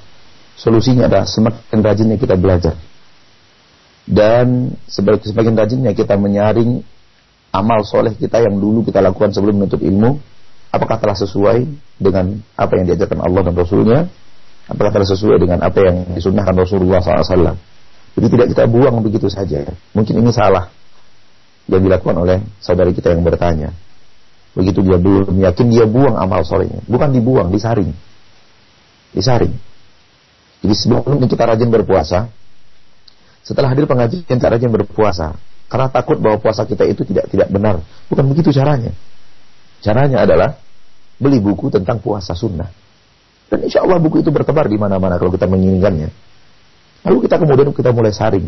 Solusinya 0.59 1.07
adalah 1.07 1.31
semakin 1.31 1.79
rajinnya 1.79 2.19
kita 2.19 2.35
belajar. 2.35 2.75
Dan 4.11 4.75
sebagai 4.91 5.31
semakin 5.31 5.55
rajinnya 5.55 5.95
kita 5.95 6.19
menyaring 6.19 6.83
amal 7.55 7.87
soleh 7.87 8.19
kita 8.19 8.43
yang 8.43 8.59
dulu 8.59 8.83
kita 8.83 8.99
lakukan 8.99 9.31
sebelum 9.31 9.63
menuntut 9.63 9.79
ilmu 9.79 10.19
apakah 10.75 10.99
telah 10.99 11.15
sesuai 11.15 11.63
dengan 12.03 12.43
apa 12.59 12.73
yang 12.75 12.91
diajarkan 12.91 13.23
Allah 13.23 13.43
dan 13.47 13.55
Rasulnya? 13.55 14.01
Apakah 14.67 14.91
telah 14.91 15.07
sesuai 15.07 15.39
dengan 15.39 15.63
apa 15.63 15.79
yang 15.79 15.97
disunnahkan 16.19 16.55
Rasulullah 16.59 16.99
SAW 17.03 17.59
jadi 18.19 18.27
tidak 18.27 18.47
kita 18.55 18.65
buang 18.67 19.03
begitu 19.07 19.31
saja. 19.31 19.71
Mungkin 19.95 20.19
ini 20.19 20.31
salah 20.35 20.67
yang 21.71 21.83
dilakukan 21.87 22.17
oleh 22.19 22.43
saudari 22.59 22.91
kita 22.91 23.15
yang 23.15 23.23
bertanya 23.23 23.71
Begitu 24.51 24.83
dia 24.83 24.99
belum 24.99 25.39
yakin 25.39 25.67
dia 25.71 25.87
buang 25.87 26.19
amal 26.19 26.43
solehnya. 26.43 26.83
Bukan 26.91 27.15
dibuang, 27.15 27.55
disaring. 27.55 27.95
Disaring. 29.15 29.55
Jadi 30.61 30.75
sebelum 30.75 31.23
kita 31.25 31.45
rajin 31.47 31.71
berpuasa, 31.71 32.29
setelah 33.47 33.73
hadir 33.73 33.89
pengajian 33.89 34.27
kita 34.27 34.51
rajin 34.51 34.69
berpuasa, 34.69 35.39
karena 35.71 35.87
takut 35.89 36.19
bahwa 36.19 36.43
puasa 36.43 36.67
kita 36.67 36.85
itu 36.85 37.07
tidak 37.07 37.31
tidak 37.31 37.49
benar. 37.49 37.81
Bukan 38.11 38.27
begitu 38.27 38.51
caranya. 38.51 38.91
Caranya 39.81 40.27
adalah 40.27 40.59
beli 41.17 41.41
buku 41.41 41.73
tentang 41.73 42.03
puasa 42.03 42.37
sunnah. 42.37 42.69
Dan 43.49 43.67
insya 43.67 43.83
Allah 43.83 43.99
buku 44.03 44.21
itu 44.21 44.31
bertebar 44.31 44.67
di 44.67 44.77
mana-mana 44.77 45.17
kalau 45.17 45.33
kita 45.33 45.47
menginginkannya. 45.49 46.11
Lalu 47.07 47.19
kita 47.25 47.41
kemudian 47.41 47.73
kita 47.73 47.91
mulai 47.95 48.13
saring. 48.13 48.47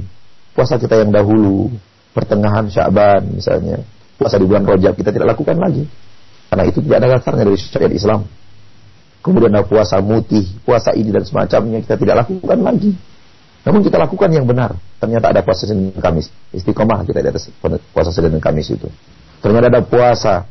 Puasa 0.53 0.77
kita 0.77 1.01
yang 1.01 1.11
dahulu, 1.11 1.73
pertengahan 2.13 2.69
Syaban 2.69 3.41
misalnya, 3.41 3.81
puasa 4.23 4.39
di 4.39 4.47
bulan 4.47 4.63
Rajab 4.63 4.95
kita 4.95 5.11
tidak 5.11 5.35
lakukan 5.35 5.59
lagi. 5.59 5.83
Karena 6.47 6.65
itu 6.71 6.79
tidak 6.79 6.97
ada 7.03 7.09
dasarnya 7.19 7.43
dari 7.51 7.59
syariat 7.59 7.91
Islam. 7.91 8.21
Kemudian 9.23 9.55
puasa 9.67 9.99
mutih, 9.99 10.47
puasa 10.63 10.95
ini 10.95 11.11
dan 11.11 11.27
semacamnya 11.27 11.83
kita 11.83 11.99
tidak 11.99 12.27
lakukan 12.27 12.59
lagi. 12.63 12.95
Namun 13.63 13.81
kita 13.87 13.99
lakukan 13.99 14.31
yang 14.31 14.47
benar. 14.47 14.75
Ternyata 14.99 15.31
ada 15.31 15.41
puasa 15.47 15.67
Senin 15.67 15.95
dan 15.95 16.03
Kamis. 16.03 16.31
Istiqomah 16.51 17.07
kita 17.07 17.23
di 17.23 17.29
atas 17.31 17.51
puasa 17.95 18.11
Senin 18.11 18.39
dan 18.39 18.43
Kamis 18.43 18.75
itu. 18.75 18.91
Ternyata 19.39 19.67
ada 19.71 19.83
puasa 19.83 20.47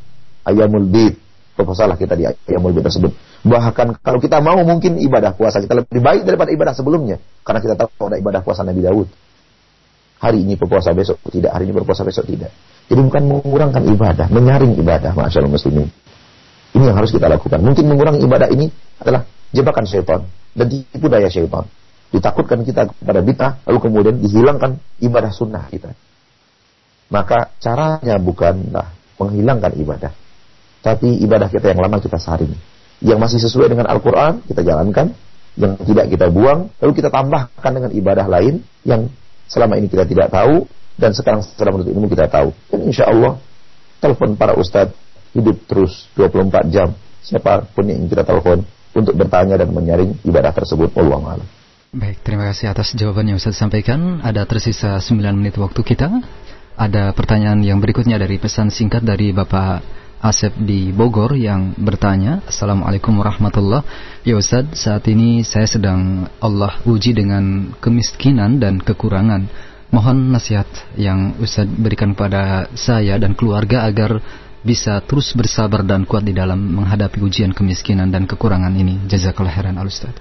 ayamul 0.48 0.88
bid. 0.88 1.16
Berpuasalah 1.52 2.00
kita 2.00 2.16
di 2.16 2.24
ayamul 2.24 2.72
bid 2.72 2.84
tersebut. 2.88 3.12
Bahkan 3.44 4.00
kalau 4.00 4.16
kita 4.16 4.40
mau 4.40 4.56
mungkin 4.64 4.96
ibadah 4.96 5.36
puasa 5.36 5.60
kita 5.60 5.84
lebih 5.84 6.00
baik 6.00 6.24
daripada 6.24 6.48
ibadah 6.48 6.72
sebelumnya. 6.72 7.20
Karena 7.44 7.60
kita 7.60 7.76
tahu 7.76 8.08
ada 8.08 8.16
ibadah 8.16 8.40
puasa 8.40 8.64
Nabi 8.64 8.80
Daud. 8.80 9.08
Hari 10.22 10.38
ini 10.38 10.54
berpuasa 10.56 10.96
besok 10.96 11.20
tidak, 11.28 11.52
hari 11.52 11.68
ini 11.68 11.74
berpuasa 11.76 12.06
besok 12.06 12.24
tidak. 12.24 12.54
Jadi 12.92 13.00
bukan 13.08 13.22
mengurangkan 13.24 13.88
ibadah, 13.88 14.28
menyaring 14.28 14.76
ibadah, 14.76 15.16
masyaallah 15.16 15.48
muslimin. 15.48 15.88
Ini 16.76 16.92
yang 16.92 16.96
harus 17.00 17.08
kita 17.08 17.24
lakukan. 17.24 17.64
Mungkin 17.64 17.88
mengurangi 17.88 18.20
ibadah 18.20 18.52
ini 18.52 18.68
adalah 19.00 19.24
jebakan 19.48 19.88
syaitan 19.88 20.28
dan 20.52 20.68
tipu 20.68 21.08
daya 21.08 21.32
syaitan. 21.32 21.64
Ditakutkan 22.12 22.60
kita 22.60 22.92
kepada 22.92 23.24
bid'ah, 23.24 23.64
lalu 23.64 23.78
kemudian 23.80 24.20
dihilangkan 24.20 24.76
ibadah 25.00 25.32
sunnah 25.32 25.64
kita. 25.72 25.96
Maka 27.08 27.56
caranya 27.56 28.20
bukanlah 28.20 28.92
menghilangkan 29.16 29.72
ibadah. 29.80 30.12
Tapi 30.84 31.24
ibadah 31.24 31.48
kita 31.48 31.72
yang 31.72 31.80
lama 31.80 31.96
kita 31.96 32.20
saring. 32.20 32.52
Yang 33.00 33.18
masih 33.24 33.38
sesuai 33.48 33.72
dengan 33.72 33.88
Al-Quran, 33.88 34.44
kita 34.44 34.60
jalankan. 34.60 35.16
Yang 35.56 35.72
tidak 35.88 36.12
kita 36.12 36.26
buang, 36.28 36.68
lalu 36.80 36.92
kita 36.92 37.08
tambahkan 37.08 37.72
dengan 37.72 37.92
ibadah 37.92 38.28
lain 38.28 38.60
yang 38.84 39.08
Selama 39.52 39.76
ini 39.76 39.84
kita 39.92 40.08
tidak 40.08 40.32
tahu 40.32 40.64
dan 40.96 41.10
sekarang 41.16 41.40
setelah 41.44 41.76
menuntut 41.76 41.92
ilmu 41.94 42.08
kita 42.10 42.28
tahu. 42.28 42.52
Dan 42.68 42.80
insya 42.88 43.08
Allah 43.08 43.40
telepon 44.02 44.34
para 44.34 44.56
ustadz 44.58 44.94
hidup 45.32 45.56
terus 45.68 46.08
24 46.18 46.68
jam. 46.72 46.92
Siapa 47.22 47.64
pun 47.70 47.86
yang 47.86 48.10
kita 48.10 48.26
telepon 48.26 48.66
untuk 48.92 49.14
bertanya 49.16 49.56
dan 49.56 49.72
menyaring 49.72 50.20
ibadah 50.26 50.52
tersebut. 50.52 50.92
Allah 50.98 51.38
alam. 51.38 51.48
Baik, 51.92 52.24
terima 52.24 52.48
kasih 52.48 52.72
atas 52.72 52.96
jawaban 52.96 53.28
yang 53.28 53.36
Ustaz 53.36 53.60
sampaikan. 53.60 54.24
Ada 54.24 54.48
tersisa 54.48 54.96
9 54.96 55.12
menit 55.36 55.60
waktu 55.60 55.80
kita. 55.84 56.08
Ada 56.72 57.12
pertanyaan 57.12 57.60
yang 57.60 57.84
berikutnya 57.84 58.16
dari 58.16 58.40
pesan 58.40 58.72
singkat 58.72 59.04
dari 59.04 59.28
Bapak 59.30 59.84
Asep 60.22 60.54
di 60.54 60.94
Bogor 60.94 61.34
yang 61.34 61.74
bertanya 61.74 62.46
Assalamualaikum 62.46 63.10
warahmatullah 63.18 63.82
Ya 64.22 64.38
Ustaz 64.38 64.70
saat 64.78 65.02
ini 65.10 65.42
saya 65.42 65.66
sedang 65.66 66.30
Allah 66.38 66.78
uji 66.86 67.10
dengan 67.10 67.74
kemiskinan 67.82 68.62
dan 68.62 68.78
kekurangan 68.78 69.50
Mohon 69.92 70.32
nasihat 70.32 70.64
yang 70.96 71.36
Ustaz 71.36 71.68
berikan 71.68 72.16
kepada 72.16 72.64
saya 72.72 73.20
dan 73.20 73.36
keluarga 73.36 73.84
agar 73.84 74.24
bisa 74.64 74.96
terus 75.04 75.36
bersabar 75.36 75.84
dan 75.84 76.08
kuat 76.08 76.24
di 76.24 76.32
dalam 76.32 76.56
menghadapi 76.56 77.20
ujian 77.20 77.52
kemiskinan 77.52 78.08
dan 78.08 78.24
kekurangan 78.24 78.72
ini 78.72 79.04
Jazakallah 79.04 79.52
khairan 79.52 79.76
al 79.76 79.92
Ustaz 79.92 80.16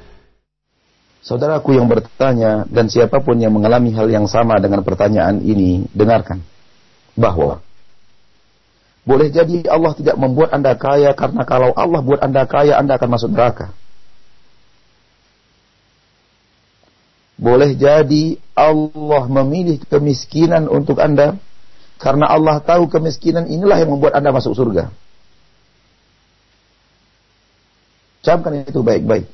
Saudaraku 1.24 1.78
yang 1.78 1.88
bertanya 1.88 2.68
dan 2.68 2.92
siapa 2.92 3.24
pun 3.24 3.40
yang 3.40 3.54
mengalami 3.54 3.96
hal 3.96 4.12
yang 4.12 4.28
sama 4.28 4.60
dengan 4.60 4.84
pertanyaan 4.84 5.40
ini 5.40 5.88
dengarkan 5.96 6.44
bahwa 7.16 7.64
boleh 9.02 9.32
jadi 9.32 9.66
Allah 9.72 9.96
tidak 9.96 10.20
membuat 10.20 10.52
Anda 10.54 10.76
kaya 10.76 11.16
karena 11.16 11.42
kalau 11.48 11.74
Allah 11.74 12.02
buat 12.06 12.22
Anda 12.22 12.46
kaya, 12.46 12.78
Anda 12.78 13.02
akan 13.02 13.10
masuk 13.18 13.34
neraka. 13.34 13.74
Boleh 17.42 17.74
jadi 17.74 18.38
Allah 18.54 19.26
memilih 19.26 19.82
kemiskinan 19.90 20.70
untuk 20.70 21.02
Anda 21.02 21.42
karena 21.98 22.30
Allah 22.30 22.62
tahu 22.62 22.86
kemiskinan 22.86 23.50
inilah 23.50 23.82
yang 23.82 23.98
membuat 23.98 24.14
Anda 24.14 24.30
masuk 24.30 24.54
surga. 24.54 24.94
Camkan 28.22 28.62
itu 28.62 28.86
baik-baik. 28.86 29.26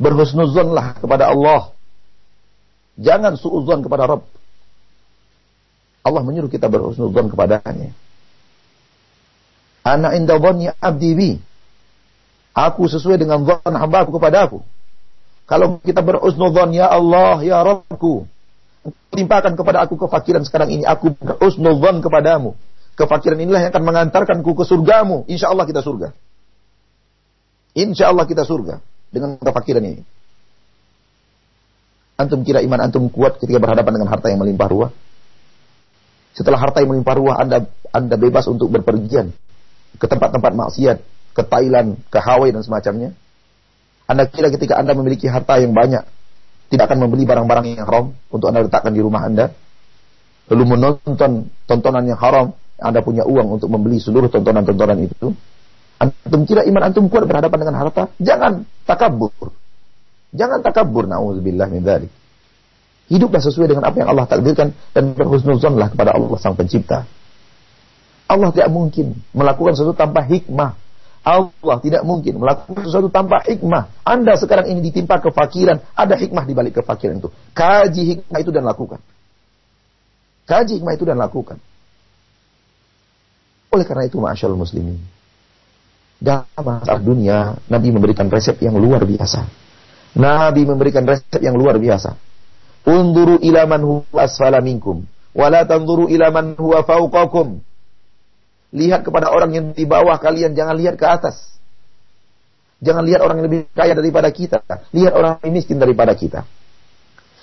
Berhusnuzonlah 0.00 1.04
kepada 1.04 1.28
Allah. 1.28 1.76
Jangan 2.96 3.36
suuzon 3.36 3.84
kepada 3.84 4.08
Rabb. 4.08 4.24
Allah 6.08 6.22
menyuruh 6.24 6.48
kita 6.48 6.72
berhusnuzon 6.72 7.28
kepadanya. 7.28 7.92
Ana 9.84 10.16
inda 10.16 10.40
dhanni 10.40 10.72
abdi 10.72 11.12
bi. 11.12 11.30
Aku 12.56 12.88
sesuai 12.88 13.20
dengan 13.20 13.44
zon 13.44 13.74
hamba 13.76 14.08
aku 14.08 14.16
kepada 14.16 14.48
aku. 14.48 14.64
Kalau 15.48 15.80
kita 15.80 16.04
berusnudzon 16.04 16.76
ya 16.76 16.92
Allah 16.92 17.40
ya 17.40 17.64
Rabbku, 17.64 18.28
timpakan 19.16 19.56
kepada 19.56 19.88
aku 19.88 19.96
kefakiran 19.96 20.44
sekarang 20.44 20.68
ini. 20.76 20.84
Aku 20.84 21.16
berusnudzon 21.16 22.04
kepadamu. 22.04 22.52
Kefakiran 22.92 23.40
inilah 23.40 23.64
yang 23.64 23.72
akan 23.72 23.84
mengantarkanku 23.88 24.52
ke 24.52 24.64
surgamu. 24.68 25.24
Insya 25.24 25.48
Allah 25.48 25.64
kita 25.64 25.80
surga. 25.80 26.12
Insya 27.72 28.12
Allah 28.12 28.28
kita 28.28 28.44
surga 28.44 28.84
dengan 29.08 29.40
kefakiran 29.40 29.84
ini. 29.88 30.04
Antum 32.18 32.42
kira 32.42 32.60
iman 32.60 32.84
antum 32.84 33.08
kuat 33.08 33.38
ketika 33.38 33.62
berhadapan 33.62 33.94
dengan 33.94 34.10
harta 34.10 34.28
yang 34.28 34.42
melimpah 34.42 34.68
ruah? 34.68 34.90
Setelah 36.34 36.58
harta 36.58 36.82
yang 36.82 36.92
melimpah 36.92 37.14
ruah, 37.14 37.40
Anda 37.40 37.70
Anda 37.94 38.18
bebas 38.18 38.50
untuk 38.50 38.68
berpergian 38.74 39.32
ke 39.96 40.06
tempat-tempat 40.10 40.52
maksiat, 40.52 40.98
ke 41.32 41.42
Thailand, 41.46 41.96
ke 42.10 42.18
Hawaii 42.18 42.50
dan 42.50 42.66
semacamnya? 42.66 43.14
Anda 44.08 44.24
kira 44.24 44.48
ketika 44.48 44.80
Anda 44.80 44.96
memiliki 44.96 45.28
harta 45.28 45.60
yang 45.60 45.76
banyak, 45.76 46.00
tidak 46.72 46.84
akan 46.88 46.98
membeli 47.04 47.28
barang-barang 47.28 47.64
yang 47.68 47.84
haram 47.84 48.16
untuk 48.32 48.48
Anda 48.48 48.64
letakkan 48.64 48.96
di 48.96 49.04
rumah 49.04 49.28
Anda? 49.28 49.52
Lalu 50.48 50.64
menonton 50.64 51.52
tontonan 51.68 52.08
yang 52.08 52.16
haram, 52.16 52.56
Anda 52.80 53.04
punya 53.04 53.28
uang 53.28 53.60
untuk 53.60 53.68
membeli 53.68 54.00
seluruh 54.00 54.32
tontonan-tontonan 54.32 54.96
itu? 55.04 55.36
Antum 56.00 56.48
kira 56.48 56.64
iman 56.64 56.88
antum 56.88 57.12
kuat 57.12 57.28
berhadapan 57.28 57.58
dengan 57.68 57.76
harta? 57.84 58.08
Jangan 58.16 58.64
takabur. 58.88 59.52
Jangan 60.32 60.64
takabur, 60.64 61.04
na'udzubillah 61.04 61.68
min 61.68 61.84
dzalik. 61.84 62.12
Hiduplah 63.08 63.40
sesuai 63.40 63.72
dengan 63.72 63.84
apa 63.88 63.96
yang 64.00 64.08
Allah 64.12 64.28
takdirkan 64.28 64.76
dan 64.92 65.16
berhusnuzonlah 65.16 65.92
kepada 65.92 66.16
Allah 66.16 66.36
Sang 66.40 66.56
Pencipta. 66.56 67.08
Allah 68.28 68.52
tidak 68.52 68.68
mungkin 68.68 69.16
melakukan 69.32 69.72
sesuatu 69.72 69.96
tanpa 69.96 70.20
hikmah. 70.28 70.76
Allah 71.28 71.76
tidak 71.84 72.02
mungkin 72.08 72.40
melakukan 72.40 72.88
sesuatu 72.88 73.12
tanpa 73.12 73.44
hikmah. 73.44 74.00
Anda 74.00 74.40
sekarang 74.40 74.72
ini 74.72 74.80
ditimpa 74.80 75.20
kefakiran, 75.20 75.84
ada 75.92 76.16
hikmah 76.16 76.48
di 76.48 76.56
balik 76.56 76.80
kefakiran 76.80 77.20
itu. 77.20 77.28
Kaji 77.52 78.02
hikmah 78.16 78.38
itu 78.40 78.48
dan 78.48 78.64
lakukan. 78.64 79.00
Kaji 80.48 80.80
hikmah 80.80 80.96
itu 80.96 81.04
dan 81.04 81.20
lakukan. 81.20 81.60
Oleh 83.68 83.84
karena 83.84 84.08
itu, 84.08 84.16
Masya 84.16 84.48
muslimin. 84.48 84.96
Dalam 86.16 86.48
masalah 86.56 87.04
dunia, 87.04 87.60
Nabi 87.68 87.92
memberikan 87.92 88.32
resep 88.32 88.56
yang 88.64 88.80
luar 88.80 89.04
biasa. 89.04 89.44
Nabi 90.16 90.64
memberikan 90.64 91.04
resep 91.04 91.44
yang 91.44 91.54
luar 91.54 91.76
biasa. 91.76 92.16
Unduru 92.88 93.36
ilaman 93.44 93.84
huwa 93.84 94.24
asfala 94.24 94.64
minkum. 94.64 95.04
Wala 95.36 95.68
tanzuru 95.68 96.08
ilaman 96.08 96.56
huwa 96.56 96.80
fauqakum. 96.88 97.60
Lihat 98.68 99.00
kepada 99.00 99.32
orang 99.32 99.50
yang 99.56 99.66
di 99.72 99.88
bawah 99.88 100.20
kalian, 100.20 100.52
jangan 100.52 100.76
lihat 100.76 101.00
ke 101.00 101.06
atas. 101.08 101.58
Jangan 102.78 103.02
lihat 103.08 103.24
orang 103.24 103.42
yang 103.42 103.46
lebih 103.48 103.60
kaya 103.74 103.96
daripada 103.96 104.28
kita. 104.30 104.62
Lihat 104.94 105.12
orang 105.16 105.42
yang 105.42 105.54
miskin 105.56 105.80
daripada 105.80 106.14
kita. 106.14 106.46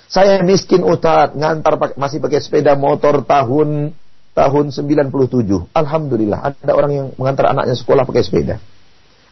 Saya 0.06 0.38
miskin 0.46 0.86
utat, 0.86 1.34
ngantar 1.34 1.98
masih 1.98 2.22
pakai 2.22 2.38
sepeda 2.38 2.78
motor 2.78 3.26
tahun 3.26 3.90
tahun 4.36 4.64
97. 4.70 5.74
Alhamdulillah, 5.74 6.54
ada 6.62 6.72
orang 6.72 6.90
yang 6.94 7.06
mengantar 7.18 7.50
anaknya 7.50 7.74
sekolah 7.74 8.06
pakai 8.06 8.22
sepeda. 8.22 8.56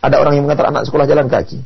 Ada 0.02 0.20
orang 0.20 0.36
yang 0.36 0.44
mengantar 0.44 0.74
anak 0.74 0.84
sekolah 0.84 1.06
jalan 1.08 1.30
kaki. 1.30 1.62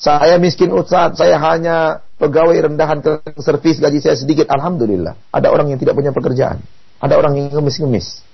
Saya 0.00 0.40
miskin 0.40 0.72
Ustaz, 0.72 1.20
saya 1.20 1.36
hanya 1.36 2.00
pegawai 2.16 2.72
rendahan 2.72 3.04
ke 3.04 3.20
servis 3.44 3.76
gaji 3.76 4.00
saya 4.00 4.16
sedikit. 4.16 4.48
Alhamdulillah. 4.48 5.16
Ada 5.28 5.52
orang 5.52 5.72
yang 5.72 5.78
tidak 5.80 5.92
punya 5.92 6.12
pekerjaan. 6.12 6.64
Ada 7.00 7.20
orang 7.20 7.36
yang 7.36 7.46
ngemis-ngemis. 7.52 8.24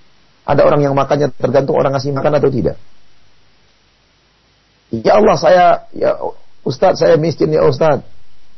Ada 0.47 0.63
orang 0.63 0.81
yang 0.81 0.95
makannya 0.95 1.35
tergantung 1.35 1.75
orang 1.75 1.91
ngasih 1.99 2.15
makan 2.15 2.39
atau 2.39 2.51
tidak. 2.55 2.79
Ya 4.95 5.19
Allah 5.19 5.35
saya 5.35 5.67
ya 5.91 6.15
Ustaz 6.63 7.03
saya 7.03 7.19
miskin 7.19 7.51
ya 7.51 7.67
Ustaz. 7.67 8.07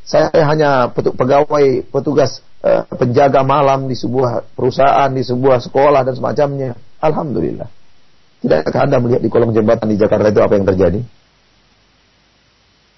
Saya 0.05 0.33
hanya 0.33 0.89
pegawai 0.93 1.85
petugas 1.93 2.41
uh, 2.65 2.85
penjaga 2.97 3.45
malam 3.45 3.89
di 3.89 3.97
sebuah 3.97 4.57
perusahaan, 4.57 5.09
di 5.13 5.21
sebuah 5.21 5.61
sekolah 5.65 6.01
dan 6.05 6.17
semacamnya. 6.17 6.77
Alhamdulillah. 7.01 7.69
Tidakkah 8.41 8.89
Anda 8.89 9.03
melihat 9.03 9.21
di 9.21 9.29
kolong 9.29 9.53
jembatan 9.53 9.91
di 9.91 10.01
Jakarta 10.01 10.33
itu 10.33 10.41
apa 10.41 10.55
yang 10.57 10.65
terjadi? 10.65 11.01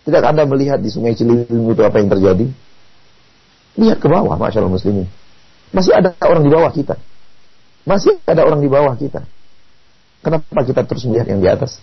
Tidak 0.07 0.23
Anda 0.23 0.43
melihat 0.47 0.79
di 0.79 0.91
sungai 0.93 1.19
Ciliwung 1.19 1.75
itu 1.75 1.83
apa 1.83 1.97
yang 1.99 2.11
terjadi? 2.13 2.47
Lihat 3.81 3.99
ke 3.99 4.07
bawah, 4.07 4.37
Masya 4.37 4.61
Allah 4.61 4.73
muslimin. 4.73 5.09
Masih 5.71 5.95
ada 5.95 6.15
orang 6.23 6.43
di 6.45 6.51
bawah 6.51 6.71
kita. 6.75 6.99
Masih 7.89 8.21
ada 8.29 8.45
orang 8.45 8.61
di 8.61 8.69
bawah 8.69 8.93
kita. 8.97 9.25
Kenapa 10.21 10.61
kita 10.69 10.85
terus 10.85 11.09
melihat 11.09 11.33
yang 11.33 11.41
di 11.41 11.49
atas? 11.49 11.81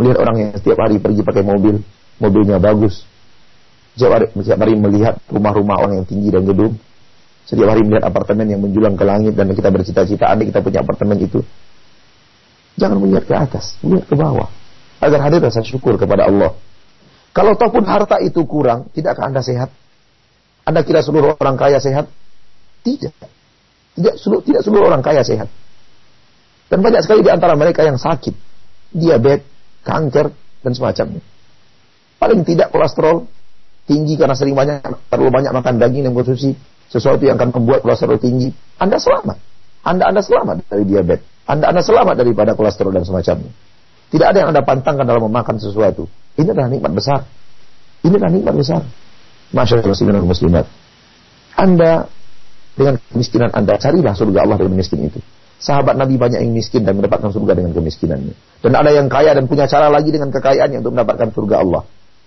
Melihat 0.00 0.18
orang 0.18 0.36
yang 0.38 0.50
setiap 0.58 0.82
hari 0.82 0.98
pergi 0.98 1.22
pakai 1.22 1.44
mobil, 1.46 1.78
mobilnya 2.18 2.58
bagus. 2.58 3.06
Setiap 3.94 4.12
hari, 4.18 4.26
setiap 4.34 4.58
hari 4.66 4.74
melihat 4.74 5.20
rumah-rumah 5.30 5.76
orang 5.78 6.02
yang 6.02 6.06
tinggi 6.08 6.32
dan 6.32 6.42
gedung. 6.42 6.74
Setiap 7.46 7.70
hari 7.70 7.86
melihat 7.86 8.08
apartemen 8.08 8.46
yang 8.50 8.60
menjulang 8.62 8.98
ke 8.98 9.04
langit 9.06 9.34
dan 9.38 9.50
kita 9.52 9.68
bercita-cita 9.70 10.26
andai 10.26 10.50
kita 10.50 10.58
punya 10.58 10.82
apartemen 10.82 11.18
itu. 11.22 11.42
Jangan 12.80 12.98
melihat 12.98 13.24
ke 13.28 13.34
atas, 13.36 13.76
melihat 13.84 14.08
ke 14.08 14.16
bawah. 14.16 14.48
Agar 15.02 15.18
hadir 15.28 15.42
rasa 15.42 15.60
syukur 15.62 15.98
kepada 15.98 16.30
Allah. 16.30 16.54
Kalau 17.34 17.58
ataupun 17.58 17.84
harta 17.84 18.22
itu 18.22 18.42
kurang, 18.48 18.88
tidakkah 18.94 19.28
Anda 19.28 19.42
sehat? 19.42 19.70
Anda 20.62 20.86
kira 20.86 21.02
seluruh 21.02 21.36
orang 21.36 21.58
kaya 21.58 21.82
sehat? 21.82 22.06
Tidak. 22.86 23.41
Tidak 23.92 24.14
seluruh, 24.16 24.42
tidak 24.44 24.62
seluruh 24.64 24.88
orang 24.88 25.04
kaya 25.04 25.20
sehat. 25.20 25.48
Dan 26.72 26.80
banyak 26.80 27.04
sekali 27.04 27.20
di 27.20 27.28
antara 27.28 27.52
mereka 27.52 27.84
yang 27.84 28.00
sakit. 28.00 28.32
Diabetes, 28.92 29.44
kanker, 29.84 30.32
dan 30.64 30.72
semacamnya. 30.72 31.22
Paling 32.16 32.46
tidak 32.46 32.70
kolesterol 32.70 33.26
tinggi 33.84 34.14
karena 34.14 34.38
sering 34.38 34.54
banyak 34.54 34.80
terlalu 35.10 35.30
banyak 35.42 35.52
makan 35.52 35.74
daging 35.82 36.06
dan 36.06 36.12
konsumsi 36.14 36.54
sesuatu 36.86 37.24
yang 37.26 37.34
akan 37.40 37.50
membuat 37.50 37.82
kolesterol 37.82 38.16
tinggi. 38.20 38.54
Anda 38.78 39.02
selamat. 39.02 39.36
Anda 39.82 40.04
Anda 40.06 40.22
selamat 40.22 40.70
dari 40.70 40.84
diabetes. 40.86 41.26
Anda 41.50 41.74
Anda 41.74 41.82
selamat 41.82 42.14
daripada 42.14 42.54
kolesterol 42.54 42.94
dan 42.94 43.02
semacamnya. 43.02 43.50
Tidak 44.12 44.26
ada 44.28 44.36
yang 44.38 44.48
Anda 44.54 44.62
pantangkan 44.62 45.08
dalam 45.08 45.26
memakan 45.26 45.56
sesuatu. 45.58 46.06
Ini 46.38 46.52
adalah 46.52 46.68
nikmat 46.70 46.92
besar. 46.94 47.20
Ini 48.04 48.14
adalah 48.14 48.32
nikmat 48.32 48.54
besar. 48.54 48.82
Masya 49.52 49.80
Allah 49.80 49.90
muslimin 49.90 50.16
muslimat. 50.24 50.64
Anda 51.56 52.11
dengan 52.76 52.96
kemiskinan 53.12 53.50
Anda 53.52 53.76
carilah 53.76 54.14
surga 54.16 54.38
Allah 54.44 54.56
dengan 54.60 54.74
miskin 54.80 55.06
itu. 55.06 55.20
Sahabat 55.62 55.94
Nabi 55.94 56.18
banyak 56.18 56.42
yang 56.42 56.50
miskin 56.50 56.82
dan 56.82 56.98
mendapatkan 56.98 57.30
surga 57.30 57.54
dengan 57.54 57.70
kemiskinannya. 57.70 58.34
Dan 58.66 58.74
ada 58.74 58.90
yang 58.90 59.06
kaya 59.06 59.30
dan 59.30 59.46
punya 59.46 59.70
cara 59.70 59.86
lagi 59.86 60.10
dengan 60.10 60.34
kekayaannya 60.34 60.82
untuk 60.82 60.90
mendapatkan 60.90 61.30
surga 61.30 61.56
Allah. 61.62 61.82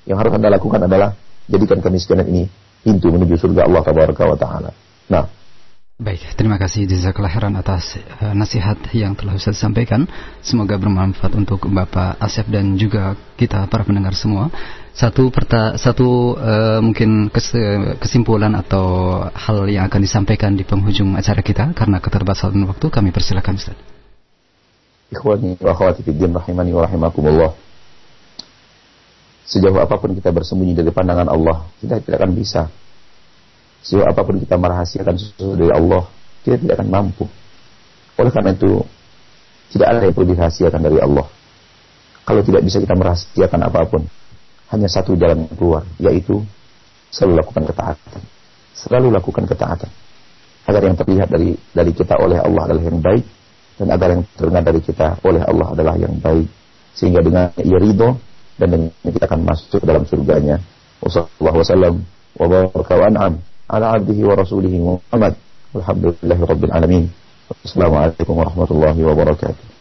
Yang 0.08 0.18
harus 0.24 0.32
Anda 0.40 0.50
lakukan 0.56 0.82
adalah 0.88 1.10
jadikan 1.52 1.84
kemiskinan 1.84 2.26
ini 2.32 2.48
pintu 2.86 3.12
menuju 3.12 3.36
surga 3.36 3.68
Allah 3.68 3.82
Taala. 3.84 4.72
Nah, 5.12 5.26
Baik, 5.96 6.36
terima 6.36 6.60
kasih 6.60 6.92
jazakallah 6.92 7.32
khairan 7.32 7.56
atas 7.56 7.96
uh, 8.20 8.36
nasihat 8.36 8.76
yang 8.92 9.16
telah 9.16 9.40
Ustaz 9.40 9.56
sampaikan. 9.56 10.04
Semoga 10.44 10.76
bermanfaat 10.76 11.32
untuk 11.40 11.64
Bapak 11.72 12.20
Asep 12.20 12.52
dan 12.52 12.76
juga 12.76 13.16
kita 13.40 13.64
para 13.72 13.88
pendengar 13.88 14.12
semua. 14.12 14.52
Satu 14.96 15.28
perta 15.28 15.76
satu 15.76 16.40
uh, 16.40 16.80
mungkin 16.80 17.28
kes 17.28 17.52
kesimpulan 18.00 18.56
atau 18.56 19.20
hal 19.28 19.68
yang 19.68 19.92
akan 19.92 20.00
disampaikan 20.00 20.56
di 20.56 20.64
penghujung 20.64 21.20
acara 21.20 21.44
kita 21.44 21.76
karena 21.76 22.00
keterbatasan 22.00 22.56
waktu 22.64 22.88
kami 22.88 23.12
persilakan 23.12 23.60
Ustaz. 23.60 23.76
Ikhwani 25.12 25.60
wa 25.60 25.76
akhwati 25.76 26.00
fiddin 26.00 26.32
rahimani 26.32 26.72
wa 26.72 26.88
rahimakumullah. 26.88 27.52
Sejauh 29.44 29.76
apa 29.84 30.00
pun 30.00 30.16
kita 30.16 30.32
bersembunyi 30.32 30.80
dari 30.80 30.90
pandangan 30.96 31.28
Allah, 31.28 31.68
kita 31.84 32.00
tidak 32.00 32.16
akan 32.24 32.32
bisa 32.32 32.72
Sehingga 33.86 34.10
apa 34.10 34.26
pun 34.26 34.42
kita 34.42 34.58
merahasiakan 34.58 35.14
sesuatu 35.14 35.54
dari 35.54 35.70
Allah, 35.70 36.10
kita 36.42 36.58
tidak 36.58 36.82
akan 36.82 36.90
mampu. 36.90 37.30
Oleh 38.18 38.34
karena 38.34 38.58
itu, 38.58 38.82
tidak 39.70 39.88
ada 39.94 40.00
yang 40.02 40.14
perlu 40.18 40.28
dirahasiakan 40.34 40.82
dari 40.82 40.98
Allah. 40.98 41.30
Kalau 42.26 42.42
tidak 42.42 42.66
bisa 42.66 42.82
kita 42.82 42.98
merahasiakan 42.98 43.62
apa 43.62 43.86
pun, 43.86 44.10
hanya 44.74 44.90
satu 44.90 45.14
jalan 45.14 45.46
keluar, 45.54 45.86
yaitu 46.02 46.42
selalu 47.14 47.46
lakukan 47.46 47.64
ketaatan. 47.70 48.22
Selalu 48.76 49.08
lakukan 49.14 49.46
ketaatan. 49.46 49.92
Agar 50.66 50.82
yang 50.82 50.98
terlihat 50.98 51.30
dari 51.30 51.54
dari 51.72 51.92
kita 51.94 52.18
oleh 52.18 52.42
Allah 52.42 52.62
adalah 52.72 52.84
yang 52.84 53.00
baik, 53.00 53.26
dan 53.78 53.88
agar 53.94 54.08
yang 54.18 54.24
terdengar 54.34 54.64
dari 54.66 54.82
kita 54.82 55.08
oleh 55.22 55.42
Allah 55.46 55.68
adalah 55.78 55.96
yang 55.96 56.16
baik. 56.18 56.50
Sehingga 56.98 57.22
dengan 57.22 57.54
ia 57.62 57.78
ridho, 57.78 58.18
dan 58.58 58.68
dengan 58.72 58.90
kita 59.04 59.26
akan 59.30 59.42
masuk 59.46 59.82
dalam 59.86 60.04
surganya. 60.10 60.58
Wassalamualaikum 61.04 62.02
warahmatullahi 62.40 63.38
ala 63.70 63.86
abdihi 63.98 64.22
wa 64.26 64.36
rasulihi 64.38 64.78
Muhammad. 64.82 65.34
Alhamdulillahi 65.76 66.42
rabbil 66.42 66.74
alamin. 66.74 67.04
Wassalamualaikum 67.46 68.34
warahmatullahi 68.34 69.02
wabarakatuh. 69.06 69.75